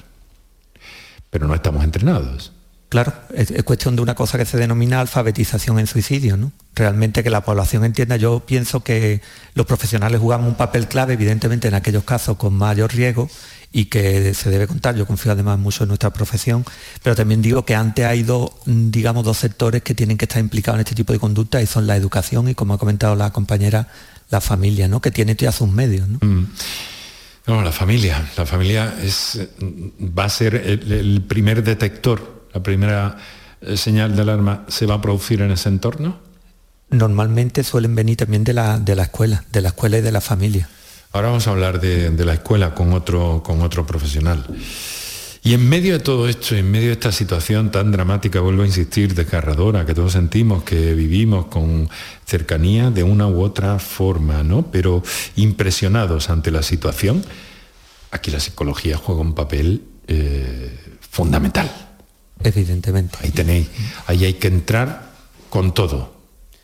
pero 1.30 1.48
no 1.48 1.56
estamos 1.56 1.84
entrenados. 1.84 2.52
Claro, 2.90 3.14
es, 3.34 3.52
cuestión 3.64 3.96
de 3.96 4.02
una 4.02 4.16
cosa 4.16 4.38
que 4.38 4.46
se 4.46 4.58
denomina 4.58 5.00
alfabetización 5.00 5.80
en 5.80 5.86
suicidio, 5.86 6.38
¿no? 6.38 6.52
Realmente 6.74 7.24
que 7.24 7.30
la 7.30 7.42
población 7.42 7.86
entienda, 7.86 8.18
yo 8.18 8.40
pienso 8.40 8.84
que 8.84 9.22
los 9.54 9.68
profesionales 9.68 10.20
jugamos 10.20 10.48
un 10.48 10.56
papel 10.56 10.88
clave, 10.88 11.14
evidentemente 11.14 11.68
en 11.68 11.76
aquellos 11.76 12.04
casos 12.04 12.38
con 12.38 12.56
mayor 12.56 12.92
riesgo, 12.92 13.30
y 13.72 13.86
que 13.86 14.34
se 14.34 14.50
debe 14.50 14.68
contar. 14.68 14.96
Yo 14.96 15.06
confío 15.06 15.32
además 15.32 15.60
mucho 15.60 15.84
en 15.84 15.90
nuestra 15.90 16.12
profesión, 16.12 16.66
pero 17.04 17.16
también 17.16 17.42
digo 17.42 17.66
que 17.66 17.76
antes 17.76 18.06
hay 18.06 18.24
dos, 18.24 18.52
digamos, 18.66 19.24
dos 19.24 19.38
sectores 19.38 19.84
que 19.84 19.94
tienen 19.94 20.18
que 20.18 20.26
estar 20.26 20.40
implicados 20.40 20.78
en 20.78 20.82
este 20.82 20.96
tipo 20.96 21.14
de 21.14 21.20
conducta 21.20 21.62
y 21.62 21.68
son 21.68 21.88
la 21.88 21.96
educación 21.96 22.50
y, 22.50 22.56
como 22.56 22.74
ha 22.74 22.78
comentado 22.78 23.16
la 23.16 23.32
compañera, 23.32 23.88
la 24.30 24.42
familia, 24.42 24.88
¿no? 24.88 25.02
que 25.02 25.12
tiene 25.12 25.36
ya 25.36 25.52
sus 25.52 25.70
medios. 25.70 26.08
¿no? 26.08 26.20
Mm. 26.22 26.48
la 27.46 27.72
familia. 27.72 28.30
La 28.38 28.46
familia 28.46 28.96
es, 29.02 29.40
va 29.62 30.26
a 30.26 30.30
ser 30.30 30.56
el, 30.56 31.24
primer 31.28 31.64
detector, 31.64 32.48
la 32.54 32.64
primera 32.64 33.18
eh, 33.62 33.78
señal 33.78 34.16
de 34.16 34.22
alarma 34.22 34.66
se 34.68 34.86
va 34.86 34.96
a 34.96 35.02
producir 35.02 35.42
en 35.42 35.52
ese 35.52 35.70
entorno. 35.70 36.20
Normalmente 36.92 37.64
suelen 37.64 37.94
venir 37.94 38.18
también 38.18 38.44
de 38.44 38.54
la, 38.54 38.80
de 38.80 38.96
la 38.96 39.04
escuela, 39.04 39.44
de 39.52 39.62
la 39.62 39.70
escuela 39.70 40.00
y 40.00 40.02
de 40.02 40.12
la 40.12 40.22
familia. 40.22 40.68
Ahora 41.12 41.30
vamos 41.30 41.48
a 41.48 41.52
hablar 41.52 41.82
de, 41.82 42.12
la 42.24 42.34
escuela 42.34 42.76
con 42.76 42.94
otro, 42.94 43.42
con 43.44 43.62
otro 43.62 43.86
profesional. 43.86 44.46
Y 45.42 45.54
en 45.56 45.68
medio 45.68 45.94
de 45.94 46.00
todo 46.00 46.28
esto, 46.28 46.56
en 46.56 46.70
medio 46.70 46.88
de 46.88 46.94
esta 46.94 47.12
situación 47.12 47.72
tan 47.72 47.92
dramática, 47.92 48.42
vuelvo 48.42 48.62
a 48.62 48.68
insistir, 48.68 49.16
desgarradora, 49.16 49.88
que 49.88 49.96
todos 49.96 50.12
sentimos 50.12 50.62
que 50.64 50.94
vivimos 50.94 51.48
con 51.48 51.90
cercanía 52.26 52.92
de 52.92 53.02
una 53.02 53.28
u 53.28 53.42
otra 53.42 53.80
forma, 53.80 54.44
¿no? 54.44 54.70
Pero 54.72 55.02
impresionados 55.36 56.30
ante 56.30 56.52
la 56.52 56.62
situación, 56.62 57.26
aquí 58.12 58.30
la 58.30 58.40
psicología 58.40 58.98
juega 58.98 59.22
un 59.22 59.34
papel 59.34 59.86
eh, 60.08 60.78
fundamental. 61.00 61.72
Evidentemente. 62.44 63.18
Ahí 63.22 63.32
tenéis, 63.32 63.68
ahí 64.06 64.26
hay 64.26 64.34
que 64.34 64.48
entrar 64.48 65.10
con 65.50 65.74
todo. 65.74 66.19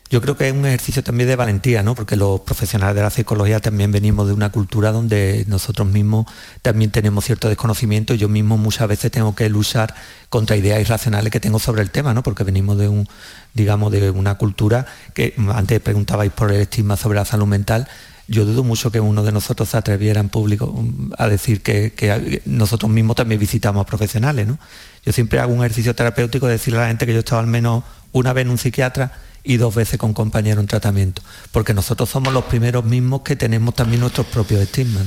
Yo 0.08 0.20
creo 0.20 0.36
que 0.36 0.48
es 0.48 0.54
un 0.54 0.64
ejercicio 0.64 1.02
también 1.02 1.28
de 1.28 1.34
valentía, 1.34 1.82
¿no? 1.82 1.96
porque 1.96 2.14
los 2.14 2.40
profesionales 2.40 2.94
de 2.94 3.02
la 3.02 3.10
psicología 3.10 3.58
también 3.58 3.90
venimos 3.90 4.28
de 4.28 4.34
una 4.34 4.52
cultura 4.52 4.92
donde 4.92 5.44
nosotros 5.48 5.88
mismos 5.88 6.26
también 6.62 6.92
tenemos 6.92 7.24
cierto 7.24 7.48
desconocimiento 7.48 8.14
yo 8.14 8.28
mismo 8.28 8.56
muchas 8.56 8.86
veces 8.86 9.10
tengo 9.10 9.34
que 9.34 9.48
luchar 9.48 9.94
contra 10.28 10.56
ideas 10.56 10.80
irracionales 10.80 11.32
que 11.32 11.40
tengo 11.40 11.58
sobre 11.58 11.82
el 11.82 11.90
tema, 11.90 12.14
¿no? 12.14 12.22
porque 12.22 12.44
venimos 12.44 12.78
de 12.78 12.88
un, 12.88 13.08
digamos, 13.52 13.90
de 13.90 14.10
una 14.10 14.36
cultura 14.36 14.86
que 15.12 15.34
antes 15.52 15.80
preguntabais 15.80 16.30
por 16.30 16.52
el 16.52 16.60
estigma 16.60 16.96
sobre 16.96 17.18
la 17.18 17.24
salud 17.24 17.46
mental, 17.46 17.88
yo 18.28 18.44
dudo 18.44 18.64
mucho 18.64 18.90
que 18.90 19.00
uno 19.00 19.22
de 19.22 19.32
nosotros 19.32 19.68
se 19.68 19.76
atreviera 19.76 20.20
en 20.20 20.28
público 20.28 20.84
a 21.16 21.28
decir 21.28 21.62
que, 21.62 22.42
nosotros 22.44 22.90
mismos 22.90 23.16
también 23.16 23.40
visitamos 23.40 23.82
a 23.82 23.86
profesionales. 23.86 24.46
¿no? 24.46 24.58
Yo 25.04 25.12
siempre 25.12 25.38
hago 25.38 25.52
un 25.52 25.60
ejercicio 25.60 25.94
terapéutico 25.94 26.46
de 26.46 26.52
decirle 26.52 26.80
a 26.80 26.82
la 26.82 26.88
gente 26.88 27.06
que 27.06 27.12
yo 27.12 27.18
he 27.18 27.20
estado 27.20 27.40
al 27.40 27.46
menos 27.46 27.84
una 28.12 28.32
vez 28.32 28.42
en 28.42 28.50
un 28.50 28.58
psiquiatra 28.58 29.12
y 29.46 29.56
dos 29.58 29.74
veces 29.74 29.98
con 29.98 30.12
compañero 30.12 30.60
en 30.60 30.66
tratamiento, 30.66 31.22
porque 31.52 31.72
nosotros 31.72 32.10
somos 32.10 32.32
los 32.32 32.44
primeros 32.44 32.84
mismos 32.84 33.22
que 33.22 33.36
tenemos 33.36 33.74
también 33.74 34.00
nuestros 34.00 34.26
propios 34.26 34.60
estigmas. 34.60 35.04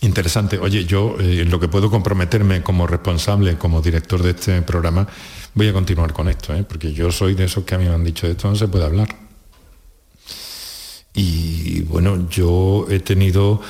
Interesante. 0.00 0.56
Oye, 0.58 0.86
yo 0.86 1.16
eh, 1.18 1.44
lo 1.44 1.58
que 1.58 1.68
puedo 1.68 1.90
comprometerme 1.90 2.62
como 2.62 2.86
responsable, 2.86 3.58
como 3.58 3.82
director 3.82 4.22
de 4.22 4.30
este 4.30 4.62
programa, 4.62 5.06
voy 5.54 5.68
a 5.68 5.72
continuar 5.72 6.12
con 6.12 6.28
esto, 6.28 6.54
¿eh? 6.54 6.64
porque 6.66 6.92
yo 6.92 7.10
soy 7.10 7.34
de 7.34 7.44
esos 7.44 7.64
que 7.64 7.74
a 7.74 7.78
mí 7.78 7.84
me 7.84 7.94
han 7.94 8.04
dicho, 8.04 8.26
esto 8.26 8.48
no 8.48 8.54
se 8.54 8.68
puede 8.68 8.84
hablar. 8.84 9.08
Y 11.12 11.82
bueno, 11.82 12.28
yo 12.30 12.86
he 12.88 13.00
tenido 13.00 13.60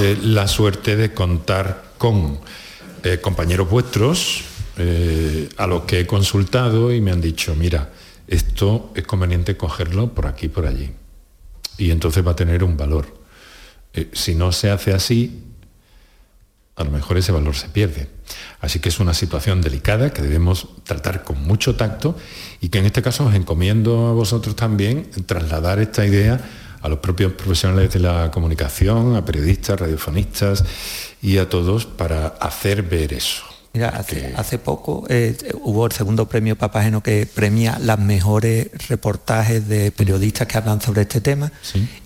eh, 0.00 0.18
la 0.20 0.48
suerte 0.48 0.96
de 0.96 1.14
contar 1.14 1.92
con 1.96 2.40
compañeros 3.22 3.70
vuestros 3.70 4.49
a 4.76 5.66
los 5.66 5.82
que 5.82 6.00
he 6.00 6.06
consultado 6.06 6.92
y 6.92 7.00
me 7.00 7.10
han 7.10 7.20
dicho, 7.20 7.54
mira, 7.54 7.90
esto 8.30 8.92
es 8.94 9.04
conveniente 9.04 9.56
cogerlo 9.56 10.14
por 10.14 10.26
aquí 10.26 10.48
por 10.48 10.66
allí. 10.66 10.90
Y 11.78 11.90
entonces 11.90 12.24
va 12.24 12.30
a 12.32 12.36
tener 12.36 12.62
un 12.62 12.76
valor. 12.76 13.20
Eh, 13.92 14.08
si 14.12 14.36
no 14.36 14.52
se 14.52 14.70
hace 14.70 14.92
así, 14.92 15.42
a 16.76 16.84
lo 16.84 16.92
mejor 16.92 17.18
ese 17.18 17.32
valor 17.32 17.56
se 17.56 17.68
pierde. 17.68 18.08
Así 18.60 18.78
que 18.78 18.88
es 18.88 19.00
una 19.00 19.14
situación 19.14 19.60
delicada 19.60 20.12
que 20.12 20.22
debemos 20.22 20.68
tratar 20.84 21.24
con 21.24 21.42
mucho 21.42 21.74
tacto 21.74 22.16
y 22.60 22.68
que 22.68 22.78
en 22.78 22.86
este 22.86 23.02
caso 23.02 23.26
os 23.26 23.34
encomiendo 23.34 24.06
a 24.06 24.12
vosotros 24.12 24.54
también 24.54 25.10
trasladar 25.26 25.80
esta 25.80 26.06
idea 26.06 26.40
a 26.80 26.88
los 26.88 27.00
propios 27.00 27.32
profesionales 27.32 27.92
de 27.92 27.98
la 27.98 28.30
comunicación, 28.30 29.16
a 29.16 29.24
periodistas, 29.24 29.80
radiofonistas 29.80 30.64
y 31.20 31.38
a 31.38 31.48
todos 31.48 31.84
para 31.84 32.28
hacer 32.28 32.84
ver 32.84 33.12
eso. 33.12 33.49
Mira, 33.72 34.04
hace, 34.36 34.58
poco 34.58 35.04
eh, 35.08 35.36
hubo 35.62 35.86
el 35.86 35.92
segundo 35.92 36.28
premio 36.28 36.58
Papageno 36.58 37.04
que 37.04 37.24
premia 37.24 37.78
las 37.78 38.00
mejores 38.00 38.66
reportajes 38.88 39.68
de 39.68 39.92
periodistas 39.92 40.48
que 40.48 40.58
hablan 40.58 40.80
sobre 40.80 41.02
este 41.02 41.20
tema 41.20 41.52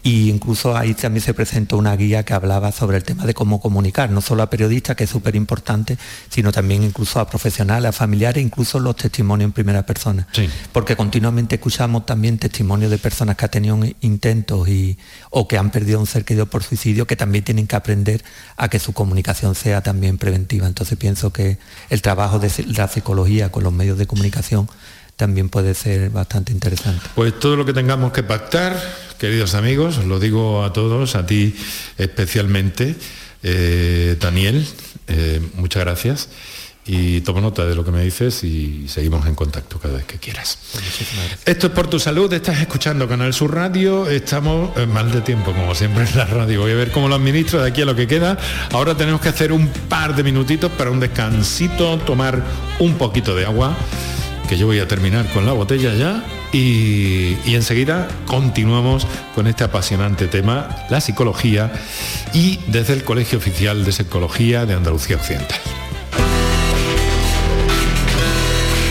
y 0.02 0.28
incluso 0.28 0.76
ahí 0.76 0.92
también 0.92 1.24
se 1.24 1.32
presentó 1.32 1.78
una 1.78 1.96
guía 1.96 2.22
que 2.22 2.34
hablaba 2.34 2.70
sobre 2.70 2.98
el 2.98 3.02
tema 3.02 3.24
de 3.24 3.32
cómo 3.32 3.62
comunicar, 3.62 4.10
no 4.10 4.20
solo 4.20 4.42
a 4.42 4.50
periodistas, 4.50 4.94
que 4.94 5.04
es 5.04 5.10
súper 5.10 5.36
importante, 5.36 5.96
sino 6.28 6.52
también 6.52 6.82
incluso 6.82 7.18
a 7.18 7.30
profesionales, 7.30 7.88
a 7.88 7.92
familiares, 7.92 8.44
incluso 8.44 8.78
los 8.78 8.96
testimonios 8.96 9.48
en 9.48 9.52
primera 9.52 9.86
persona. 9.86 10.28
Porque 10.70 10.96
continuamente 10.96 11.54
escuchamos 11.54 12.04
también 12.04 12.36
testimonios 12.36 12.90
de 12.90 12.98
personas 12.98 13.36
que 13.36 13.46
han 13.46 13.50
tenido 13.50 13.80
intentos 14.02 14.68
y, 14.68 14.98
o 15.30 15.48
que 15.48 15.56
han 15.56 15.70
perdido 15.70 15.98
un 15.98 16.06
ser 16.06 16.26
querido 16.26 16.44
por 16.44 16.62
suicidio, 16.62 17.06
que 17.06 17.16
también 17.16 17.42
tienen 17.42 17.66
que 17.66 17.76
aprender 17.76 18.22
a 18.58 18.68
que 18.68 18.78
su 18.78 18.92
comunicación 18.92 19.54
sea 19.54 19.80
también 19.80 20.18
preventiva. 20.18 20.66
Entonces 20.66 20.98
pienso 20.98 21.32
que 21.32 21.53
el 21.90 22.02
trabajo 22.02 22.38
de 22.38 22.50
la 22.68 22.88
psicología 22.88 23.50
con 23.50 23.64
los 23.64 23.72
medios 23.72 23.98
de 23.98 24.06
comunicación 24.06 24.68
también 25.16 25.48
puede 25.48 25.74
ser 25.74 26.10
bastante 26.10 26.52
interesante. 26.52 27.06
Pues 27.14 27.38
todo 27.38 27.56
lo 27.56 27.64
que 27.64 27.72
tengamos 27.72 28.12
que 28.12 28.22
pactar, 28.22 28.76
queridos 29.18 29.54
amigos, 29.54 29.98
os 29.98 30.04
lo 30.06 30.18
digo 30.18 30.64
a 30.64 30.72
todos, 30.72 31.14
a 31.14 31.26
ti 31.26 31.54
especialmente, 31.98 32.96
eh, 33.42 34.16
Daniel, 34.20 34.66
eh, 35.06 35.40
muchas 35.54 35.84
gracias 35.84 36.28
y 36.86 37.22
tomo 37.22 37.40
nota 37.40 37.64
de 37.64 37.74
lo 37.74 37.84
que 37.84 37.90
me 37.90 38.02
dices 38.02 38.44
y 38.44 38.86
seguimos 38.88 39.26
en 39.26 39.34
contacto 39.34 39.78
cada 39.78 39.94
vez 39.94 40.04
que 40.04 40.18
quieras. 40.18 40.58
Esto 41.46 41.68
es 41.68 41.72
por 41.72 41.88
tu 41.88 41.98
salud, 41.98 42.30
estás 42.32 42.60
escuchando 42.60 43.08
Canal 43.08 43.32
Sur 43.32 43.54
Radio, 43.54 44.08
estamos 44.08 44.76
en 44.76 44.92
mal 44.92 45.10
de 45.10 45.22
tiempo 45.22 45.52
como 45.52 45.74
siempre 45.74 46.04
en 46.04 46.18
la 46.18 46.26
radio, 46.26 46.60
voy 46.60 46.72
a 46.72 46.74
ver 46.74 46.90
cómo 46.90 47.08
lo 47.08 47.14
administro 47.14 47.62
de 47.62 47.68
aquí 47.68 47.82
a 47.82 47.86
lo 47.86 47.96
que 47.96 48.06
queda. 48.06 48.36
Ahora 48.72 48.94
tenemos 48.96 49.20
que 49.20 49.30
hacer 49.30 49.52
un 49.52 49.68
par 49.68 50.14
de 50.14 50.22
minutitos 50.22 50.70
para 50.72 50.90
un 50.90 51.00
descansito, 51.00 51.96
tomar 51.98 52.42
un 52.78 52.94
poquito 52.94 53.34
de 53.34 53.46
agua, 53.46 53.74
que 54.48 54.58
yo 54.58 54.66
voy 54.66 54.78
a 54.78 54.86
terminar 54.86 55.26
con 55.32 55.46
la 55.46 55.52
botella 55.52 55.94
ya 55.94 56.22
y, 56.52 57.38
y 57.46 57.54
enseguida 57.54 58.08
continuamos 58.26 59.06
con 59.34 59.46
este 59.46 59.64
apasionante 59.64 60.26
tema, 60.26 60.68
la 60.90 61.00
psicología 61.00 61.72
y 62.34 62.58
desde 62.66 62.92
el 62.92 63.04
Colegio 63.04 63.38
Oficial 63.38 63.86
de 63.86 63.92
Psicología 63.92 64.66
de 64.66 64.74
Andalucía 64.74 65.16
Occidental. 65.16 65.60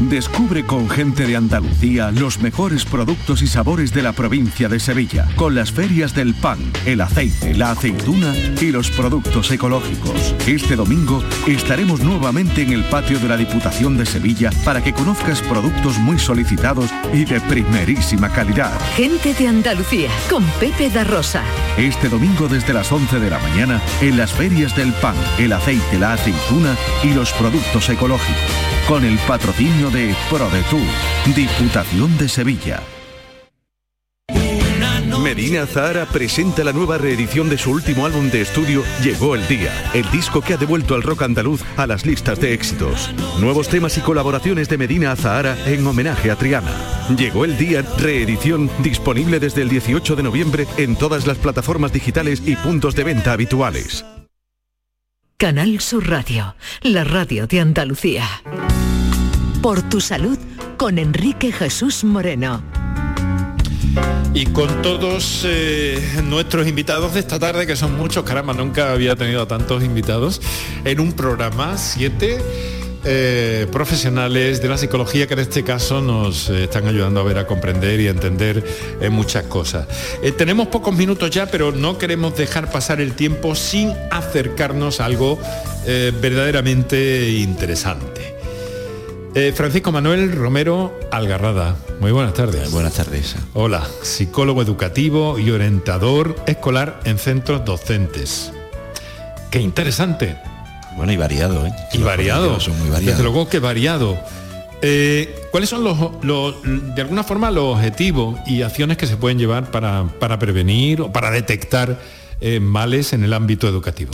Descubre 0.00 0.66
con 0.66 0.90
gente 0.90 1.26
de 1.26 1.36
Andalucía 1.36 2.10
los 2.10 2.40
mejores 2.40 2.84
productos 2.84 3.40
y 3.40 3.46
sabores 3.46 3.94
de 3.94 4.02
la 4.02 4.12
provincia 4.12 4.68
de 4.68 4.78
Sevilla, 4.78 5.26
con 5.36 5.54
las 5.54 5.72
ferias 5.72 6.14
del 6.14 6.34
pan, 6.34 6.58
el 6.84 7.00
aceite, 7.00 7.54
la 7.54 7.70
aceituna 7.70 8.34
y 8.60 8.72
los 8.72 8.90
productos 8.90 9.50
ecológicos. 9.50 10.34
Este 10.46 10.76
domingo 10.76 11.24
estaremos 11.46 12.00
nuevamente 12.00 12.62
en 12.62 12.72
el 12.72 12.84
patio 12.84 13.18
de 13.18 13.28
la 13.28 13.38
Diputación 13.38 13.96
de 13.96 14.04
Sevilla 14.04 14.50
para 14.64 14.84
que 14.84 14.92
conozcas 14.92 15.40
productos 15.40 15.98
muy 15.98 16.18
solicitados 16.18 16.90
y 17.14 17.24
de 17.24 17.40
primerísima 17.40 18.28
calidad. 18.30 18.78
Gente 18.96 19.32
de 19.32 19.48
Andalucía, 19.48 20.10
con 20.28 20.44
Pepe 20.60 20.90
da 20.90 21.04
Rosa. 21.04 21.42
Este 21.78 22.10
domingo 22.10 22.48
desde 22.48 22.74
las 22.74 22.92
11 22.92 23.18
de 23.18 23.30
la 23.30 23.38
mañana 23.38 23.80
en 24.02 24.18
las 24.18 24.32
ferias 24.32 24.76
del 24.76 24.92
pan, 24.92 25.16
el 25.38 25.54
aceite, 25.54 25.98
la 25.98 26.12
aceituna 26.12 26.76
y 27.02 27.14
los 27.14 27.32
productos 27.32 27.88
ecológicos 27.88 28.75
con 28.88 29.04
el 29.04 29.18
patrocinio 29.26 29.90
de 29.90 30.14
ProDetour, 30.30 30.80
Diputación 31.34 32.16
de 32.18 32.28
Sevilla. 32.28 32.80
Medina 35.22 35.66
Zahara 35.66 36.06
presenta 36.06 36.62
la 36.62 36.72
nueva 36.72 36.98
reedición 36.98 37.48
de 37.48 37.58
su 37.58 37.72
último 37.72 38.06
álbum 38.06 38.30
de 38.30 38.42
estudio 38.42 38.84
Llegó 39.02 39.34
el 39.34 39.46
Día, 39.48 39.72
el 39.92 40.08
disco 40.12 40.40
que 40.40 40.54
ha 40.54 40.56
devuelto 40.56 40.94
al 40.94 41.02
rock 41.02 41.22
andaluz 41.22 41.62
a 41.76 41.88
las 41.88 42.06
listas 42.06 42.38
de 42.38 42.54
éxitos. 42.54 43.10
Nuevos 43.40 43.68
temas 43.68 43.98
y 43.98 44.02
colaboraciones 44.02 44.68
de 44.68 44.78
Medina 44.78 45.16
Zahara 45.16 45.56
en 45.66 45.84
homenaje 45.84 46.30
a 46.30 46.36
Triana. 46.36 46.70
Llegó 47.18 47.44
el 47.44 47.58
Día, 47.58 47.82
reedición 47.98 48.70
disponible 48.84 49.40
desde 49.40 49.62
el 49.62 49.68
18 49.68 50.14
de 50.14 50.22
noviembre 50.22 50.66
en 50.76 50.94
todas 50.94 51.26
las 51.26 51.38
plataformas 51.38 51.92
digitales 51.92 52.40
y 52.46 52.54
puntos 52.54 52.94
de 52.94 53.02
venta 53.02 53.32
habituales. 53.32 54.04
Canal 55.38 55.80
Sur 55.80 56.08
Radio, 56.08 56.56
la 56.80 57.04
radio 57.04 57.46
de 57.46 57.60
Andalucía. 57.60 58.24
Por 59.60 59.82
tu 59.82 60.00
salud 60.00 60.38
con 60.78 60.96
Enrique 60.96 61.52
Jesús 61.52 62.04
Moreno. 62.04 62.62
Y 64.32 64.46
con 64.46 64.80
todos 64.80 65.42
eh, 65.44 66.22
nuestros 66.24 66.66
invitados 66.66 67.12
de 67.12 67.20
esta 67.20 67.38
tarde, 67.38 67.66
que 67.66 67.76
son 67.76 67.98
muchos, 67.98 68.24
caramba, 68.24 68.54
nunca 68.54 68.92
había 68.92 69.14
tenido 69.14 69.42
a 69.42 69.46
tantos 69.46 69.84
invitados, 69.84 70.40
en 70.86 71.00
un 71.00 71.12
programa, 71.12 71.76
siete 71.76 72.38
eh, 73.06 73.66
profesionales 73.70 74.60
de 74.60 74.68
la 74.68 74.76
psicología 74.76 75.26
que 75.26 75.34
en 75.34 75.40
este 75.40 75.62
caso 75.62 76.00
nos 76.00 76.50
eh, 76.50 76.64
están 76.64 76.86
ayudando 76.86 77.20
a 77.20 77.22
ver, 77.22 77.38
a 77.38 77.46
comprender 77.46 78.00
y 78.00 78.08
a 78.08 78.10
entender 78.10 78.64
muchas 79.10 79.44
cosas. 79.44 79.86
tenemos 80.36 80.68
pocos 80.68 80.94
minutos 80.94 81.30
ya, 81.30 81.46
pero 81.46 81.72
no 81.72 81.98
queremos 81.98 82.36
dejar 82.36 82.70
pasar 82.70 83.00
el 83.00 83.14
tiempo 83.14 83.54
sin 83.54 83.92
acercarnos 84.10 85.00
a 85.00 85.04
algo 85.06 85.38
verdaderamente 85.84 87.30
interesante. 87.30 88.34
Francisco 89.54 89.92
Manuel 89.92 90.32
Romero 90.32 90.98
Algarrada, 91.12 91.76
muy 92.00 92.10
buenas 92.10 92.34
tardes. 92.34 92.70
Buenas 92.72 92.94
tardes. 92.94 93.36
Hola, 93.54 93.86
psicólogo 94.02 94.62
educativo 94.62 95.38
y 95.38 95.50
orientador 95.50 96.36
escolar 96.46 97.00
en 97.04 97.18
centros 97.18 97.64
docentes. 97.64 98.52
Qué 99.50 99.60
interesante. 99.60 100.36
Bueno, 100.96 101.12
y 101.12 101.16
variado, 101.16 101.66
¿eh? 101.66 101.72
Y 101.92 101.98
variado. 101.98 102.58
Son 102.58 102.78
muy 102.78 102.88
variados. 102.88 103.18
Desde 103.18 103.22
luego 103.22 103.48
que 103.48 103.58
variado. 103.58 104.18
Eh, 104.82 105.34
¿Cuáles 105.50 105.70
son 105.70 105.84
los, 105.84 106.62
de 106.94 107.02
alguna 107.02 107.24
forma, 107.24 107.50
los 107.50 107.76
objetivos 107.76 108.38
y 108.46 108.62
acciones 108.62 108.96
que 108.96 109.06
se 109.06 109.16
pueden 109.16 109.38
llevar 109.38 109.70
para, 109.70 110.06
para 110.20 110.38
prevenir 110.38 111.00
o 111.00 111.12
para 111.12 111.30
detectar 111.30 111.98
eh, 112.40 112.60
males 112.60 113.12
en 113.12 113.24
el 113.24 113.32
ámbito 113.32 113.68
educativo? 113.68 114.12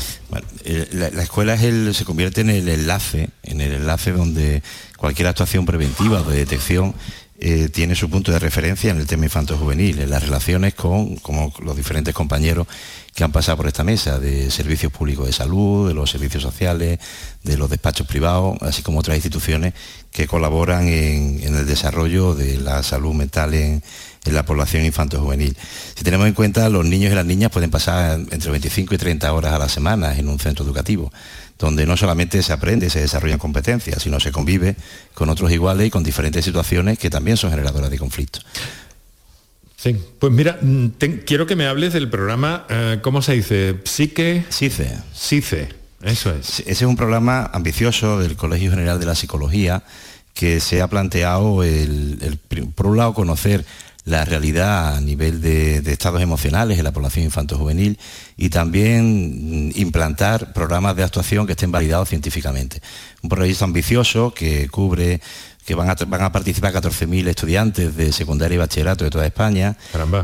Eh, 0.64 0.88
la, 0.92 1.22
escuela 1.22 1.54
es 1.54 1.62
el, 1.62 1.94
se 1.94 2.04
convierte 2.04 2.42
en 2.42 2.50
el 2.50 2.68
enlace, 2.68 3.30
en 3.42 3.60
el 3.60 3.72
enlace 3.72 4.12
donde 4.12 4.62
cualquier 4.96 5.28
actuación 5.28 5.66
preventiva 5.66 6.20
o 6.20 6.30
de 6.30 6.36
detección 6.36 6.94
eh, 7.44 7.68
tiene 7.70 7.96
su 7.96 8.08
punto 8.08 8.30
de 8.30 8.38
referencia 8.38 8.92
en 8.92 8.98
el 8.98 9.08
tema 9.08 9.24
infanto-juvenil, 9.24 9.98
en 9.98 10.10
las 10.10 10.22
relaciones 10.22 10.74
con 10.74 11.18
los 11.58 11.76
diferentes 11.76 12.14
compañeros 12.14 12.68
que 13.16 13.24
han 13.24 13.32
pasado 13.32 13.56
por 13.56 13.66
esta 13.66 13.82
mesa, 13.82 14.20
de 14.20 14.48
servicios 14.52 14.92
públicos 14.92 15.26
de 15.26 15.32
salud, 15.32 15.88
de 15.88 15.92
los 15.92 16.08
servicios 16.08 16.40
sociales, 16.40 17.00
de 17.42 17.56
los 17.56 17.68
despachos 17.68 18.06
privados, 18.06 18.56
así 18.62 18.82
como 18.82 19.00
otras 19.00 19.16
instituciones 19.16 19.74
que 20.12 20.28
colaboran 20.28 20.86
en, 20.86 21.42
el 21.42 21.66
desarrollo 21.66 22.36
de 22.36 22.58
la 22.58 22.84
salud 22.84 23.12
mental 23.12 23.54
en, 23.54 23.82
en 24.24 24.34
la 24.34 24.44
población 24.44 24.84
infanto-juvenil. 24.84 25.56
Si 25.94 26.04
tenemos 26.04 26.26
en 26.26 26.34
cuenta, 26.34 26.68
los 26.68 26.84
niños 26.84 27.12
y 27.12 27.14
las 27.14 27.26
niñas 27.26 27.50
pueden 27.50 27.70
pasar 27.70 28.20
entre 28.30 28.50
25 28.50 28.94
y 28.94 28.98
30 28.98 29.32
horas 29.32 29.52
a 29.52 29.58
la 29.58 29.68
semana 29.68 30.16
en 30.16 30.28
un 30.28 30.38
centro 30.38 30.64
educativo 30.64 31.10
donde 31.62 31.86
no 31.86 31.96
solamente 31.96 32.42
se 32.42 32.52
aprende, 32.52 32.90
se 32.90 33.00
desarrollan 33.00 33.38
competencias, 33.38 34.02
sino 34.02 34.18
se 34.18 34.32
convive 34.32 34.74
con 35.14 35.28
otros 35.28 35.50
iguales 35.52 35.86
y 35.86 35.90
con 35.90 36.02
diferentes 36.02 36.44
situaciones 36.44 36.98
que 36.98 37.08
también 37.08 37.36
son 37.36 37.50
generadoras 37.50 37.88
de 37.88 37.98
conflictos. 37.98 38.44
Sí, 39.76 39.96
pues 40.18 40.32
mira, 40.32 40.58
mm, 40.60 40.88
quiero 41.24 41.46
que 41.46 41.56
me 41.56 41.66
hables 41.66 41.92
del 41.92 42.10
programa, 42.10 42.66
eh, 42.68 42.98
¿cómo 43.02 43.22
se 43.22 43.34
dice? 43.34 43.76
Psique... 43.84 44.44
SICE. 44.48 44.98
SICE, 45.14 45.68
eso 46.02 46.34
es. 46.34 46.60
Ese 46.60 46.70
es 46.70 46.82
un 46.82 46.96
programa 46.96 47.50
ambicioso 47.52 48.18
del 48.18 48.36
Colegio 48.36 48.70
General 48.70 48.98
de 48.98 49.06
la 49.06 49.14
Psicología 49.14 49.84
que 50.34 50.60
se 50.60 50.82
ha 50.82 50.88
planteado, 50.88 51.62
el, 51.62 52.38
por 52.74 52.86
un 52.86 52.96
lado, 52.96 53.14
conocer 53.14 53.64
la 54.04 54.24
realidad 54.24 54.96
a 54.96 55.00
nivel 55.00 55.40
de, 55.40 55.78
estados 55.92 56.20
emocionales 56.20 56.78
en 56.78 56.84
la 56.84 56.92
población 56.92 57.24
infanto-juvenil 57.24 57.98
y 58.36 58.48
también 58.48 59.68
mm, 59.68 59.72
implantar 59.76 60.52
programas 60.52 60.96
de 60.96 61.04
actuación 61.04 61.46
que 61.46 61.52
estén 61.52 61.70
validados 61.70 62.08
científicamente. 62.08 62.80
Un 63.22 63.28
proyecto 63.28 63.64
ambicioso 63.64 64.34
que 64.34 64.68
cubre 64.68 65.20
que 65.64 65.76
van 65.76 65.88
a, 65.88 65.94
van 65.94 66.22
a 66.22 66.32
participar 66.32 66.72
14.000 66.72 67.28
estudiantes 67.28 67.96
de 67.96 68.12
secundaria 68.12 68.56
y 68.56 68.58
bachillerato 68.58 69.04
de 69.04 69.10
toda 69.10 69.26
España. 69.26 69.76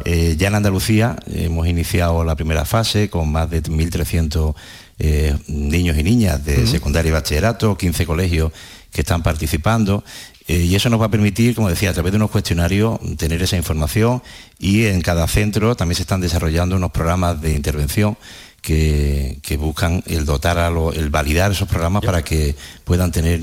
Eh, 0.04 0.34
ya 0.36 0.48
en 0.48 0.56
Andalucía 0.56 1.16
hemos 1.32 1.68
iniciado 1.68 2.24
la 2.24 2.34
primera 2.34 2.64
fase 2.64 3.08
con 3.08 3.30
más 3.30 3.48
de 3.48 3.62
1.300 3.62 4.54
eh, 4.98 5.36
niños 5.46 5.96
y 5.96 6.02
niñas 6.02 6.44
de 6.44 6.66
secundaria 6.66 7.10
y 7.10 7.12
bachillerato, 7.12 7.76
15 7.76 8.04
colegios 8.04 8.50
que 8.90 9.02
están 9.02 9.22
participando 9.22 10.02
eh, 10.48 10.64
y 10.64 10.74
eso 10.74 10.88
nos 10.88 10.98
va 10.98 11.06
a 11.06 11.10
permitir, 11.10 11.54
como 11.54 11.68
decía, 11.68 11.90
a 11.90 11.92
través 11.92 12.10
de 12.10 12.16
unos 12.16 12.30
cuestionarios 12.30 12.98
tener 13.18 13.42
esa 13.42 13.56
información 13.56 14.22
y 14.58 14.86
en 14.86 15.02
cada 15.02 15.28
centro 15.28 15.76
también 15.76 15.96
se 15.96 16.02
están 16.02 16.22
desarrollando 16.22 16.74
unos 16.74 16.90
programas 16.90 17.40
de 17.42 17.52
intervención 17.52 18.16
que, 18.62 19.56
buscan 19.58 20.02
el 20.06 20.24
dotar 20.24 20.58
a 20.58 20.68
el 20.68 21.10
validar 21.10 21.52
esos 21.52 21.68
programas 21.68 22.02
para 22.02 22.22
que 22.22 22.54
puedan 22.84 23.12
tener 23.12 23.40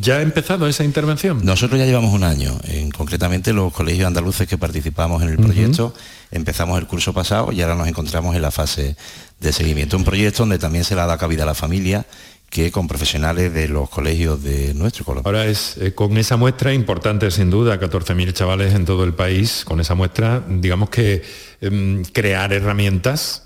¿Ya 0.00 0.16
ha 0.16 0.22
empezado 0.22 0.66
esa 0.66 0.84
intervención? 0.84 1.44
Nosotros 1.44 1.78
ya 1.78 1.86
llevamos 1.86 2.14
un 2.14 2.24
año, 2.24 2.58
en, 2.64 2.90
concretamente 2.90 3.52
los 3.52 3.72
colegios 3.72 4.06
andaluces 4.06 4.48
que 4.48 4.56
participamos 4.56 5.22
en 5.22 5.28
el 5.28 5.36
proyecto, 5.36 5.94
empezamos 6.30 6.78
el 6.78 6.86
curso 6.86 7.12
pasado 7.12 7.52
y 7.52 7.60
ahora 7.60 7.74
nos 7.74 7.88
encontramos 7.88 8.34
en 8.34 8.42
la 8.42 8.50
fase 8.50 8.96
de 9.40 9.52
seguimiento. 9.52 9.96
Un 9.96 10.04
proyecto 10.04 10.42
donde 10.42 10.58
también 10.58 10.84
se 10.84 10.94
le 10.94 11.02
ha 11.02 11.06
dado 11.06 11.18
cabida 11.18 11.42
a 11.42 11.46
la 11.46 11.54
familia 11.54 12.06
que 12.52 12.70
con 12.70 12.86
profesionales 12.86 13.54
de 13.54 13.66
los 13.66 13.88
colegios 13.88 14.42
de 14.42 14.74
nuestro 14.74 15.06
colegio. 15.06 15.26
Ahora 15.26 15.46
es 15.46 15.78
eh, 15.78 15.94
con 15.94 16.18
esa 16.18 16.36
muestra 16.36 16.74
importante 16.74 17.30
sin 17.30 17.48
duda, 17.48 17.80
14.000 17.80 18.34
chavales 18.34 18.74
en 18.74 18.84
todo 18.84 19.04
el 19.04 19.14
país, 19.14 19.64
con 19.64 19.80
esa 19.80 19.94
muestra, 19.94 20.44
digamos 20.46 20.90
que 20.90 21.22
em, 21.62 22.04
crear 22.04 22.52
herramientas 22.52 23.44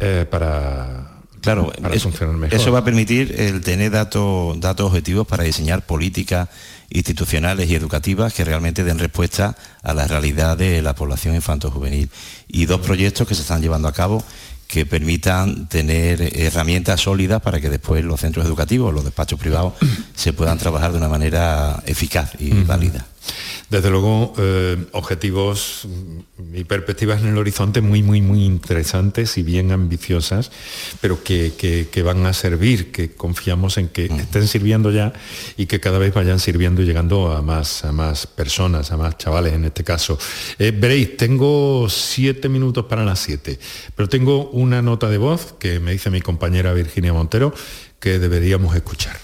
eh, 0.00 0.26
para, 0.28 1.12
Claro, 1.42 1.70
eso, 1.92 2.10
eso, 2.50 2.72
va 2.72 2.78
a 2.78 2.84
permitir 2.84 3.34
el 3.38 3.60
tener 3.60 3.90
datos, 3.90 4.58
datos 4.58 4.86
objetivos 4.86 5.26
para 5.26 5.44
diseñar 5.44 5.84
políticas 5.84 6.48
institucionales 6.88 7.68
y 7.68 7.74
educativas 7.74 8.32
que 8.32 8.44
realmente 8.44 8.82
den 8.82 8.98
respuesta 8.98 9.54
a 9.82 9.92
la 9.92 10.06
realidad 10.08 10.56
de 10.56 10.80
la 10.80 10.94
población 10.94 11.34
infanto-juvenil. 11.34 12.08
Y 12.48 12.64
dos 12.64 12.80
proyectos 12.80 13.28
que 13.28 13.34
se 13.34 13.42
están 13.42 13.60
llevando 13.60 13.88
a 13.88 13.92
cabo 13.92 14.24
que 14.74 14.86
permitan 14.86 15.68
tener 15.68 16.36
herramientas 16.36 17.00
sólidas 17.00 17.40
para 17.40 17.60
que 17.60 17.70
después 17.70 18.04
los 18.04 18.18
centros 18.18 18.44
educativos, 18.44 18.92
los 18.92 19.04
despachos 19.04 19.38
privados, 19.38 19.74
se 20.14 20.32
puedan 20.32 20.58
trabajar 20.58 20.92
de 20.92 20.98
una 20.98 21.08
manera 21.08 21.82
eficaz 21.86 22.32
y 22.38 22.50
válida. 22.62 23.06
Desde 23.70 23.90
luego, 23.90 24.34
eh, 24.38 24.76
objetivos 24.92 25.88
y 26.52 26.64
perspectivas 26.64 27.22
en 27.22 27.28
el 27.28 27.38
horizonte 27.38 27.80
muy, 27.80 28.02
muy, 28.02 28.20
muy 28.20 28.44
interesantes 28.44 29.38
y 29.38 29.42
bien 29.42 29.72
ambiciosas, 29.72 30.52
pero 31.00 31.24
que, 31.24 32.02
van 32.04 32.26
a 32.26 32.32
servir, 32.34 32.92
que 32.92 33.12
confiamos 33.12 33.78
en 33.78 33.88
que 33.88 34.04
estén 34.04 34.46
sirviendo 34.46 34.90
ya 34.90 35.12
y 35.56 35.66
que 35.66 35.80
cada 35.80 35.98
vez 35.98 36.12
vayan 36.12 36.38
sirviendo 36.38 36.82
y 36.82 36.84
llegando 36.84 37.32
a 37.32 37.42
más, 37.42 37.84
a 37.84 37.92
más 37.92 38.26
personas, 38.26 38.92
a 38.92 38.96
más 38.96 39.16
chavales 39.16 39.54
en 39.54 39.64
este 39.64 39.82
caso. 39.82 40.18
Eh, 40.58 40.72
veréis, 40.76 41.16
tengo 41.16 41.88
siete 41.88 42.48
minutos 42.48 42.84
para 42.84 43.04
las 43.04 43.18
siete, 43.18 43.58
pero 43.96 44.08
tengo 44.08 44.50
una 44.50 44.82
nota 44.82 45.08
de 45.08 45.18
voz 45.18 45.54
que 45.58 45.80
me 45.80 45.92
dice 45.92 46.10
mi 46.10 46.20
compañera 46.20 46.72
Virginia 46.74 47.12
Montero 47.12 47.54
que 47.98 48.18
deberíamos 48.18 48.76
escuchar. 48.76 49.23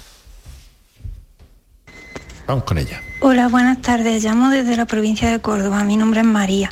Vamos 2.50 2.64
con 2.64 2.78
ella. 2.78 3.00
Hola, 3.20 3.46
buenas 3.46 3.80
tardes. 3.80 4.24
Llamo 4.24 4.50
desde 4.50 4.76
la 4.76 4.84
provincia 4.84 5.30
de 5.30 5.38
Córdoba. 5.38 5.84
Mi 5.84 5.96
nombre 5.96 6.22
es 6.22 6.26
María. 6.26 6.68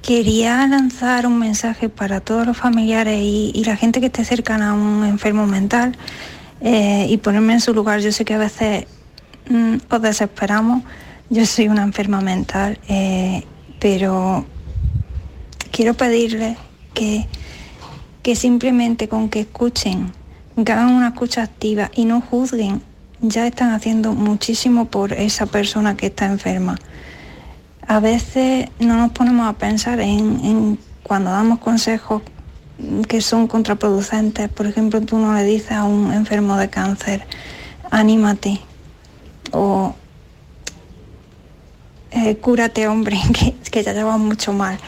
Quería 0.00 0.66
lanzar 0.66 1.26
un 1.26 1.38
mensaje 1.38 1.90
para 1.90 2.20
todos 2.20 2.46
los 2.46 2.56
familiares 2.56 3.20
y, 3.22 3.62
la 3.66 3.76
gente 3.76 4.00
que 4.00 4.06
esté 4.06 4.24
cercana 4.24 4.70
a 4.70 4.72
un 4.72 5.04
enfermo 5.04 5.46
mental 5.46 5.94
eh, 6.62 7.06
y 7.06 7.18
ponerme 7.18 7.52
en 7.52 7.60
su 7.60 7.74
lugar. 7.74 8.00
Yo 8.00 8.12
sé 8.12 8.24
que 8.24 8.32
a 8.32 8.38
veces 8.38 8.86
mm, 9.50 9.74
os 9.90 10.00
desesperamos. 10.00 10.84
Yo 11.28 11.44
soy 11.44 11.68
una 11.68 11.82
enferma 11.82 12.22
mental, 12.22 12.78
eh, 12.88 13.44
pero 13.78 14.46
quiero 15.70 15.92
pedirles 15.92 16.56
que, 16.94 17.26
que 18.22 18.34
simplemente 18.36 19.06
con 19.06 19.28
que 19.28 19.40
escuchen, 19.40 20.12
que 20.64 20.72
hagan 20.72 20.94
una 20.94 21.08
escucha 21.08 21.42
activa 21.42 21.90
y 21.94 22.06
no 22.06 22.22
juzguen 22.22 22.80
ya 23.22 23.46
están 23.46 23.70
haciendo 23.70 24.12
muchísimo 24.12 24.86
por 24.86 25.12
esa 25.12 25.46
persona 25.46 25.96
que 25.96 26.06
está 26.06 26.26
enferma. 26.26 26.76
A 27.86 28.00
veces 28.00 28.68
no 28.80 28.96
nos 28.96 29.12
ponemos 29.12 29.48
a 29.48 29.52
pensar 29.54 30.00
en, 30.00 30.78
cuando 31.02 31.30
damos 31.30 31.60
consejos 31.60 32.22
que 33.08 33.20
son 33.20 33.46
contraproducentes. 33.46 34.48
Por 34.48 34.66
ejemplo, 34.66 35.00
tú 35.00 35.18
no 35.18 35.32
le 35.34 35.44
dices 35.44 35.72
a 35.72 35.84
un 35.84 36.12
enfermo 36.12 36.56
de 36.56 36.68
cáncer, 36.68 37.24
anímate 37.90 38.60
o 39.52 39.94
eh, 42.10 42.36
cúrate 42.36 42.88
hombre, 42.88 43.20
que, 43.32 43.54
que 43.70 43.82
ya 43.84 43.92
llevas 43.92 44.18
mucho 44.18 44.52
mal. 44.52 44.78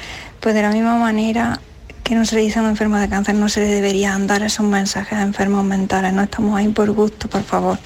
Pues 0.41 0.55
de 0.55 0.62
la 0.62 0.70
misma 0.70 0.97
manera 0.97 1.61
que 2.05 2.15
no 2.15 2.27
se 2.27 2.37
le 2.37 2.43
dice 2.43 2.59
a 2.59 2.63
un 2.63 2.69
enfermo 2.69 2.99
de 2.99 3.09
cáncer, 3.09 3.35
no 3.35 3.49
se 3.49 3.61
le 3.61 3.67
debería 3.67 4.17
dar 4.21 4.43
esos 4.43 4.67
mensajes 4.67 5.15
a 5.15 5.23
enfermos 5.23 5.65
mentales. 5.65 6.13
No 6.13 6.23
estamos 6.23 6.57
ahí 6.57 6.69
por 6.69 6.91
gusto, 6.91 7.29
por 7.29 7.43
favor. 7.43 7.79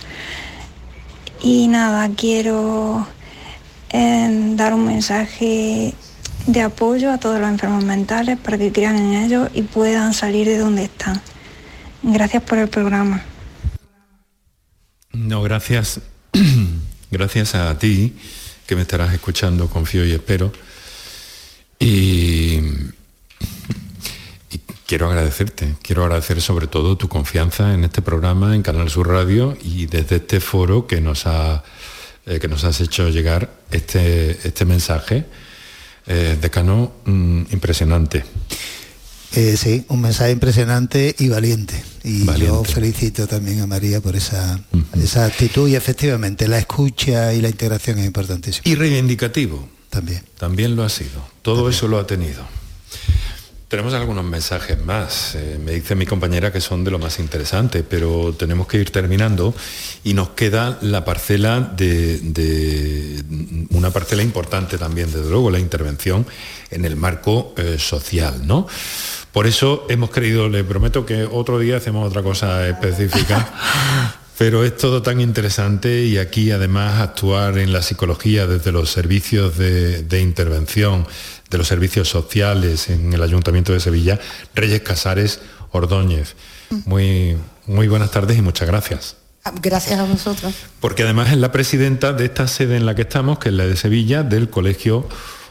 Y 1.41 1.69
nada, 1.69 2.11
quiero 2.17 3.07
eh, 3.91 4.53
dar 4.57 4.75
un 4.75 4.87
mensaje 4.87 5.95
de 6.47 6.61
apoyo 6.63 7.13
a 7.13 7.19
todos 7.19 7.39
los 7.39 7.49
enfermos 7.49 7.85
mentales 7.85 8.39
para 8.39 8.59
que 8.59 8.73
crean 8.73 8.97
en 8.97 9.13
ellos 9.23 9.51
y 9.55 9.63
puedan 9.63 10.13
salir 10.13 10.49
de 10.49 10.59
donde 10.59 10.85
están. 10.85 11.23
Gracias 12.03 12.43
por 12.43 12.59
el 12.59 12.69
programa. 12.69 13.23
No, 15.13 15.43
gracias. 15.43 16.01
gracias 17.11 17.55
a 17.55 17.79
ti, 17.79 18.17
que 18.67 18.75
me 18.75 18.83
estarás 18.83 19.13
escuchando, 19.15 19.69
confío 19.69 20.05
y 20.05 20.13
espero. 20.13 20.53
Y 21.79 22.48
quiero 24.89 25.07
agradecerte, 25.07 25.75
quiero 25.83 26.03
agradecer 26.03 26.41
sobre 26.41 26.67
todo 26.67 26.97
tu 26.97 27.09
confianza 27.09 27.75
en 27.75 27.85
este 27.85 28.01
programa, 28.01 28.57
en 28.57 28.63
Canal 28.63 28.89
Sur 28.89 29.09
Radio 29.09 29.55
y 29.63 29.85
desde 29.85 30.17
este 30.17 30.41
foro 30.41 30.87
que 30.87 31.03
nos, 31.03 31.27
ha, 31.27 31.63
eh, 32.25 32.39
que 32.41 32.49
nos 32.49 32.65
has 32.65 32.81
hecho 32.81 33.11
llegar 33.11 33.53
este, 33.71 34.31
este 34.49 34.65
mensaje. 34.65 35.27
Eh, 36.07 36.39
decano, 36.41 36.93
mm, 37.05 37.43
impresionante. 37.53 38.25
Eh, 39.35 39.59
sí, 39.59 39.85
un 39.89 40.01
mensaje 40.01 40.31
impresionante 40.31 41.15
y 41.19 41.29
valiente. 41.29 41.85
Y 42.03 42.25
yo 42.39 42.65
felicito 42.65 43.27
también 43.27 43.61
a 43.61 43.67
María 43.67 44.01
por 44.01 44.17
esa, 44.17 44.59
esa 44.95 45.27
actitud 45.27 45.69
y 45.69 45.77
efectivamente 45.77 46.49
la 46.49 46.59
escucha 46.59 47.35
y 47.35 47.43
la 47.43 47.51
integración 47.51 47.99
es 47.99 48.07
importantísima. 48.07 48.63
Y 48.65 48.75
reivindicativo. 48.75 49.69
También. 49.91 50.23
También 50.39 50.77
lo 50.77 50.83
ha 50.83 50.89
sido. 50.89 51.29
Todo 51.43 51.69
eso 51.69 51.89
lo 51.89 51.99
ha 51.99 52.07
tenido. 52.07 52.43
Tenemos 53.69 53.93
algunos 53.93 54.25
mensajes 54.25 54.83
más. 54.83 55.35
Eh, 55.35 55.59
me 55.63 55.73
dice 55.73 55.95
mi 55.95 56.07
compañera 56.07 56.51
que 56.51 56.59
son 56.59 56.85
de 56.85 56.91
lo 56.91 56.99
más 56.99 57.19
interesante, 57.19 57.83
pero 57.83 58.33
tenemos 58.33 58.67
que 58.67 58.79
ir 58.79 58.91
terminando 58.91 59.55
y 60.05 60.15
nos 60.15 60.31
queda 60.31 60.79
la 60.81 61.05
parcela 61.05 61.61
de, 61.77 63.23
una 63.69 63.91
parcela 63.91 64.23
importante 64.23 64.79
también, 64.79 65.13
desde 65.13 65.29
luego, 65.29 65.51
la 65.51 65.59
intervención 65.59 66.25
en 66.71 66.87
el 66.87 66.97
marco 66.97 67.53
eh, 67.59 67.77
social, 67.79 68.47
¿no? 68.47 68.67
Por 69.33 69.47
eso 69.47 69.85
hemos 69.91 70.09
creído, 70.09 70.49
le 70.49 70.65
prometo 70.65 71.05
que 71.05 71.25
otro 71.25 71.59
día 71.59 71.77
hacemos 71.77 72.09
otra 72.09 72.23
cosa 72.23 72.67
específica. 72.67 73.53
Pero 74.39 74.65
es 74.65 74.77
todo 74.77 75.03
tan 75.03 75.21
interesante 75.21 76.05
y 76.05 76.17
aquí 76.17 76.53
además 76.53 77.01
actuar 77.01 77.59
en 77.59 77.73
la 77.73 77.83
psicología 77.83 78.47
desde 78.47 78.71
los 78.71 78.89
servicios 78.89 79.59
de, 79.59 80.05
de 80.05 80.21
intervención, 80.21 81.09
de 81.51 81.59
los 81.59 81.69
servicios 81.69 82.09
sociales 82.09 82.91
en 82.91 83.13
el 83.13 83.23
Ayuntamiento 83.23 83.73
de 83.73 83.81
Sevilla, 83.81 84.19
Reyes 84.55 84.83
Casares 84.83 85.41
Ordóñez. 85.73 86.37
Muy, 86.85 87.37
muy 87.67 87.89
buenas 87.89 88.11
tardes 88.11 88.39
y 88.39 88.43
muchas 88.43 88.69
gracias. 88.69 89.17
Gracias 89.63 89.99
a 89.99 90.05
vosotros. 90.05 90.55
Porque 90.81 91.05
además 91.05 91.31
es 91.31 91.39
la 91.39 91.53
presidenta 91.53 92.13
de 92.13 92.27
esta 92.27 92.47
sede 92.49 92.77
en 92.77 92.87
la 92.87 92.95
que 92.95 93.03
estamos, 93.03 93.39
que 93.39 93.49
es 93.49 93.55
la 93.55 93.67
de 93.67 93.77
Sevilla, 93.77 94.23
del 94.23 94.51
Colegio 94.51 95.09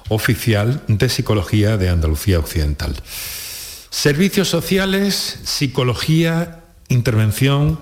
Oficial 0.09 0.83
de 0.87 1.09
Psicología 1.09 1.77
de 1.77 1.89
Andalucía 1.89 2.39
Occidental. 2.39 2.95
Servicios 3.89 4.47
sociales, 4.49 5.39
psicología, 5.43 6.63
intervención, 6.89 7.79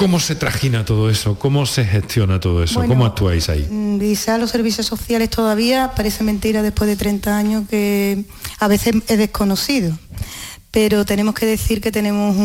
¿Cómo 0.00 0.18
se 0.18 0.34
trajina 0.34 0.84
todo 0.84 1.10
eso? 1.10 1.38
¿Cómo 1.38 1.66
se 1.66 1.84
gestiona 1.84 2.40
todo 2.40 2.62
eso? 2.64 2.82
¿Cómo 2.86 3.04
actuáis 3.04 3.50
ahí? 3.50 3.68
Quizá 4.00 4.38
mm, 4.38 4.40
los 4.40 4.50
servicios 4.50 4.86
sociales 4.86 5.28
todavía, 5.28 5.92
parece 5.94 6.24
mentira 6.24 6.62
después 6.62 6.88
de 6.88 6.96
30 6.96 7.36
años, 7.36 7.68
que 7.68 8.24
a 8.58 8.66
veces 8.66 8.94
es 9.08 9.18
desconocido 9.18 9.96
pero 10.70 11.04
tenemos 11.04 11.34
que 11.34 11.46
decir 11.46 11.80
que 11.80 11.90
tenemos 11.90 12.36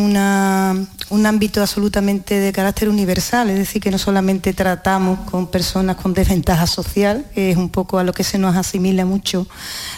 un 1.08 1.24
ámbito 1.24 1.60
absolutamente 1.60 2.40
de 2.40 2.52
carácter 2.52 2.88
universal, 2.88 3.48
es 3.50 3.58
decir, 3.58 3.80
que 3.80 3.90
no 3.90 3.98
solamente 3.98 4.52
tratamos 4.52 5.20
con 5.30 5.46
personas 5.46 5.96
con 5.96 6.14
desventaja 6.14 6.66
social, 6.66 7.24
que 7.34 7.50
es 7.50 7.56
un 7.56 7.68
poco 7.68 7.98
a 7.98 8.04
lo 8.04 8.12
que 8.12 8.24
se 8.24 8.38
nos 8.38 8.56
asimila 8.56 9.04
mucho 9.04 9.46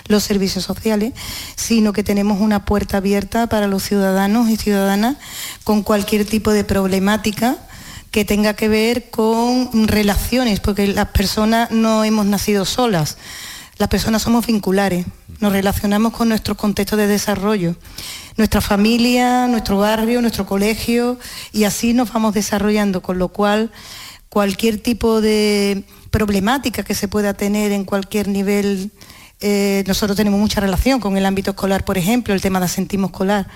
los 0.07 0.23
servicios 0.23 0.65
sociales, 0.65 1.15
sino 1.57 1.93
que 1.93 2.03
tenemos 2.03 2.41
una 2.41 2.65
puerta 2.65 2.99
abierta 2.99 3.47
para 3.47 3.67
los 3.67 3.83
ciudadanos 3.83 4.51
y 4.51 4.57
ciudadanas 4.57 5.17
con 5.65 5.83
cualquier 5.83 6.27
tipo 6.27 6.53
de 6.53 6.65
problemática 6.65 7.57
que 8.11 8.25
tenga 8.25 8.55
que 8.55 8.69
ver 8.69 9.11
con 9.11 9.89
relaciones, 9.89 10.61
porque 10.61 10.89
las 10.89 11.09
personas 11.09 11.71
no 11.71 12.05
hemos 12.05 12.27
nacido 12.27 12.65
solas 12.65 13.17
las 13.79 13.89
personas 13.89 14.23
somos 14.23 14.47
vinculares, 14.47 15.07
nos 15.41 15.53
relacionamos 15.53 16.13
con 16.13 16.29
nuestros 16.29 16.57
contextos 16.57 16.99
de 16.99 17.07
desarrollo, 17.07 17.77
nuestra 18.37 18.61
familia, 18.61 19.47
nuestro 19.47 19.79
barrio, 19.79 20.21
nuestro 20.21 20.47
colegio, 20.47 21.19
y 21.53 21.65
así 21.65 21.95
nos 21.95 22.13
vamos 22.13 22.35
desarrollando, 22.35 23.03
con 23.03 23.19
lo 23.19 23.29
cual 23.29 23.71
cualquier 24.29 24.79
tipo 24.79 25.21
de 25.21 25.85
problemática 26.11 26.83
que 26.83 26.95
se 26.95 27.09
pueda 27.09 27.35
tener 27.35 27.71
en 27.71 27.85
cualquier 27.85 28.29
nivel 28.29 28.91
eh, 29.41 29.85
nosotros 29.87 30.17
tenemos 30.17 30.41
mucha 30.41 30.61
relación 30.61 30.99
con 30.99 31.17
el 31.17 31.25
ámbito 31.25 31.53
escolar, 31.53 31.85
por 31.85 31.97
ejemplo, 31.97 32.35
el 32.35 32.41
tema 32.41 32.59
de 32.59 32.65
asentismo 32.65 33.07
escolar. 33.07 33.47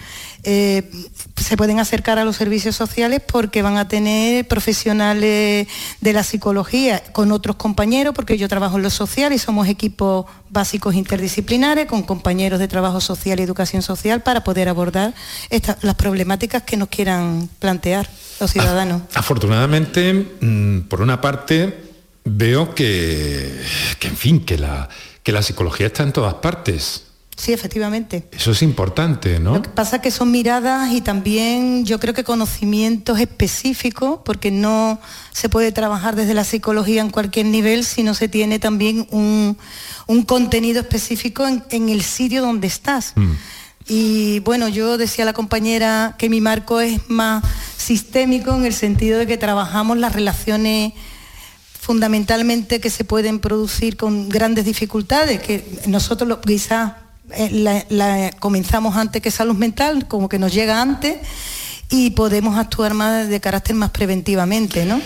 Eh, 0.45 0.89
se 1.37 1.57
pueden 1.57 1.81
acercar 1.81 2.21
a 2.21 2.25
los 2.25 2.37
servicios 2.37 2.77
sociales 2.77 3.21
porque 3.27 3.63
van 3.63 3.77
a 3.77 3.89
tener 3.89 4.47
profesionales 4.47 5.67
de 6.01 6.13
la 6.13 6.23
psicología 6.23 7.03
con 7.13 7.33
otros 7.33 7.57
compañeros, 7.57 8.15
porque 8.15 8.39
yo 8.39 8.49
trabajo 8.49 8.77
en 8.77 8.85
lo 8.85 8.91
social 8.91 9.33
y 9.33 9.39
somos 9.39 9.67
equipos 9.67 10.27
básicos 10.51 10.95
interdisciplinares 10.95 11.87
con 11.87 12.03
compañeros 12.03 12.61
de 12.61 12.69
trabajo 12.69 13.01
social 13.01 13.41
y 13.41 13.43
educación 13.43 13.83
social 13.83 14.23
para 14.23 14.45
poder 14.45 14.69
abordar 14.69 15.15
las 15.81 15.95
problemáticas 15.97 16.63
que 16.63 16.77
nos 16.77 16.89
quieran 16.89 17.49
plantear 17.59 18.09
los 18.39 18.53
ciudadanos. 18.53 19.03
Afortunadamente, 19.15 20.13
mm, 20.41 20.83
por 20.83 21.01
una 21.01 21.21
parte, 21.21 21.91
veo 22.25 22.73
que, 22.73 23.61
que 23.99 24.09
en 24.09 24.17
fin, 24.17 24.45
que 24.45 24.59
la 24.59 24.89
que 25.23 25.33
la 25.33 25.43
psicología 25.43 25.87
está 25.87 26.03
en 26.03 26.13
todas 26.13 26.35
partes. 26.35 27.07
Sí, 27.37 27.53
efectivamente. 27.53 28.29
Eso 28.31 28.53
es 28.53 28.63
importante, 28.63 29.41
¿no? 29.41 29.55
Lo 29.55 29.63
que 29.63 29.71
pasa 29.71 29.97
es 29.97 30.03
que 30.03 30.11
son 30.11 30.31
miradas 30.31 30.93
y 30.93 31.01
también 31.01 31.85
yo 31.85 31.99
creo 31.99 32.15
que 32.15 32.25
conocimientos 32.25 33.19
específicos, 33.19 34.21
porque 34.25 34.51
no 34.51 35.01
se 35.33 35.49
puede 35.49 35.73
trabajar 35.73 36.15
desde 36.15 36.35
la 36.35 36.45
psicología 36.45 37.01
en 37.01 37.11
cualquier 37.11 37.47
nivel 37.47 37.85
si 37.85 38.03
no 38.03 38.15
se 38.15 38.29
tiene 38.29 38.59
también 38.59 39.09
un, 39.11 39.57
contenido 40.27 40.81
específico 40.81 41.47
en, 41.47 41.89
el 41.89 42.03
sitio 42.03 42.43
donde 42.43 42.67
estás. 42.67 43.13
Mm. 43.17 43.33
Y 43.89 44.41
bueno, 44.41 44.69
yo 44.69 44.99
decía 44.99 45.25
a 45.25 45.27
la 45.27 45.33
compañera 45.33 46.15
que 46.19 46.29
mi 46.29 46.41
marco 46.41 46.81
es 46.81 47.01
más 47.09 47.43
sistémico 47.77 48.55
en 48.55 48.67
el 48.67 48.75
sentido 48.75 49.19
de 49.19 49.27
que 49.27 49.39
trabajamos 49.39 49.97
las 49.97 50.13
relaciones 50.13 50.93
fundamentalmente 51.83 52.81
que 52.81 52.91
se 52.91 53.03
pueden 53.03 53.41
producir 53.41 53.97
con 53.97 54.29
grandes 54.29 54.65
dificultades, 54.65 55.43
que 55.43 55.65
nosotros 55.89 56.39
quizás 56.47 56.93
eh, 57.33 57.85
la, 57.91 58.31
comenzamos 58.39 58.95
antes 58.95 59.21
que 59.21 59.33
salud 59.33 59.57
mental, 59.57 60.07
como 60.07 60.29
que 60.29 60.39
nos 60.39 60.55
llega 60.55 60.81
antes, 60.81 61.17
y 61.91 62.11
podemos 62.11 62.57
actuar 62.57 62.95
más 62.95 63.29
de 63.29 63.41
carácter 63.41 63.75
más 63.75 63.91
preventivamente, 63.91 64.85
¿no? 64.85 65.01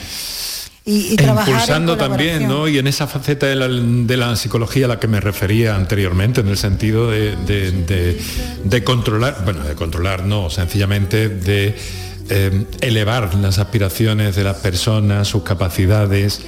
Y, 0.85 1.17
trabajar 1.17 1.49
Impulsando 1.49 1.97
también, 1.97 2.47
¿no? 2.47 2.69
Y 2.69 2.77
en 2.77 2.87
esa 2.87 3.07
faceta 3.07 3.47
de 3.47 4.17
la, 4.17 4.37
psicología 4.37 4.85
a 4.85 4.89
la 4.89 5.01
que 5.01 5.09
me 5.09 5.19
refería 5.19 5.77
anteriormente, 5.77 6.43
en 6.43 6.49
el 6.49 6.59
sentido 6.59 7.11
de, 7.11 8.19
controlar, 8.85 9.43
bueno, 9.47 9.65
de 9.65 9.75
controlar, 9.75 10.27
no, 10.27 10.51
sencillamente 10.51 11.31
de 11.31 11.75
eh, 12.29 12.67
elevar 12.81 13.35
las 13.37 13.59
aspiraciones 13.59 14.37
de 14.37 14.45
las 14.45 14.57
personas, 14.57 15.29
sus 15.29 15.43
capacidades. 15.43 16.43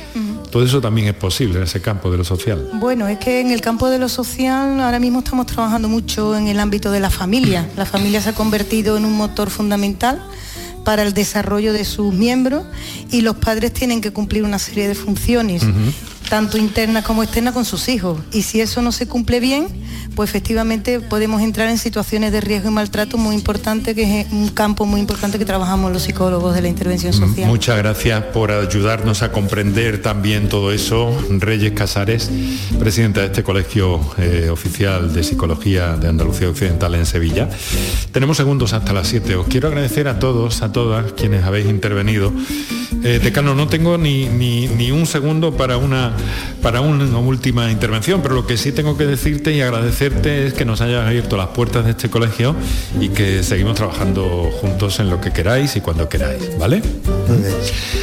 Todo 0.51 0.64
eso 0.64 0.81
también 0.81 1.09
es 1.09 1.14
posible 1.14 1.59
en 1.59 1.64
ese 1.64 1.81
campo 1.83 2.11
de 2.11 2.16
lo 2.16 2.24
social. 2.24 2.70
Bueno, 2.74 3.07
es 3.07 3.18
que 3.18 3.41
en 3.41 3.51
el 3.51 3.61
campo 3.61 3.91
de 3.91 3.99
lo 3.99 4.09
social 4.09 4.81
ahora 4.81 4.99
mismo 4.99 5.18
estamos 5.18 5.47
trabajando 5.47 5.89
mucho 5.89 6.37
en 6.37 6.49
el 6.49 6.59
ámbito 6.59 6.91
de 6.91 7.01
la 7.01 7.11
familia. 7.11 7.68
La 7.76 7.85
familia 7.85 8.22
se 8.22 8.31
ha 8.31 8.35
convertido 8.35 8.97
en 8.97 9.05
un 9.05 9.12
motor 9.12 9.51
fundamental 9.51 10.22
para 10.85 11.03
el 11.03 11.12
desarrollo 11.12 11.74
de 11.74 11.85
sus 11.85 12.14
miembros 12.14 12.64
y 13.11 13.20
los 13.20 13.37
padres 13.37 13.74
tienen 13.74 14.01
que 14.01 14.11
cumplir 14.11 14.45
una 14.45 14.59
serie 14.59 14.89
de 14.89 14.95
funciones, 14.95 15.62
tanto 16.29 16.59
internas 16.59 17.05
como 17.05 17.22
externas 17.22 17.55
con 17.55 17.64
sus 17.64 17.89
hijos. 17.89 18.18
Y 18.33 18.43
si 18.43 18.61
eso 18.61 18.83
no 18.83 18.93
se 18.93 19.07
cumple 19.07 19.41
bien, 19.41 19.68
pues 20.14 20.31
efectivamente 20.31 21.01
podemos 21.01 21.43
entrar 21.43 21.68
en 21.68 21.79
situaciones 21.79 22.33
de 22.33 22.41
riesgo 22.41 22.68
y 22.68 22.72
maltrato 22.72 23.18
muy 23.18 23.35
importante, 23.35 23.95
que 23.95 24.20
es 24.20 24.33
un 24.33 24.49
campo 24.49 24.85
muy 24.85 25.01
importante 25.01 25.39
que 25.39 25.45
trabajamos 25.45 25.93
los 25.93 26.03
psicólogos 26.03 26.55
de 26.55 26.62
la 26.62 26.68
intervención 26.68 27.12
social. 27.12 27.49
Muchas 27.49 27.79
gracias 27.79 28.24
por 28.24 28.51
ayudarnos 28.51 29.22
a 29.22 29.33
comprender 29.33 30.03
también 30.03 30.49
todo 30.49 30.72
eso. 30.72 31.16
Reyes 31.31 31.72
Casares, 31.72 32.31
presidenta 32.79 33.20
de 33.20 33.26
este 33.26 33.43
Colegio 33.43 34.01
eh, 34.18 34.49
Oficial 34.51 35.12
de 35.12 35.22
Psicología 35.22 35.97
de 35.97 36.09
Andalucía 36.09 36.49
Occidental 36.49 36.95
en 36.95 37.07
Sevilla. 37.07 37.49
Tenemos 38.12 38.37
segundos 38.37 38.72
hasta 38.72 38.93
las 38.93 39.09
7. 39.09 39.37
Os 39.37 39.47
quiero 39.47 39.68
agradecer 39.68 40.09
a 40.09 40.18
todos, 40.18 40.62
a 40.62 40.72
todas 40.72 41.12
quienes 41.12 41.45
habéis 41.45 41.66
intervenido. 41.66 42.33
Eh, 43.05 43.20
decano, 43.22 43.55
no 43.55 43.68
tengo 43.68 43.97
ni, 43.99 44.26
ni, 44.26 44.91
un 44.91 45.07
segundo 45.07 45.57
para 45.57 45.76
una, 45.76 46.12
para 46.62 46.80
una 46.80 47.18
última 47.18 47.70
intervención, 47.70 48.20
pero 48.22 48.34
lo 48.34 48.46
que 48.46 48.56
sí 48.56 48.72
tengo 48.72 48.96
que 48.96 49.06
decirte 49.06 49.52
y 49.52 49.60
agradecer 49.60 50.14
es 50.26 50.52
que 50.54 50.64
nos 50.64 50.80
hayas 50.80 51.06
abierto 51.06 51.36
las 51.36 51.48
puertas 51.48 51.84
de 51.84 51.92
este 51.92 52.10
colegio 52.10 52.54
y 53.00 53.08
que 53.10 53.42
seguimos 53.42 53.74
trabajando 53.74 54.50
juntos 54.60 55.00
en 55.00 55.10
lo 55.10 55.20
que 55.20 55.32
queráis 55.32 55.76
y 55.76 55.80
cuando 55.80 56.08
queráis, 56.08 56.58
¿vale? 56.58 56.82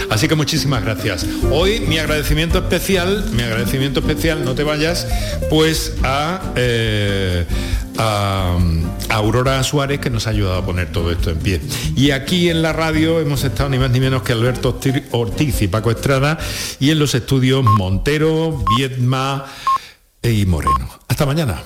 Así 0.09 0.27
que 0.27 0.35
muchísimas 0.35 0.83
gracias. 0.83 1.25
Hoy 1.51 1.81
mi 1.81 1.97
agradecimiento 1.97 2.59
especial, 2.59 3.25
mi 3.33 3.43
agradecimiento 3.43 3.99
especial, 3.99 4.45
no 4.45 4.55
te 4.55 4.63
vayas, 4.63 5.07
pues 5.49 5.93
a, 6.03 6.53
eh, 6.55 7.45
a, 7.97 8.57
Aurora 9.09 9.63
Suárez 9.63 9.99
que 9.99 10.09
nos 10.09 10.27
ha 10.27 10.31
ayudado 10.31 10.57
a 10.57 10.65
poner 10.65 10.91
todo 10.91 11.11
esto 11.11 11.29
en 11.29 11.39
pie. 11.39 11.61
Y 11.95 12.11
aquí 12.11 12.49
en 12.49 12.61
la 12.61 12.73
radio 12.73 13.19
hemos 13.19 13.43
estado 13.43 13.69
ni 13.69 13.77
más 13.77 13.91
ni 13.91 13.99
menos 13.99 14.23
que 14.23 14.33
Alberto 14.33 14.79
Ortiz 15.11 15.61
y 15.61 15.67
Paco 15.67 15.91
Estrada 15.91 16.37
y 16.79 16.91
en 16.91 16.99
los 16.99 17.15
estudios 17.15 17.63
Montero, 17.63 18.63
Viedma 18.77 19.45
y 20.21 20.45
Moreno. 20.45 20.89
Hasta 21.07 21.25
mañana. 21.25 21.61